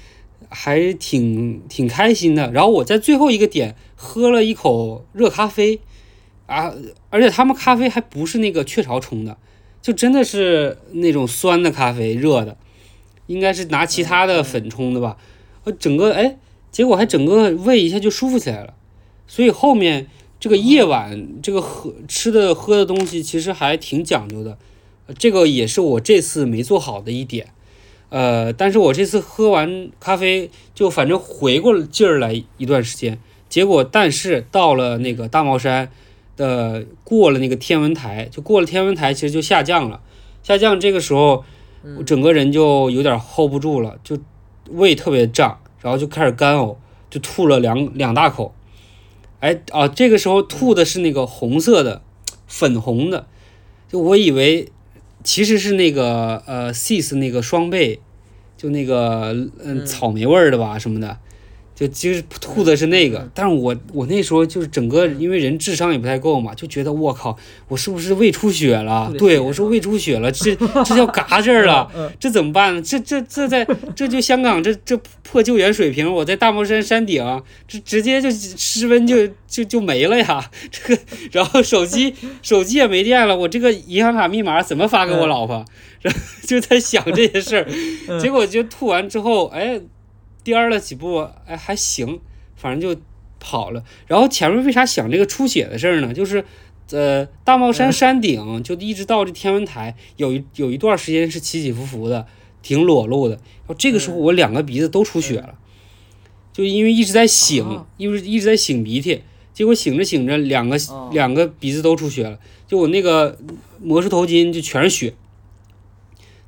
[0.48, 2.50] 还挺挺开心的。
[2.52, 5.80] 然后我在最后一个点喝了一口热咖啡。
[6.46, 6.72] 啊，
[7.10, 9.36] 而且他们咖啡还不是那个雀巢冲的，
[9.82, 12.56] 就真的是那种酸的咖啡，热的，
[13.26, 15.16] 应该是拿其他的粉冲的吧。
[15.64, 16.38] 呃，整个哎，
[16.70, 18.74] 结果还整个胃一下就舒服起来了。
[19.26, 20.06] 所以后面
[20.38, 24.56] 这个夜晚这个喝吃的喝的东西其实还挺讲究的，
[25.18, 27.48] 这个也是我这次没做好的一点。
[28.08, 33.18] 呃，但是我这次喝完咖啡就反正回过劲儿来一段时间，
[33.48, 35.90] 结果但是到了那个大帽山。
[36.36, 40.02] 的过了那个天文台，就过了天文台，其实就下降了。
[40.42, 41.42] 下降这个时候，
[41.96, 44.18] 我整个人就有点 hold 不住了，就
[44.68, 46.76] 胃特别胀，然后就开始干呕，
[47.08, 48.54] 就吐了两两大口。
[49.40, 52.02] 哎啊，这个时候吐的是那个红色的，
[52.46, 53.26] 粉红的，
[53.90, 54.68] 就我以为
[55.26, 57.98] 其实是那个呃 sis 那个双倍，
[58.56, 61.18] 就那个嗯草莓味儿的吧什么的。
[61.76, 67.36] 就其实吐的是那个，但是我我那时候就是整个因为人智商也不太够嘛，就觉得我靠，
[67.68, 69.12] 我是不是胃出血了？
[69.18, 71.86] 对我说胃出血了，这这叫 嘎这儿了，
[72.18, 72.80] 这怎么办呢？
[72.80, 73.62] 这这这在
[73.94, 77.22] 这就香港这这破救援水平，我在大帽山山顶，
[77.68, 80.50] 这直接就失温就就就没了呀！
[80.72, 85.62] 这个然后手机手机也没电了，我这个银行卡密码怎么发给我老婆？
[86.00, 87.56] 然 后就在想这些事
[88.08, 89.78] 儿，结果就吐完之后，哎。
[90.46, 92.20] 颠了几步，哎，还行，
[92.54, 93.00] 反正就
[93.40, 93.82] 跑了。
[94.06, 96.14] 然后前面为啥想这个出血的事儿呢？
[96.14, 96.44] 就是，
[96.92, 102.28] 呃，大帽山山顶就一直到这天文台，有一有一段时间是起起伏伏的，
[102.62, 103.34] 挺裸露的。
[103.34, 105.58] 然后这个时候我两个鼻子都出血了，
[106.52, 110.78] 就因为一直在擤，因为一直在擤鼻涕，结果擤着擤着，两个
[111.10, 112.38] 两个鼻子都出血了。
[112.68, 113.36] 就我那个
[113.82, 115.14] 魔术头巾就全是血。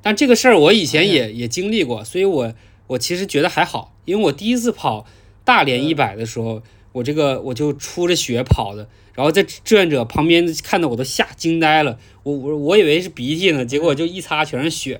[0.01, 2.53] 但这个事儿我以前也也经历过，所以我。
[2.89, 5.05] 我其实觉得还好，因为我第一次跑
[5.45, 6.61] 大连一百的时候，
[6.91, 14.99] 我这个我就出着血跑的，然后在志愿者旁边看到我都吓惊呆了，我我我以为是鼻涕呢，结果就一擦全是血，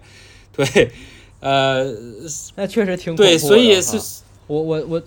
[0.52, 0.92] 对，
[1.40, 1.86] 呃，
[2.56, 4.00] 那确实挺对，所以是，
[4.48, 5.04] 我我我。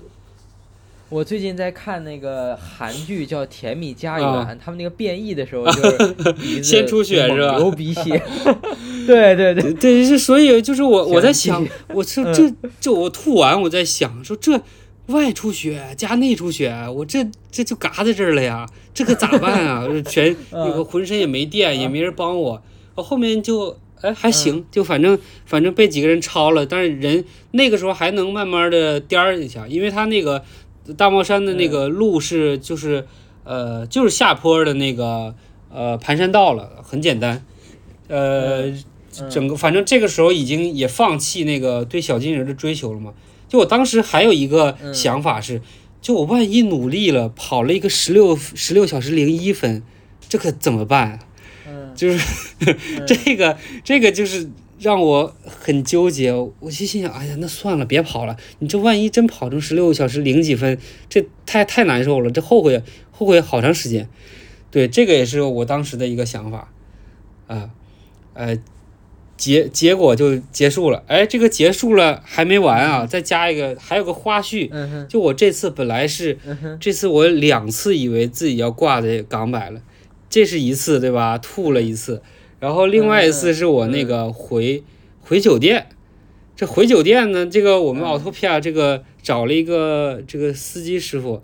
[1.13, 4.29] 我最近在看那个韩剧，叫《甜蜜家园》，
[4.59, 7.59] 他们那个变异的时候就是 先出血是吧？
[7.59, 8.23] 流鼻血。
[9.07, 11.63] 对对对对，是所以就是我我在想，
[11.93, 14.59] 我这这这我吐完我在想说这
[15.09, 19.87] 外出血加内出血，我这这就嘎在这儿了呀，这可咋办啊？
[20.07, 22.63] 全那个浑身也没电，也没人帮我，
[22.95, 30.43] 我后面就哎还行，就反正反正被几个人抄了，但是人那个时候还能慢慢的颠一下，因为他那个。
[30.97, 33.07] 大帽山的那个路是就是
[33.45, 35.35] 呃就是下坡的那个
[35.71, 37.45] 呃盘山道了，很简单，
[38.09, 38.73] 呃
[39.31, 43.13] 整个反正这个时候已经也放弃那个对小金人的追求了嘛。
[43.49, 45.61] 就我当时还有一个想法是，
[46.01, 49.83] 就我万一努力了跑了一个十六十六小时零一分，
[50.29, 51.19] 这可怎么办？
[51.95, 52.19] 就是
[53.07, 54.51] 这个这个就是。
[54.83, 58.37] 让我很纠结，我就心想，哎呀，那算了，别跑了。
[58.59, 60.77] 你这万一真跑成十六个小时零几分，
[61.09, 62.83] 这太太难受了，这后悔
[63.13, 64.09] 后悔好长时间。
[64.73, 66.73] 对，这个也是我当时的一个想法，
[67.47, 67.71] 啊，
[68.35, 68.59] 呃，
[69.37, 71.05] 结结果就结束了。
[71.07, 74.69] 哎，这个结束了还没完啊，再加一个，还有个花絮。
[75.07, 76.37] 就我这次本来是，
[76.81, 79.81] 这次我两次以为自己要挂在港百了，
[80.29, 81.39] 这是一次对吧？
[81.39, 82.21] 吐了一次。
[82.63, 84.85] 然后另外一次是我那个回
[85.21, 85.89] 回酒店，
[86.55, 91.43] 这回酒店呢，这个我们奥托皮亚这个找了一个这个司机师傅，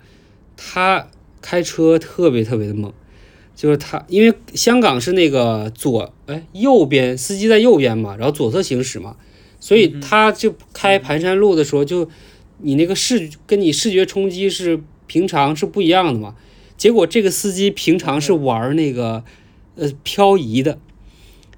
[0.56, 1.08] 他
[1.42, 2.92] 开车特别特别的猛，
[3.56, 9.16] 就是他因为香港是那个左哎右边司机在右边嘛，然后左侧行驶嘛，
[9.58, 12.08] 所以他就开盘山路的时候，就
[12.58, 16.36] 你那个视跟你视觉冲击是平常是不一样的嘛，
[16.76, 19.24] 结果这个司机平常是玩那个
[19.74, 20.78] 呃漂移的。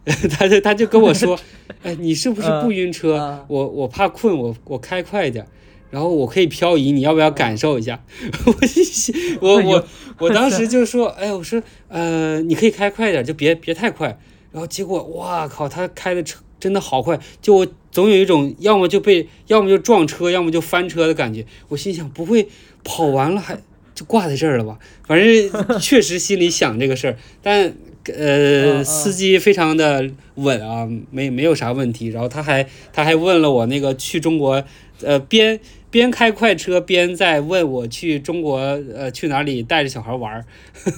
[0.31, 1.39] 他就他就跟我说，
[1.83, 3.45] 哎，你是不是不晕车？
[3.49, 5.47] 我我怕困，我我开快一点，
[5.91, 8.03] 然后我可以漂移，你要不要感受一下？
[9.41, 9.87] 我我我
[10.19, 14.19] 我当时就说，哎，我说，呃，你可以开快点，就别别太快。
[14.53, 21.45] 然后结果，哇靠，他开的车真的好快，就我总有一种要么就被，要么就撞车，要么就翻车的感觉。
[21.69, 22.49] 我心想，不会
[22.83, 23.57] 跑完了还
[23.95, 24.79] 就挂在这儿了吧？
[25.07, 27.75] 反正确实心里想这个事儿，但。
[28.07, 32.07] 呃，司机非常的稳啊，没没有啥问题。
[32.09, 34.65] 然后他还他还问了我那个去中国，
[35.03, 35.61] 呃，边
[35.91, 38.59] 边开快车边在问我去中国，
[38.95, 40.45] 呃，去哪里带着小孩玩儿，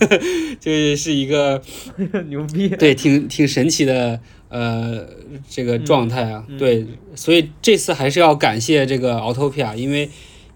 [0.61, 1.61] 就是一个
[2.29, 5.07] 牛逼，对，挺挺神奇的，呃，
[5.49, 10.09] 这个状态啊，对，所以这次还是要感谢这个 Autopia，因为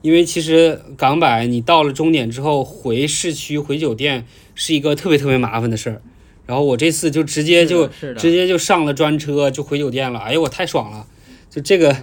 [0.02, 4.24] 因为其实港百你到了终点之后回市区回酒店
[4.55, 6.02] 是一个特别特别麻烦的事儿。
[6.47, 11.05] 然后我这次就直接就直接就上了专车就回酒店了，哎呦我太爽了！
[11.51, 11.97] 就这个，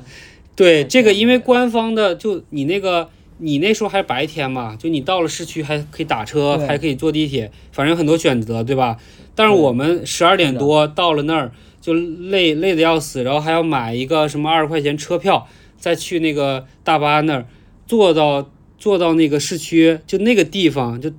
[0.53, 8.97] 对这个，因为官方的就你那个你那时候还是白天嘛，就你到了市区还可以打车，还可以坐地铁，反正很多选择，对吧？
[9.33, 15.47] 但是我们十二点多到了那儿就累累的要死，然后还要买一个什么二十块钱车票，
[15.77, 17.47] 再去那个大巴那儿
[17.87, 21.09] 坐到坐到那个市区，就那个地方就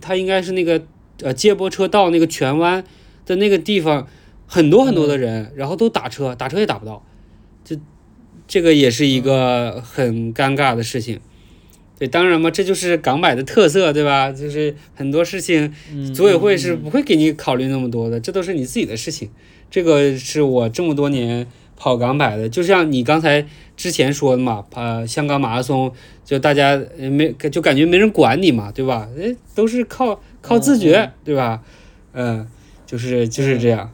[0.00, 0.82] 它应该是那个。
[1.22, 2.84] 呃，接驳车到那个荃湾
[3.24, 4.06] 的那个地方，
[4.46, 7.04] 很多很多的人，然后都打车，打车也打不到，
[7.64, 7.78] 这
[8.46, 11.20] 这个也是一个很尴尬的事情。
[11.98, 14.30] 对，当然嘛，这就是港百的特色，对吧？
[14.30, 15.72] 就是很多事情
[16.14, 19.30] 组委会是不会给你考虑那么多的，这都是你自己的事情。
[19.70, 23.46] 这个是我这么多年跑港百的，就像你刚才
[23.76, 25.92] 之前说的嘛，呃，香港马拉松
[26.24, 29.08] 就大家没就感觉没人管你嘛，对吧？
[29.18, 31.62] 哎，都是靠靠自觉，对吧？
[32.12, 32.48] 嗯，
[32.86, 33.92] 就是就是这样，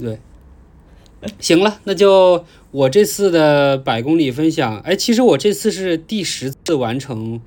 [0.00, 0.18] 对。
[1.40, 7.40] 行了，那就我这次的百公里分享，哎，其实我这次是第十次完成，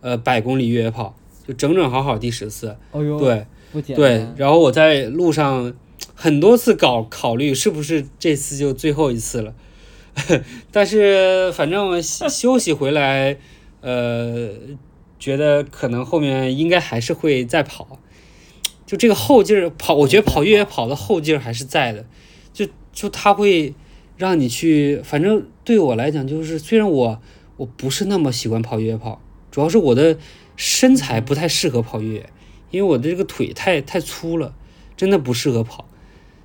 [0.00, 1.14] 呃，百公里越野跑，
[1.46, 2.76] 就整整好好第十次。
[2.90, 3.46] 哦呦，对，
[3.94, 5.72] 对，然后我在路上
[6.22, 9.54] 很多次搞考虑是不是这次就最后一次了，
[10.70, 13.38] 但是反正休息回来，
[13.80, 14.52] 呃，
[15.18, 17.98] 觉得可能后面应该还是会再跑，
[18.86, 22.06] 就这个后劲儿跑，我觉得跑越野跑的后劲儿还是在的。
[22.92, 23.74] 就他会
[24.16, 27.20] 让你去，反正对我来讲，就是虽然我
[27.56, 29.20] 我不是那么喜欢跑越野跑，
[29.50, 30.16] 主要是我的
[30.54, 32.30] 身材不太适合跑越野，
[32.70, 34.54] 因为我的这个腿太太粗了，
[34.96, 35.88] 真的不适合跑，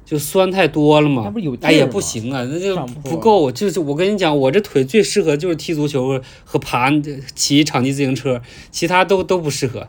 [0.07, 1.31] 就酸太多了嘛。
[1.61, 2.73] 哎也，不行啊，那就
[3.03, 3.51] 不够。
[3.51, 6.89] 就是我跟你讲，我这腿最适合就是踢足球和爬
[7.35, 9.87] 骑场地自行车，其他都都不适合。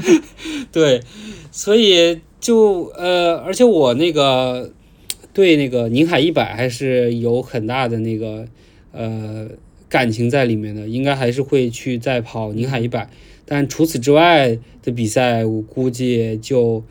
[0.72, 1.02] 对，
[1.52, 4.72] 所以就呃，而且我那个。
[5.34, 8.46] 对那个宁海一百还是有很大的那个
[8.92, 9.48] 呃
[9.88, 13.10] 感情在里面的，应该还是会去再跑宁海一百，
[13.44, 16.84] 但除此之外的比赛，我估计就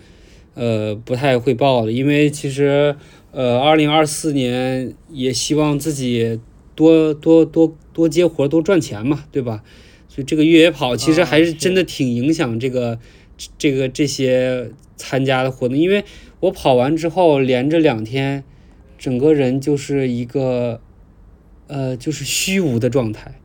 [0.54, 2.96] 呃不太会报的，因为其实
[3.32, 6.40] 呃二零二四年也希望自己
[6.76, 9.64] 多多多多接活多赚钱嘛，对吧？
[10.08, 13.00] 所以这个越野跑其实还是真的挺影响这个
[13.58, 16.04] 这个这些参加的活动，因为。
[16.44, 18.44] 我跑完之后，连着两天，
[18.98, 20.82] 整个人就是一个，
[21.68, 23.40] 呃，就是虚无的状态，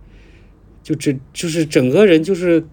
[0.83, 2.67] 就这就是整个人就是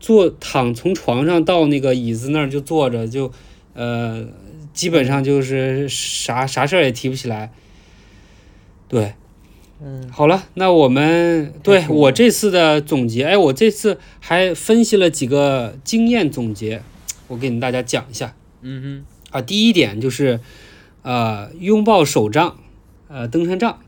[0.00, 3.30] 坐躺从床上到那个椅子那儿就坐着，就
[3.78, 4.26] 呃，
[4.74, 7.52] 基本上就是啥啥事儿也提不起来。
[8.88, 9.14] 对，
[9.80, 16.82] 嗯，好了，那我们对我这次的总结，哎，我这次还分析了几个经验总结，
[17.28, 18.34] 我给你大家讲一下。
[18.62, 19.06] 嗯哼。
[19.30, 20.40] 啊，第一点就是，
[21.02, 22.58] 呃，拥抱手杖，
[23.06, 23.78] 呃，登山杖，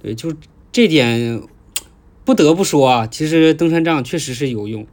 [0.00, 0.32] 对，就
[0.70, 1.42] 这点
[2.24, 4.86] 不得不说啊，其实登山杖确实是有用，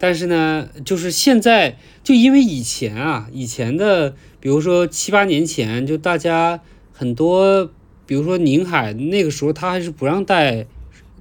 [0.00, 6.60] 但是呢，就是现在就因为以前啊，以前的，比如说七八年前，就大家
[6.92, 7.70] 很多，
[8.06, 10.66] 比如说宁海那个时候，他还是不让带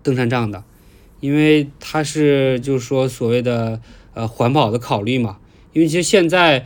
[0.01, 0.63] 登山杖的，
[1.19, 3.81] 因为他是就是说所谓的
[4.13, 5.37] 呃环保的考虑嘛，
[5.73, 6.65] 因为其实现在。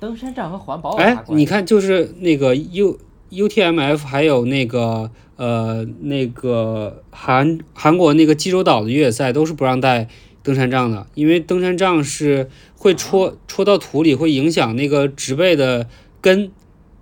[0.00, 2.96] 登山杖和环保哎，你看，就是那个 U
[3.30, 10.08] U T M F，还有那个呃那个韩韩国那个济州岛的越野赛，都是不让带
[10.42, 15.88] 登山杖的，因为登山杖是会戳戳到土里，会影响那个植被的
[16.20, 16.50] 根，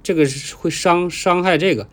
[0.02, 1.88] 这个是会伤伤害这个。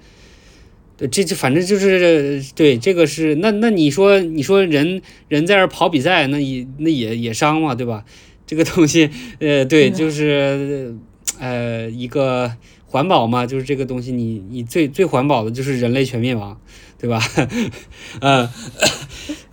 [0.96, 8.06] 对这这反正就是对这个是那那你说你说人人在这跑比赛，那也那也也伤嘛，对吧？
[8.46, 9.10] 这个东西，
[9.40, 10.96] 呃，对，就是，
[11.40, 12.52] 呃，一个
[12.86, 16.60] 环保嘛，就是这个东西，你你最最环保的就是人类全灭亡，
[17.00, 17.20] 对吧？
[18.20, 18.50] 嗯，呃，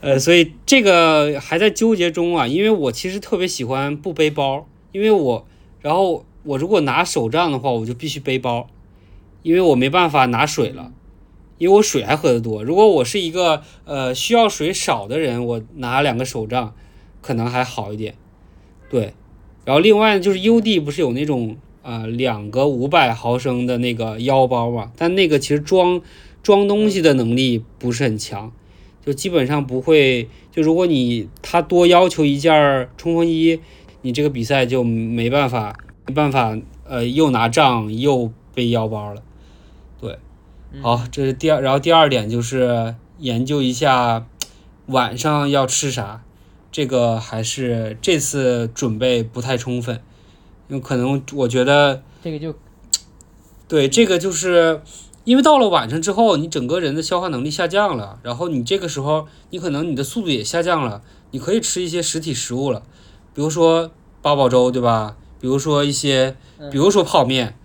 [0.00, 5.46] 呃所以这个还在纠结中啊，因为我其实特别喜欢不背包，因为我，
[5.80, 8.68] 然后我如果拿手杖的话，我就必须背包，
[9.42, 10.92] 因为我没办法拿水了，
[11.58, 12.64] 因为我水还喝得多。
[12.64, 16.74] 如果我是一个呃需要水少的人，我拿两个手杖
[17.20, 18.14] 可能还好一点。
[18.88, 19.12] 对，
[19.66, 24.90] 然后另外就是 U D 不是有那种啊两个五百毫升的那个腰包嘛？
[24.96, 26.00] 但那个其实装
[26.42, 28.50] 装东西的能力不是很强，
[29.04, 30.28] 就基本上不会。
[30.50, 33.60] 就如果你他多要求一件冲锋衣，
[34.02, 39.22] 你这个比赛就没办法没办法呃又拿杖又背腰包了。
[40.00, 40.18] 对，
[40.82, 44.26] 好，这是第二，然后第二点就是研究一下
[44.86, 46.22] 晚上要吃啥。
[46.72, 50.00] 这个还是这次准备不太充分，
[50.68, 52.56] 因为可能我觉得这个就
[53.66, 54.80] 对这个就是
[55.24, 62.82] 因为到了晚上之后，你整个人的消化能力下降了，然后你这个时候你可能你的速度也下降了，你可以吃一些实体食物了，
[63.34, 63.90] 比如说
[64.22, 65.16] 八宝粥，对吧？
[65.40, 66.36] 比如说一些，
[66.70, 67.56] 比如说泡面，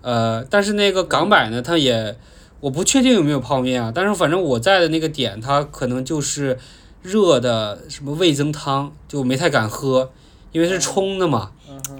[0.00, 2.16] 呃，但是那个港百呢，它也
[2.60, 6.58] 我不确定有没有泡面啊，但是反正我在的那个点，它可能就是。
[7.04, 10.12] 热的什么味增汤就没太敢喝，
[10.52, 11.50] 因为是冲的嘛，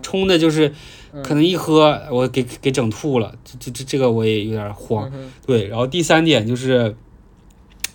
[0.00, 0.72] 冲的就是
[1.22, 5.10] 可能一喝我给给整吐了，这这这这个我也有点慌。
[5.46, 6.96] 对，然后第三点就是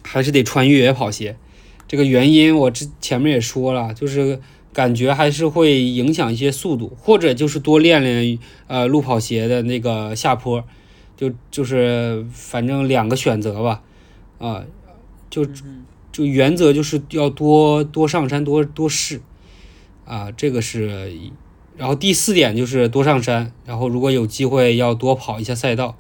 [0.04, 1.36] 还是得穿越野跑鞋，
[1.88, 4.40] 这个原因我之前面也说了，就是
[4.72, 8.38] 感觉还是会影响一些速度，或者就是多练练
[8.68, 10.64] 呃路跑鞋的那个下坡，
[11.16, 13.82] 就就是反正两个选择吧，
[14.38, 14.64] 啊，
[15.32, 15.44] 就
[16.12, 19.22] 就原则就是要多多上山多多试，
[20.06, 21.12] 啊，这个是，
[21.78, 25.96] 然后第四点就是多上山，然后如果有机会要多跑一下赛道。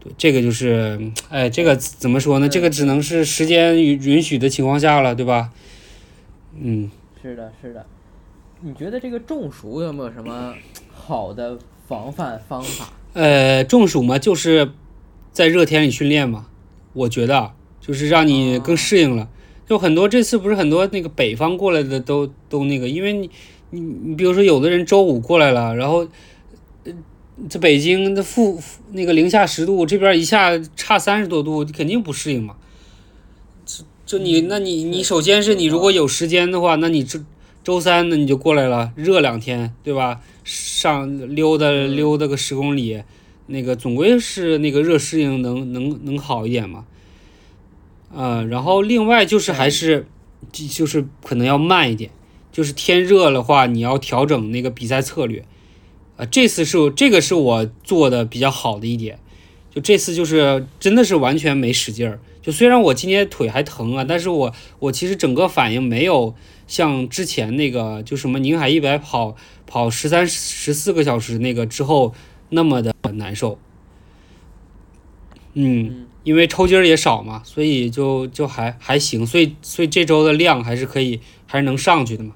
[0.00, 2.48] 对这个就是，哎，这个怎么说呢？
[2.48, 5.50] 这个只能是时间允允许的情况下了，对吧？
[6.60, 6.90] 嗯，
[7.22, 7.86] 是的，是的。
[8.60, 10.54] 你觉得这个中暑有没有什么
[10.92, 12.92] 好的防范方法？
[13.14, 14.70] 呃，中暑嘛，就是
[15.32, 16.46] 在热天里训练嘛。
[16.92, 19.28] 我觉得就是让你更适应了。
[19.66, 23.30] 就很多这次不是很多那个北方过来的都都那个，因为你
[23.70, 26.06] 你你比如说有的人周五过来了，然后。
[26.84, 26.92] 呃
[27.50, 28.58] 这北京的负
[28.92, 32.56] 那个零下十度，这边一下差三十多度，你肯定不适应嘛。
[33.66, 37.20] 就就你，那你你首先是你如果有时间的话，那你周
[37.62, 40.22] 周三那你就过来了，热两天，对吧？
[40.44, 43.02] 上溜达溜达个十公里，
[43.48, 46.86] 那个总归是那个热适应能能能好一点嘛。
[48.14, 50.06] 啊，然后另外就是还是
[50.50, 52.10] 就是可能要慢一点，
[52.56, 55.44] 就是天热的话，你要调整那个比赛策略。
[56.16, 59.18] 啊，这次是这个是我做的比较好的一点，
[59.70, 62.18] 就这次就是真的是完全没使劲儿。
[62.40, 66.34] 就虽然我今天腿还疼啊，但是我我其实整个反应没有
[66.66, 72.14] 像之前那个就什么宁海一百跑跑十三十四个小时那个之后
[72.48, 73.58] 那么的难受。
[75.52, 82.32] 嗯，因为抽筋儿也少嘛，所以就就还还行，所以所以这周的量还是可以还是能上去的嘛。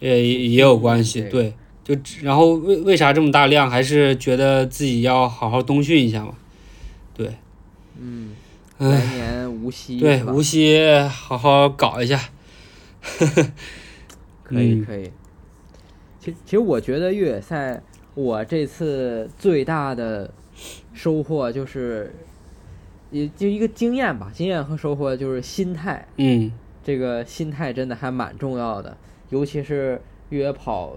[0.00, 1.54] 这也有关系，对。
[1.84, 3.70] 就然后为为啥这么大量？
[3.70, 6.34] 还是觉得自己要好好冬训一下嘛？
[7.14, 7.32] 对，
[7.98, 8.32] 嗯，
[8.76, 12.20] 来年无锡对无锡好好搞一下，
[14.44, 15.10] 可以可以。
[16.20, 17.82] 其其实我觉得越野赛，
[18.14, 20.30] 我这次最大的
[20.92, 22.14] 收获就是，
[23.10, 26.06] 也就一个经验吧，经验和收获就是心态。
[26.18, 26.52] 嗯，
[26.84, 28.94] 这个心态真的还蛮重要的，
[29.30, 30.00] 尤其是
[30.30, 30.96] 越野跑。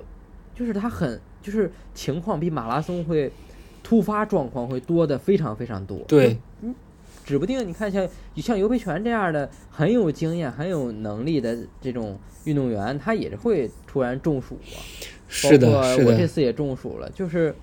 [0.54, 3.32] 就是它很，就是情况比马拉松会
[3.82, 5.98] 突发状况会多的非常非常多。
[6.08, 6.76] 对，嗯，
[7.26, 14.78] 指不定你看像像尤培权这样的很有经验、很有能力的这种运动员，他也是会突然中暑啊。
[15.28, 16.12] 是的，是的。
[16.12, 17.56] 我这次也中暑了，就是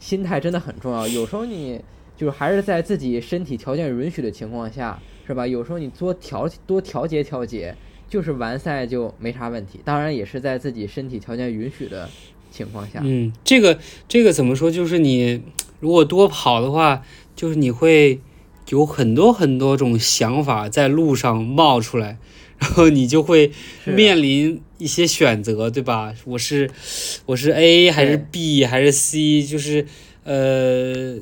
[0.00, 1.06] 心态真的很重要。
[1.06, 1.80] 有时候你
[2.16, 5.46] 就是还是在自己身体条件允许的情况下，是吧？
[5.46, 7.74] 有时候你多调多调节调节，
[8.14, 9.80] 就是完赛就没啥问题。
[9.84, 12.08] 当然也是在自己身体条件允许的。
[12.56, 13.76] 情况下，嗯，这个
[14.06, 14.70] 这个怎么说？
[14.70, 15.42] 就是你
[15.80, 17.02] 如果多跑的话，
[17.34, 18.20] 就是你会
[18.68, 22.16] 有很多很多种想法在路上冒出来，
[22.58, 23.50] 然后你就会
[23.84, 26.14] 面临一些选择，对吧？
[26.26, 26.70] 我是
[27.26, 29.42] 我是 A 还是 B 还是 C？
[29.42, 29.84] 就是
[30.22, 31.18] 呃，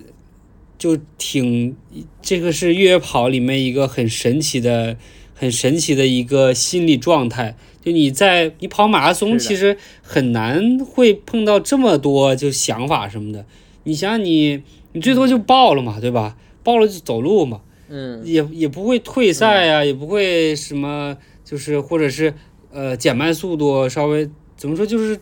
[0.76, 1.74] 就挺
[2.20, 4.98] 这个是越野跑里面一个很神奇的、
[5.42, 7.56] 很神奇的一个心理状态。
[7.84, 13.44] 就你在你跑马拉松，其实很难会碰到这么多就想法什么的。
[13.82, 14.62] 你想想，你
[14.92, 16.36] 你最多就爆了嘛，对吧？
[16.62, 22.32] 爆了就走路嘛，嗯，也也不会退赛呀，也不会什么，就是或者是
[22.70, 25.18] 呃减慢速度，稍微怎么说，就是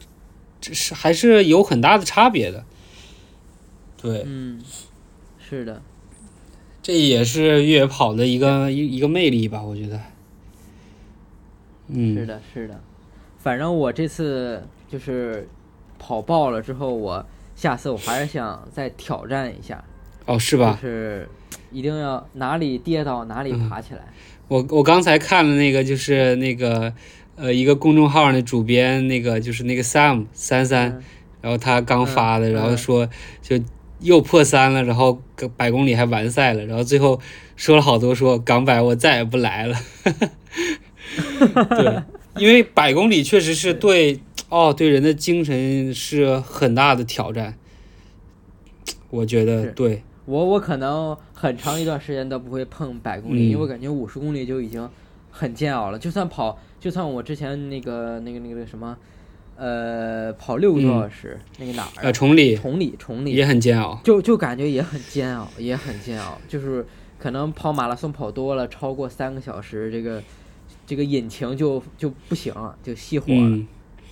[0.60, 2.62] 这是还是有很大的差别的。
[4.02, 4.60] 对，嗯，
[5.48, 5.80] 是的，
[6.90, 10.00] 这也是越野跑的一个一一个魅力吧，我觉得。
[11.86, 12.80] 嗯是的，是的，
[13.38, 15.48] 反正我这次就是
[16.00, 19.84] 跑爆了之后，我下次我还是想再挑战一下。
[20.26, 20.76] 哦，是吧？
[20.82, 21.28] 就是
[21.70, 24.00] 一定要哪里跌倒哪里爬起来。
[24.48, 26.92] 我我刚才看了那个，就是那个
[27.36, 31.00] 呃一个公众号的主编，那个就是那个 Sam 三三，
[31.40, 33.08] 然后他刚发的，然后说
[33.40, 33.60] 就
[34.00, 35.20] 又破三了，然后
[35.56, 37.20] 百公里还完赛了，然后最后
[37.56, 39.76] 说了好多，说港百我再也不来了。
[41.70, 42.02] 对，
[42.36, 47.56] 因为百公里确实是对哦，对人的精神是很大的挑战。
[49.10, 54.88] 我觉得，对我我可能很长一段时间都不会碰百公里，因为我感觉五十公里就已经
[55.30, 55.98] 很煎熬了。
[55.98, 58.96] 就算跑，就算我之前那个那个那个什么，
[59.60, 62.12] 呃，跑六个多小时，那个哪儿呃？
[62.12, 66.36] 崇礼，崇礼，崇礼也很煎熬，就就感觉也很煎熬，也很煎熬。
[66.48, 66.84] 就是
[67.18, 70.20] 可能跑马拉松跑多了，超过三个小时，这个。
[70.86, 73.60] 这个引擎就就不行了，就熄火了，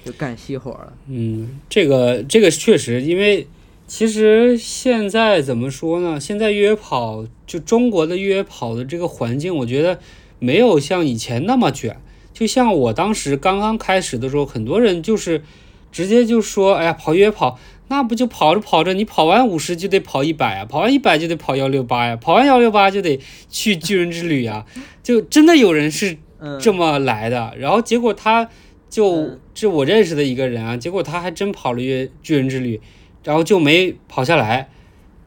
[0.05, 0.93] 就干熄火了。
[1.09, 3.49] 嗯，这个这个确实，因为
[3.89, 6.21] 其实现在怎么说呢？
[6.21, 9.99] 现在越野跑就中国的越野跑的这个环境，我觉得
[10.39, 12.01] 没有像以前那么卷。
[12.39, 15.43] 就像我当时刚刚开始的时候，很多人就是
[15.91, 17.59] 直接就说：“哎呀，跑越野跑
[17.89, 24.65] 那不就跑着跑着，你跑完五十就得跑一百啊，跑完一百就得跑幺六八呀，跑完幺六八就得去巨人之旅啊，
[25.03, 26.17] 就真的有人是
[26.61, 27.53] 这么来的。
[27.59, 28.49] 然后结果他
[28.89, 32.81] 就这我认识的一个人啊，结果他还真跑了越巨人之旅，
[33.25, 34.69] 然后就没跑下来，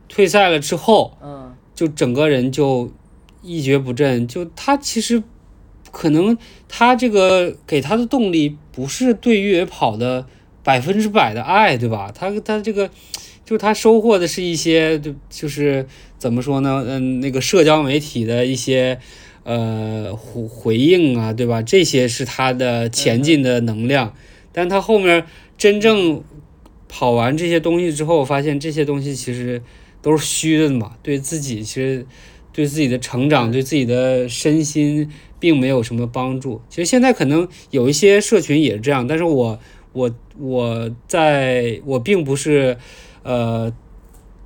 [0.07, 2.89] 退赛了之后，嗯，就整个人就
[3.41, 4.25] 一蹶不振。
[4.25, 5.21] 就他其实
[5.91, 6.38] 可能
[6.68, 10.26] 他这个给他的动力不是对越野跑的。
[10.63, 12.11] 百分之百的爱，对吧？
[12.13, 12.88] 他他这个，
[13.43, 15.88] 就是他收获的是一些，就就是
[16.19, 16.85] 怎么说呢？
[16.88, 18.99] 嗯，那个社交媒体的一些
[19.43, 21.63] 呃回回应啊，对吧？
[21.63, 24.13] 这些是他的前进的能量。
[24.51, 25.26] 但他后面
[25.57, 26.23] 真正
[26.88, 29.63] 跑完这些东西之后，发现这些东西其实
[30.03, 32.05] 都是虚的嘛，对自己其实
[32.53, 35.10] 对自己的成长，对自己的身心
[35.40, 36.61] 并没有什么帮助。
[36.69, 39.60] 其实现在可能有一些社群也是这样，但是我。
[39.94, 40.10] 我
[40.40, 42.78] 我在我并不是，
[43.23, 43.69] 呃，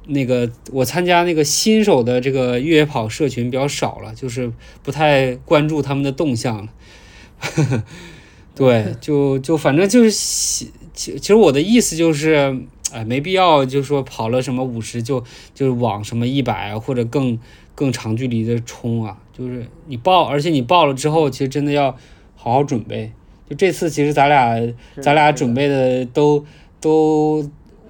[0.07, 4.51] 那个我参加那个新手的这个越野跑社群比较少了，就是
[4.81, 7.83] 不太关注他们的动向了。
[8.55, 10.65] 对， 就就反正就是，
[10.95, 12.57] 其其实我的意思就是，
[12.91, 15.23] 哎，没必要就说跑了什么五十就
[15.53, 17.37] 就往什么一百或者更
[17.75, 21.91] 更长距离的冲啊，就是你报，而且你报了之后，其实真的要
[22.35, 23.11] 好好准备。
[23.47, 26.43] 就这次，其实咱俩咱俩准备的都
[26.81, 27.47] 都，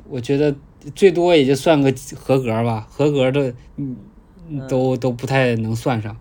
[0.09, 0.53] 我觉得
[0.93, 3.95] 最多也就算个合格吧，合格的嗯
[4.67, 6.17] 都都不太能算上。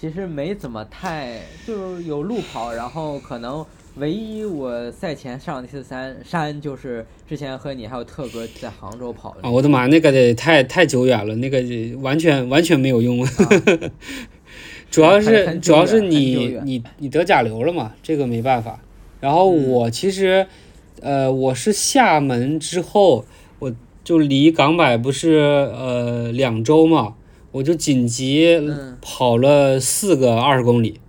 [0.00, 3.66] 其实没怎么太，就是有路跑，然后可能
[3.96, 9.40] 唯一我赛前上的一次山山，就是之前和你还有特哥在杭州跑的。
[9.42, 11.60] 啊，我的妈，那个得太太久远了，那个
[12.00, 13.26] 完全完全没有用。
[14.90, 18.80] 主要是主要是你你你得甲流了嘛，这个没办法。
[19.20, 20.46] 然后我其实，
[21.00, 23.24] 呃，我是厦门之后，
[23.58, 23.74] 我
[24.04, 25.34] 就离港百不是
[25.74, 27.16] 呃两周嘛，
[27.50, 28.60] 我就紧急
[29.02, 31.00] 跑了四个二十公里。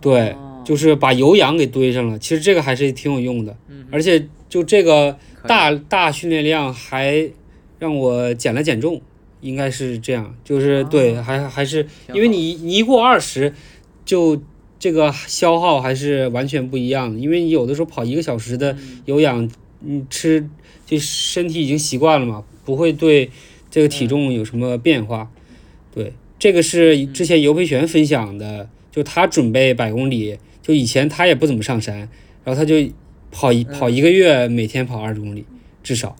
[0.00, 0.36] 对，
[0.66, 2.18] 就是把有氧给堆上了。
[2.18, 3.56] 其实这个还是挺有用的，
[3.90, 5.16] 而且就这个
[5.46, 7.30] 大大训练量还
[7.78, 9.00] 让我减了减重。
[9.42, 13.52] 应该是这样，就是对，还还是因为你你一过二十，
[14.04, 14.42] 就
[14.78, 17.18] 这个消耗还是完全不一样的。
[17.20, 19.48] 因为你有的时候跑一个小时的有氧，
[19.80, 20.48] 你吃
[20.86, 23.30] 就身体已经习惯了嘛，不会对
[23.70, 25.30] 这个体重有什么变化。
[25.94, 31.98] 对，这个是之前尤培璇分享的，就他准备百公里，就以前他也不怎么上山，
[32.42, 32.74] 然后他就
[33.30, 35.44] 跑一跑一个月，每天跑二十公里
[35.82, 36.16] 至少，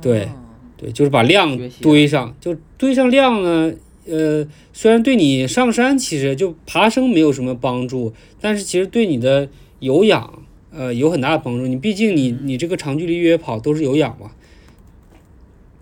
[0.00, 0.28] 对。
[0.76, 3.72] 对，就是把量堆上，就堆上量呢。
[4.04, 9.48] 呃，虽然对你上山其实就爬升没有什么帮助，但是其实对你的
[9.78, 10.42] 有氧，
[10.72, 11.68] 呃，有很大的帮助。
[11.68, 14.32] 你毕竟你你这个长距离越野跑都是有氧嘛。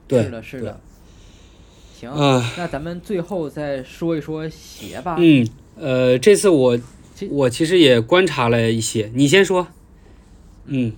[0.06, 0.78] 对，是的，是的。
[1.98, 2.12] 行，
[2.59, 5.16] 那咱们最后再说一说鞋吧。
[5.18, 6.78] 嗯，呃，这次我
[7.28, 9.66] 我其实也观察了一些，你先说。
[10.66, 10.92] 嗯，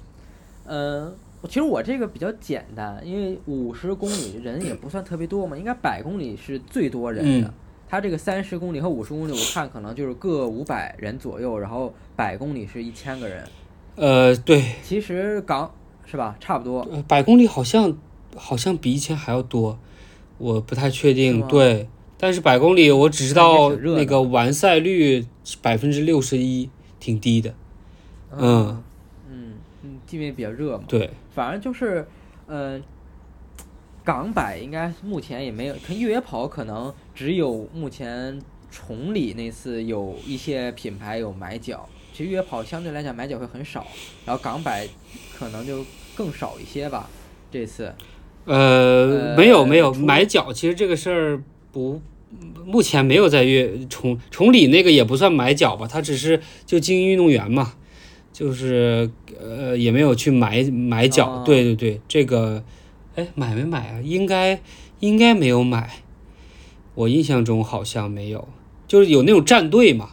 [0.66, 1.12] 呃。
[1.48, 7.52] 其实我这个比较简单，因为五十公里人也不算特别多嘛，应该百公里是最多人的。
[7.88, 13.44] 他这个三十公里和五十公里，我看可能就是各五百人左右，然后百公里是一千个人。
[13.96, 14.62] 呃，对。
[14.84, 15.68] 其实港
[16.06, 16.86] 是吧，差不多。
[17.08, 17.98] 百公里好像
[18.36, 19.76] 好像比一千还要多，
[20.38, 21.44] 我不太确定。
[21.48, 25.26] 对，但是百公里我只知道那个完赛率
[25.60, 26.70] 百分之六十一，
[27.00, 27.54] 挺低的。
[28.30, 28.82] 嗯。
[29.30, 29.54] 嗯
[29.84, 32.06] 嗯，地面比较热嘛，对，反正就是，
[32.46, 32.80] 呃，
[34.04, 38.40] 港百应该目前也没有，越野跑可能只有目前
[38.70, 43.84] 崇礼那次有一些品牌有买脚，其实越野跑相对来讲买脚会很少，
[44.24, 44.86] 然后港百
[45.36, 47.10] 可能就更少一些吧。
[47.50, 47.92] 这次，
[48.44, 51.42] 呃，没有没有买脚，其实这个事儿
[51.72, 52.00] 不，
[52.64, 57.74] 目前没有在越崇崇礼那个也不算买脚吧，他只是就精英运动员嘛。
[58.32, 62.64] 就是呃也没有去买买脚，对对对，这个
[63.14, 64.00] 哎买没买啊？
[64.02, 64.58] 应该
[65.00, 65.98] 应该没有买，
[66.94, 68.48] 我印象中好像没有，
[68.88, 70.12] 就是有那种战队嘛，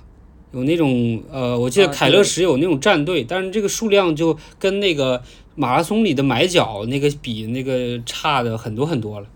[0.52, 5.24] 有那种呃，我记得凯乐石有那种战队，但是这个数量就跟那个
[5.56, 9.28] 马拉松里的买脚那个比，那个差的很多很多了。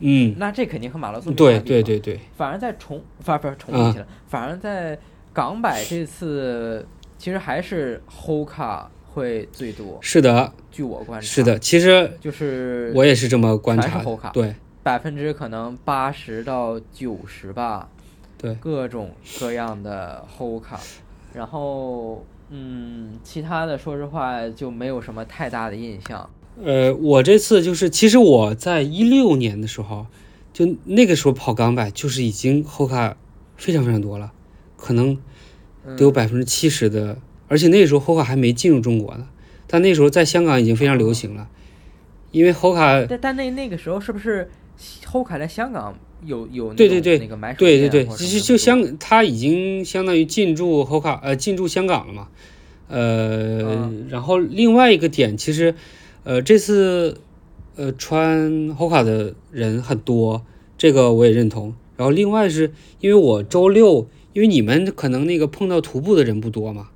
[0.00, 4.98] 嗯，那这肯定和马拉松对对对对，反而在重反不是重比起来，反而在
[5.32, 6.86] 港百这次。
[7.20, 10.52] 其实还是 Hoka 会最多，是的。
[10.70, 11.58] 据我观察，是的。
[11.58, 14.54] 其实就是我也是这么观察，Hoka 对，
[14.84, 17.88] 百分之可能八十到九十吧。
[18.38, 19.10] 对，各种
[19.40, 20.78] 各样的 Hoka，
[21.34, 26.30] 然后嗯，其他的说实话就没有什么太大的印象。
[26.64, 30.06] 呃，我这次就是，其实我在一六年的时候，
[30.52, 33.16] 就那个时候跑港百，就是已经后卡
[33.56, 34.32] 非常非常多了，
[34.76, 35.16] 可能
[35.96, 39.28] 得有百分之七十的，而且那时候后卡还没进入中国呢，
[39.68, 41.48] 但那时候在香港已经非常流行了，
[42.32, 43.04] 因为后卡。
[43.04, 44.50] 但但那那个时候是不是
[45.06, 52.28] 后卡在香港有有对对对那个买手对对对，其实就香，它已经相当于进驻后卡呃进驻香港了嘛，
[52.88, 55.76] 呃，然后另外一个点其实。
[56.24, 57.20] 呃，这次，
[57.76, 60.44] 呃，穿 Hoka 的人很多，
[60.76, 61.74] 这个我也认同。
[61.96, 66.90] 然后另外是因为我周六，因为你们可能那个碰到徒步的人不多嘛，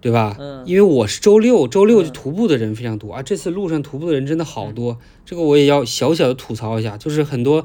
[0.00, 0.36] 对吧？
[0.38, 0.62] 嗯。
[0.66, 3.22] 因为我是周六，周六就徒步的人非常多啊。
[3.22, 7.64] 这次路上徒步的人真的好多，这个我也要小小的吐槽一下，就是很多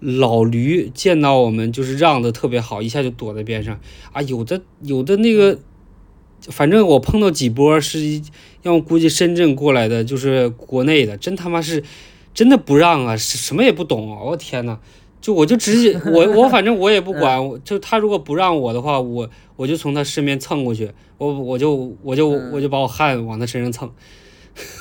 [0.00, 3.80] 老驴见到我们就是让的特别好，一下就躲在边上
[4.12, 4.22] 啊。
[4.22, 5.58] 有的有的那个。
[6.40, 7.98] 反正我碰到几波是，
[8.68, 11.82] 要估计深圳过来的，就是国内的，真他妈是，
[12.34, 14.22] 真的不让啊，什么也不懂啊！
[14.22, 14.78] 我天呐，
[15.20, 23.90] 就我就直接 我我反正我也不管，就他如果不让我的话，我我就从他身边蹭过去，我我就我就我就把我汗往他身上蹭，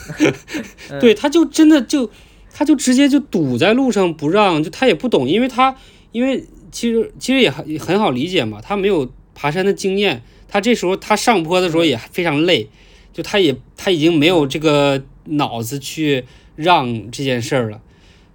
[0.99, 2.09] 对，他就真的就
[2.53, 5.75] 他就直接就堵在路上不让，就他也不懂，因为他
[6.11, 10.23] 因为其实其实也很很好理解嘛，他没有爬山的经验。
[10.49, 12.69] 他这时候他上坡的时候也非常累，
[13.17, 16.23] 就他也他已经没有这个脑子去
[16.55, 17.81] 让这件事儿了，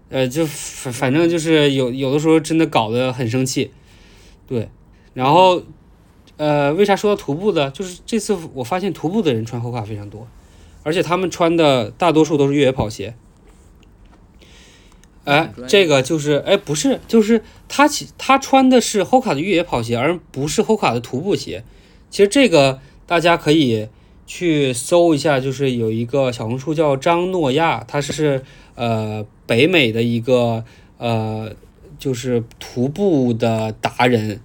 [0.09, 3.71] 呃，就反反正就是有有的时候真的搞得很生气，
[4.49, 4.69] 对，
[5.15, 5.63] 然后
[6.37, 7.71] 呃，为啥说到徒步的？
[7.71, 10.27] 就是这次我发现徒步的人穿后卡非常多，
[10.83, 13.15] 而且他们穿的大多数都是越野跑鞋。
[15.23, 21.63] 哎，这个就是哎，不是，就是他其他穿的是 Hoka 的越野跑鞋，而不是 Hoka 的徒步鞋。
[22.11, 23.87] 其实这个大家可以
[24.27, 28.43] 去搜一下，就是有一个小红书叫张诺亚，他是
[28.75, 30.65] 呃北美的一个
[30.99, 31.51] 呃
[31.99, 34.41] 就是徒步的达人，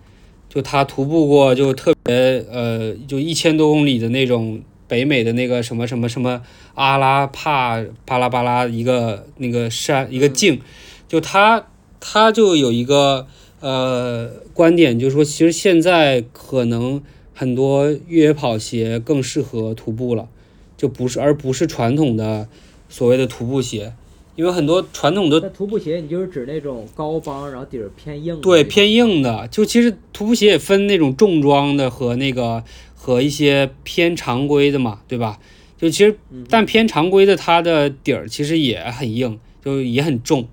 [0.49, 6.41] 就他徒步过就特别呃就一千多公里的那种北美的那个什么什么什么
[6.74, 10.60] 阿拉帕巴拉巴拉一个那个山一个境，
[11.08, 11.68] 就他
[11.99, 13.28] 他就有一个
[13.62, 17.02] 呃观点，就是说其实现在可能。
[17.39, 20.27] 很多越野跑鞋更适合徒步了，
[20.76, 22.49] 就不是而不是传统的
[22.89, 23.93] 所谓的徒步鞋，
[24.35, 28.41] 因为很多传统的徒步鞋，你就是指那种高帮，然后底儿偏硬。
[28.41, 29.47] 对，偏硬的。
[29.49, 32.64] 就其实徒步鞋也分那种重装的和那个
[32.95, 35.38] 和一些偏常规的嘛，对吧？
[35.77, 36.18] 就其实
[36.49, 40.47] 但偏常规的它的底儿其实也很硬，就也很重。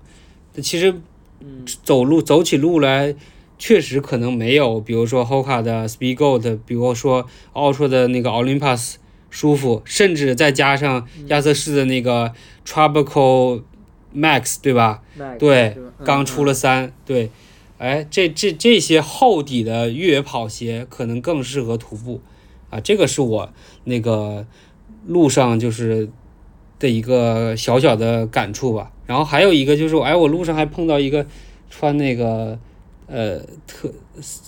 [0.61, 0.93] 其实
[1.83, 3.15] 走路走起路来。
[3.57, 8.95] 确实可能没有，比如说 Hoka 的 Speedgoat，比如说 Ultra 的那个 Olympus
[9.29, 12.33] 舒服，甚至再加上亚瑟士的那个
[12.65, 13.63] Tropical
[14.13, 15.01] Max，对吧？
[15.39, 17.29] 对，刚出了三，对，
[17.77, 22.21] 哎，这这这些厚底的越野跑鞋可能更适合徒步
[22.69, 23.49] 啊，这个是我
[23.85, 24.45] 那个
[25.05, 26.09] 路上就是
[26.77, 28.91] 的一个小小的感触吧。
[29.05, 31.25] 然后还有一个就是，哎，我路上还碰到一个
[31.69, 32.59] 穿那个。
[33.07, 33.91] 呃，特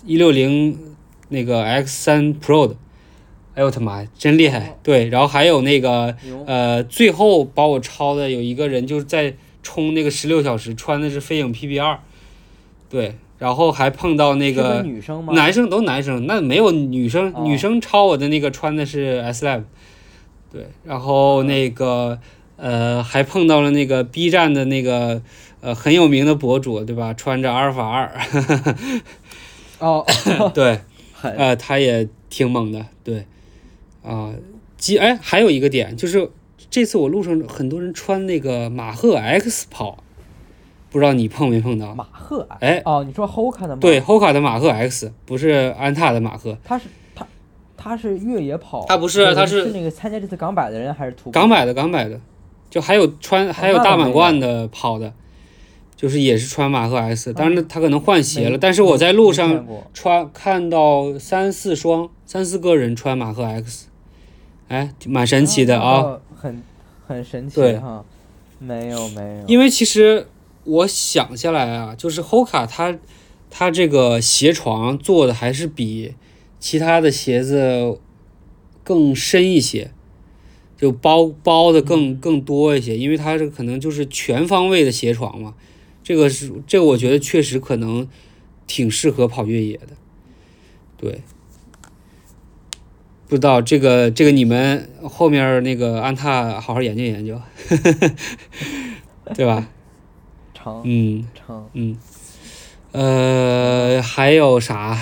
[0.06, 0.96] 一六零
[1.30, 2.76] 那个 X 三 Pro 的，
[3.54, 4.78] 哎呦我的妈呀，真厉害！
[4.82, 6.16] 对，然后还有那个
[6.48, 12.00] 呃，最后把我超的有一个人就是在冲那个十六小时，穿的是飞影 PB 二，
[12.90, 15.34] 对，然后还碰到那个女生吗？
[15.34, 19.64] 男生都男生，那没有女生，女生超我的那个穿的是 S Lab，
[20.52, 22.20] 对，然后那个
[22.56, 25.22] 呃还碰到了那个 B 站的那个。
[25.68, 27.14] 呃，很有名的博主，对吧？
[27.14, 28.10] 穿着阿尔法二，
[29.80, 30.06] 哦，
[30.56, 30.80] 对，
[31.22, 33.26] 呃，他也挺猛的，对，
[34.02, 34.34] 啊，
[34.78, 36.32] 基哎，还有一个点就是，
[36.70, 40.02] 这次我路上很多人穿那个马赫 X 跑，
[40.90, 41.94] 不知道你碰没碰到？
[41.94, 43.78] 马赫哎，哦，你说 Hoka 的吗？
[43.82, 46.58] 对，Hoka 的马赫 X，不是安踏的马赫。
[46.64, 47.28] 他是他
[47.76, 51.32] 他是越野跑，他不是，他是那个参加这次港百的人还是徒步？
[51.32, 52.18] 港百的，港百的，
[52.70, 55.12] 就还有穿还有大满贯的跑的。
[55.98, 63.88] 就是也是穿马赫 S，当然他可能换鞋了，但是我在路上穿看到三四双、三四个人穿马赫 X，
[64.68, 66.62] 哎，蛮神奇的啊，很
[67.08, 68.06] 很神奇哈，
[68.60, 70.28] 没有没有，因为其实
[70.66, 72.96] 我想下来啊，就是 Hoka 它
[73.50, 76.14] 它这个鞋床做的还是比
[76.60, 77.98] 其他的鞋子
[78.84, 79.90] 更深一些，
[80.78, 85.56] 就包包的更更多一些，因为它这可能就是全方位的鞋床嘛。
[86.08, 88.08] 这个是这个，我觉得确实可能
[88.66, 89.88] 挺适合跑越野的，
[90.96, 91.22] 对。
[93.28, 97.42] 不知道这个这个你们后面那个安踏好好研究研究，
[99.36, 99.68] 对吧？
[100.54, 101.98] 成，嗯成，嗯，
[102.94, 104.98] 呃，还有啥？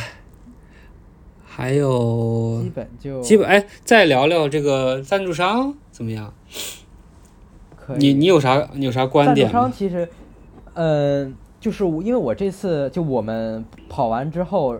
[1.45, 6.33] 还有基本就基本哎，再聊聊这个赞助商怎么样？
[7.99, 9.53] 你你有啥你有啥观点吗？
[9.53, 10.09] 赞助商其实，
[10.75, 14.79] 嗯、就是因为我这次就我们跑完之后，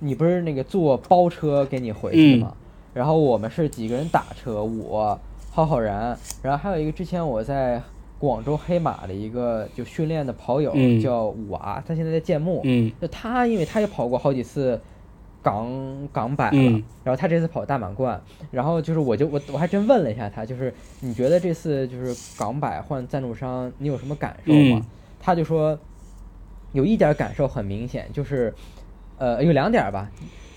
[0.00, 2.52] 你不是那个坐包车给你回去的吗？
[2.92, 5.18] 然后我们是几个人打车，我
[5.50, 7.80] 浩浩然，然后还有一个之前我在
[8.18, 14.80] 广州黑马的一个就训练的跑友、嗯叫五娃，他现在在建木，嗯就他因为他也跑过好几次
[15.42, 15.68] 港
[16.12, 18.20] 港百了，嗯然后他这次跑大满贯，
[18.50, 24.80] 然后就是我就我我还真问了一下他，就是你觉得这次就是港百换赞助商，你有什么感受吗？
[24.82, 24.84] 嗯
[25.26, 25.76] 他就说
[26.70, 28.54] 有一点感受很明显，就是
[29.18, 30.08] 呃有两点儿吧，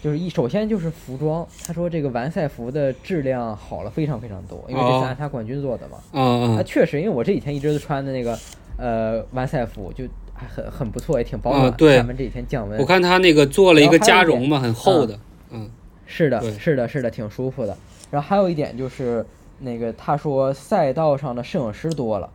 [0.03, 5.97] 就是一首先就是服装，他说这个完赛服的质量好了非常非常多，因为这哦次安踏冠军做的嘛。
[6.21, 8.37] 啊，确实，因为我这几天一直都穿的那个
[8.77, 10.05] 呃完赛服，就
[10.35, 11.65] 还很很不错，也挺保暖。
[11.65, 15.19] 啊对咱们这几天降温，我看他那个做了一个加绒嘛，很厚的，
[15.49, 15.67] 嗯
[16.05, 17.75] 是的，是的，是的，挺舒服的。
[18.11, 19.25] 然后还有一点就是，
[19.57, 22.29] 那个他说赛道上的摄影师多了，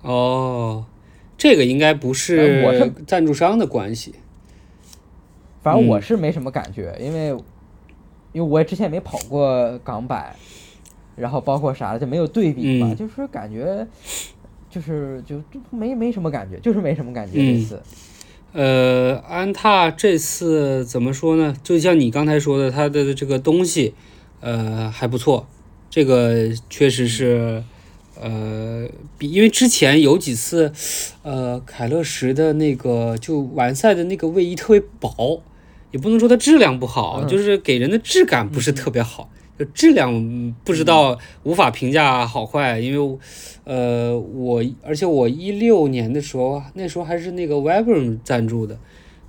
[0.00, 0.84] 哦，
[1.38, 4.14] 这个应该不是我是赞助商的关系，
[5.62, 7.28] 反正我嗯是没什么感觉，因为
[8.32, 10.34] 因为我之前也没跑过港百，
[11.16, 13.86] 然后包括啥的就没有对比嘛，嗯就是感觉
[14.68, 17.82] 就是就就没没什么感觉，就是没什么感觉嗯这次。
[18.52, 21.54] 呃，安踏这次怎么说呢？
[21.62, 23.94] 就像你刚才说的，它的这个东西，
[24.40, 25.46] 呃，还不错。
[25.90, 27.62] 这个确实是，
[28.20, 30.72] 呃，比因为之前有几次，
[31.22, 35.42] 呃，凯乐石的那个就完赛的那个卫衣特别薄，
[35.90, 39.30] 也不能说它质量不好，嗯就是给人的质感不是特别好。
[39.58, 43.18] 就质量嗯不知道无法评价好坏，因为
[43.64, 48.78] 呃我而且我一六年的时候，那时候还是那个 webram 赞助的，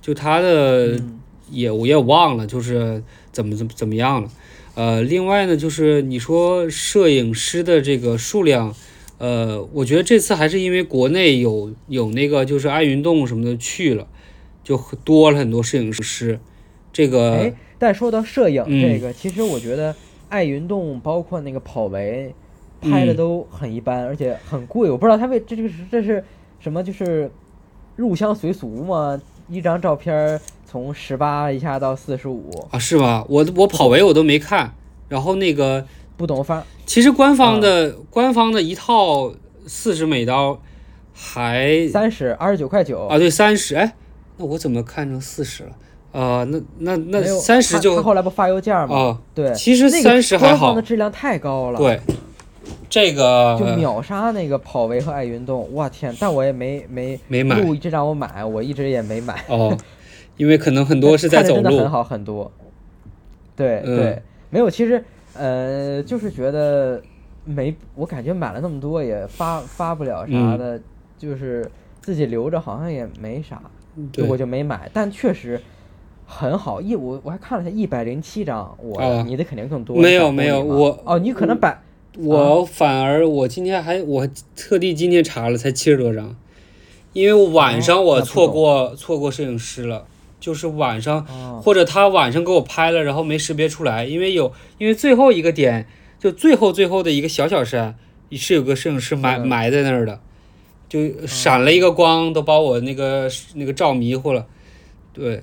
[0.00, 1.18] 就他的嗯
[1.50, 3.02] 也我也忘了，就是
[3.32, 4.30] 怎么怎么怎么样了。
[4.80, 8.74] 呃，另外呢，就是你说摄影师的这个数量，
[9.18, 14.08] 呃，我觉得这次还是因为国内有有那个就是爱云动什么的去了，
[14.64, 16.40] 就多了很多摄影师。
[16.94, 19.94] 这个哎，但说到摄影嗯这个，其实我觉得
[20.30, 22.34] 爱云动包括那个跑维
[22.80, 24.90] 拍的嗯都很一般，而且很贵。
[24.90, 26.24] 我不知道他为这这个是这是
[26.58, 27.30] 什么，就是
[27.96, 29.20] 入乡随俗嘛？
[29.50, 30.40] 一张照片儿
[30.70, 33.24] 从十八一下到四十五，啊，是吧？
[33.28, 34.72] 我我跑维我都没看，
[35.08, 35.84] 然后那个
[36.16, 39.32] 不懂发其实官方的、官方的一套
[39.66, 40.60] 四十美刀
[41.12, 43.96] 还三十二十九块九啊对三十，哎，
[44.36, 45.70] 那我怎么看成四十了？
[46.12, 48.96] 啊、那那那三十就后来不发邮件吗？
[48.96, 52.00] 啊，对，其实三十还好官方的质量太高了，，对，
[52.88, 56.14] 这个就秒杀那个跑维和爱运动，我天！
[56.20, 59.44] 但我也没没没买路一直让我买，我一直也没买。
[59.48, 59.76] 哦，
[60.40, 62.50] 因为可能很多是在走路真的很好很多。
[63.54, 63.96] 对嗯。
[63.96, 65.04] 对，没有，其实
[65.34, 67.02] 呃，就是觉得
[67.44, 70.80] 没，我感觉买了那么多也发发不了嗯啥的，
[71.18, 73.60] 就是自己留着好像也没啥，
[74.10, 74.26] 对。
[74.26, 74.88] 我就没买。
[74.94, 75.60] 但确实
[76.24, 79.22] 很好，一我我还看了下，一百零七张，我、啊。
[79.26, 79.94] 你的肯定更多。
[79.94, 81.78] 没有没有我哦，你可能百
[82.16, 84.26] 我反而我今天还我
[84.56, 86.34] 特地今天查了才七十多张，
[87.12, 90.06] 因为晚上我错过、错过摄影师了，
[90.40, 95.86] 就是晚上、哦或者他晚上给我拍了，然后没识别出来，因为有因为最后一个点
[96.18, 97.94] 就最后最后的一个小小山
[98.32, 100.18] 是有个摄影师埋埋在那儿的，
[100.88, 104.46] 就闪了一个光，都把我那个那个照迷糊了，
[105.12, 105.42] 对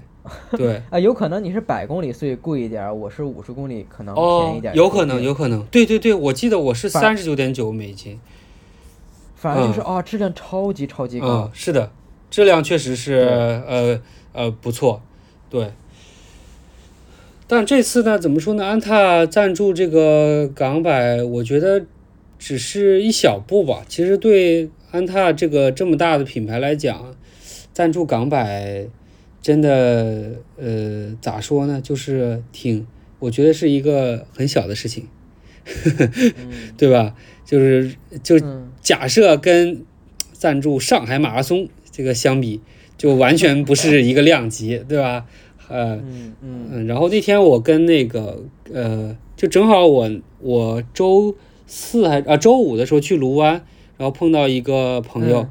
[0.52, 0.82] 对。
[0.90, 8.20] 啊，有可能你是百公里所以贵一点，我是五十公里可能便宜点儿。，有可能，有可能，对对对，我记得我是三十九点九美金，
[9.36, 11.28] 反正就是啊，质量超级超级高。
[11.28, 11.52] 嗯，。
[11.54, 11.92] 是的，
[12.30, 14.00] 质量确实是呃
[14.38, 15.02] 呃不错，
[15.50, 15.72] 对。
[17.48, 18.66] 但这次呢，怎么说呢？
[18.66, 21.86] 安踏赞助这个港百，我觉得
[22.38, 23.84] 只是一小步吧。
[23.88, 27.16] 其实对安踏这个这么大的品牌来讲，
[27.74, 28.88] 赞助港百
[29.42, 31.80] 真的呃咋说呢？
[31.82, 32.86] 就是挺，
[33.20, 35.08] 我觉得是一个很小的事情，
[35.86, 37.16] 嗯 对吧？
[37.46, 39.86] 就是就嗯，假设跟
[40.34, 42.60] 赞助上海马拉松这个相比，
[42.98, 45.26] 就完全不是一个量级，对吧？
[45.70, 48.44] 呃，嗯嗯嗯，然后那天我跟那个
[48.74, 50.10] 呃，就正好我
[50.40, 53.54] 我周四还啊周五的时候去卢湾，
[53.98, 55.50] 然后碰到一个朋友，嗯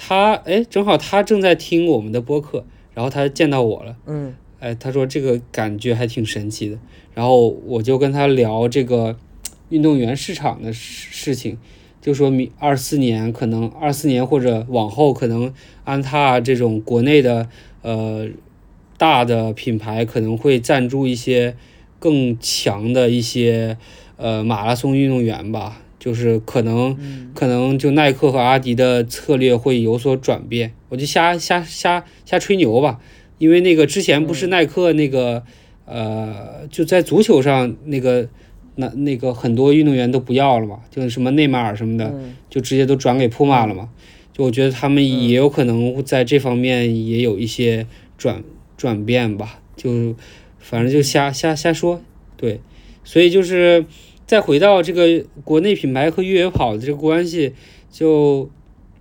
[0.00, 2.64] 他哎正好他正在听我们的播客，
[2.94, 6.78] 然后他见到我了，嗯哎，他说这个感觉还挺神奇的。
[7.14, 9.16] 然后我就跟他聊这个
[9.70, 11.58] 运动员市场的事事情，
[12.08, 15.52] 就说明二四年可能二四年或者往后可能
[15.84, 17.46] 安踏这种国内的
[17.82, 18.26] 呃
[18.96, 21.54] 大的品牌可能会赞助一些
[21.98, 23.76] 更强的一些
[24.16, 25.82] 呃马拉松运动员吧。
[25.98, 26.96] 就是可能，
[27.34, 33.00] 可能就耐克和阿迪的策略会有所转变，我就瞎瞎瞎瞎吹牛吧。
[33.36, 35.42] 因为那个之前不是耐克那个，
[35.84, 38.28] 呃，就在足球上那个
[38.78, 42.14] 那那个很多运动员都不要了嘛，就是什么内马尔什么的，
[42.48, 43.90] 就直接都转给普马了嘛。
[44.32, 47.86] 就我觉得他们也有可能在这方面也有一些
[48.16, 48.42] 转
[48.76, 49.60] 转变吧。
[49.76, 50.14] 就
[50.58, 52.00] 反正就瞎瞎瞎说，
[52.36, 52.60] 对，
[53.04, 53.84] 所以就是。
[54.28, 57.54] 再回到这个国内品牌和越野跑的这个关系，
[57.90, 58.50] 就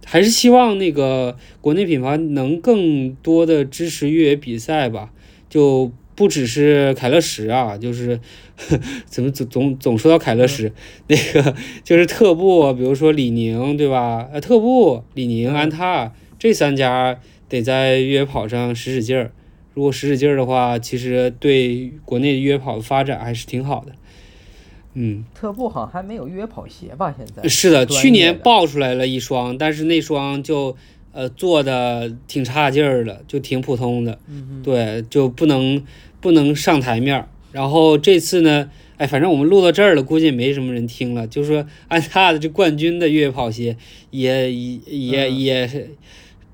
[0.06, 5.12] 还是希望那个国内品牌能更多的支持越野比赛吧，
[5.50, 8.22] 就不只是凯乐石啊，就是
[9.06, 10.72] 怎么总总总说到凯乐石，
[11.08, 14.28] 那个就是特步，比如说李宁对吧？
[14.32, 19.32] 呃，特步、李宁、安踏这三家得在越野跑上使使劲儿，
[19.74, 23.92] 如果使使劲儿的话，其实对国内越野跑的发展还是挺好的。
[24.96, 27.14] 嗯，特步好像还没有越野跑鞋吧？
[27.16, 30.76] 现在是的，去年爆出来了一双，但是那双就
[31.12, 34.18] 呃做的挺差劲儿的，就挺普通的，
[34.64, 35.86] 对，就不能
[36.20, 37.28] 不能上台面。
[37.52, 41.26] 然后这次呢，哎，反正我们录到这儿了，估计也没什么人听了。
[41.28, 43.78] 就是说安踏的这冠军的越野跑鞋
[44.12, 45.90] 也也也也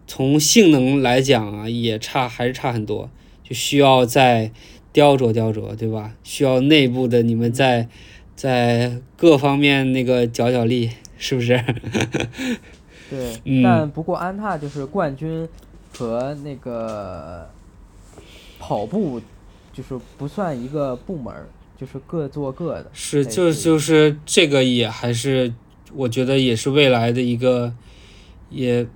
[0.08, 3.10] 从性能来讲啊，也差还是差很多，
[3.44, 4.52] 就需要再
[4.92, 6.14] 雕琢雕琢，对吧？
[6.24, 7.88] 需要内部的你们在。
[8.36, 11.64] 在各方面那个脚脚力是不是？
[13.10, 13.32] 对，
[13.64, 15.48] 但不过安踏就是冠军
[15.96, 17.48] 和那个
[18.58, 19.22] 跑步
[19.74, 21.34] 就是不算一个部门，
[21.76, 22.90] 就是各做各的。
[22.94, 25.54] 是，就就是这个也还是
[25.94, 27.74] 我觉得也是未来的一个，
[28.50, 28.88] 也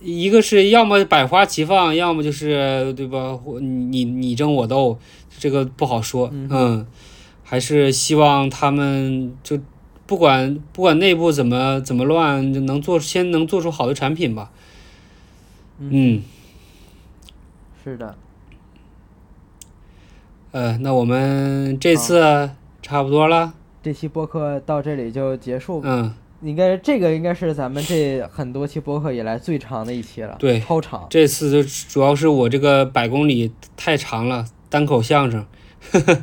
[0.00, 3.38] 一个是要么百花齐放，要么就是对吧？
[3.60, 4.98] 你你争我斗，
[5.38, 6.86] 这个不好说，嗯。
[7.44, 9.60] 还是希望他们就
[10.06, 14.50] 不管不管内部怎么怎么乱，就能做先能做出好的产品吧。
[15.78, 16.22] 嗯，
[17.84, 18.16] 是的。
[20.52, 22.50] 呃，那我们这次
[22.82, 23.54] 差不多了。
[23.82, 25.80] 这期播客到这里就结束。
[25.82, 26.12] 嗯，
[26.42, 30.36] 应该这个应该是咱们这很多期播客以来最长的一期了。
[30.38, 31.06] 对，超长。
[31.08, 35.46] 这次就主要是我这个百公里太长了，单口相声。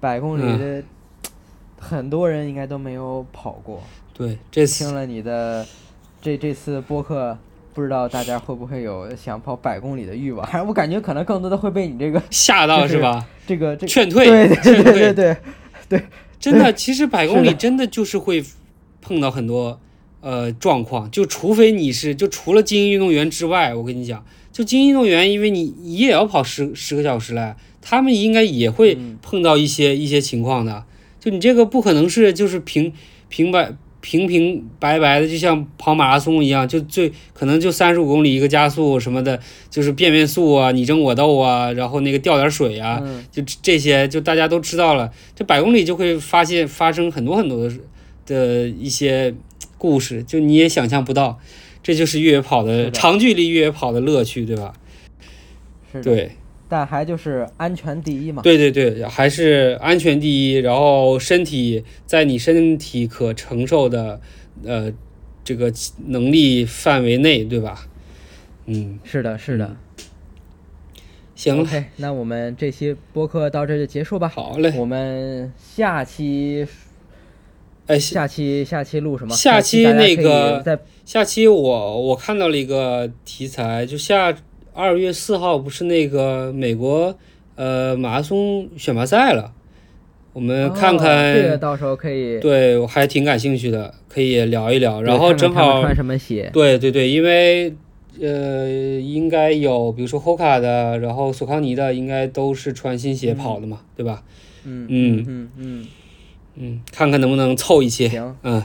[0.00, 0.82] 百公里的，
[1.78, 3.82] 很多人应该都没有跑过。
[4.14, 5.66] 对，这次听了你的
[6.22, 7.36] 这这次播客，
[7.74, 10.48] 不知道大家会不会有想跑百公里的欲望？
[10.66, 13.26] 我感觉可能更多的会被你这个 吓到，是吧？
[13.46, 15.36] 这个这 劝退，对对对对对
[15.88, 16.02] 对，
[16.38, 18.42] 真的，其实百公里真的就是会
[19.02, 19.78] 碰到很多
[20.20, 27.54] 呃状况，就除非你是就除了精英运动员之外，我跟你讲，就精英运动员，因为你你也要跑十十个小时嘞。
[27.86, 30.84] 他们应该也会碰到一些一些情况的，
[31.20, 32.90] 就你这个不可能是就是平
[33.28, 33.74] 平白
[34.04, 39.40] 平平白白的，就像跑马拉松一样，就最可能就三十五公里一个加速什么的，
[39.70, 43.02] 就是变变速啊，你争我斗啊，然后那个掉点水啊，
[43.32, 45.10] 就这些就大家都知道了。
[45.34, 47.74] 这百公里就会发现发生很多很多的
[48.26, 49.34] 的一些
[49.78, 51.40] 故事，就你也想象不到，
[51.82, 54.74] 这就是越野跑的长距离越野跑的乐趣，对吧？
[56.02, 56.32] 对。
[56.68, 58.42] 但还就是安全第一嘛。
[58.42, 60.54] 对对对，还是安全第一。
[60.54, 64.20] 然后身体在你身体可承受的
[64.64, 64.92] 呃
[65.44, 65.72] 这个
[66.06, 67.86] 能力范围内，对吧？
[68.66, 69.76] 嗯，是的，是的。
[71.34, 74.28] 行，OK，那我们这期播客到这就结束吧。
[74.28, 76.66] 好嘞，我们下期，
[77.86, 79.34] 哎，下期下期录什么？
[79.34, 84.34] 下期那个，下期我我看到了一个题材，就下。
[84.74, 87.16] 二月四号不是那个美国
[87.54, 89.52] 呃马拉松选拔赛了，
[90.32, 95.00] 我们看看，这个到时候可以，对我还挺感兴趣的，可以聊一聊。
[95.00, 96.50] 然后正好穿什么鞋？
[96.52, 97.72] 对对对，因为
[98.20, 98.68] 呃
[99.00, 104.24] 应该有，比如说 Hoka 的，然后索康尼的，应该都是穿新鞋跑的嘛，对吧？
[104.64, 105.86] 嗯嗯嗯嗯
[106.56, 108.08] 嗯，看看能不能凑一些。
[108.08, 108.60] 行，嗯，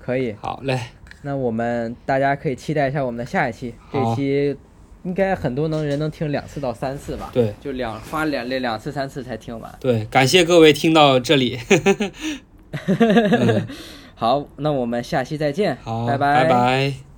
[0.00, 0.34] 可以。
[0.40, 0.80] 好嘞，
[1.20, 4.56] 那我们大家可以期待一下我们的下一期，这期。
[5.04, 7.30] 应该很多能人能听两次到三次吧？
[7.32, 9.74] 对，就两花两两两次三次才听完。
[9.80, 11.58] 对，感谢各位听到这里。
[14.14, 15.76] 好，那我们下期再见。
[15.82, 17.09] 好，拜拜拜拜。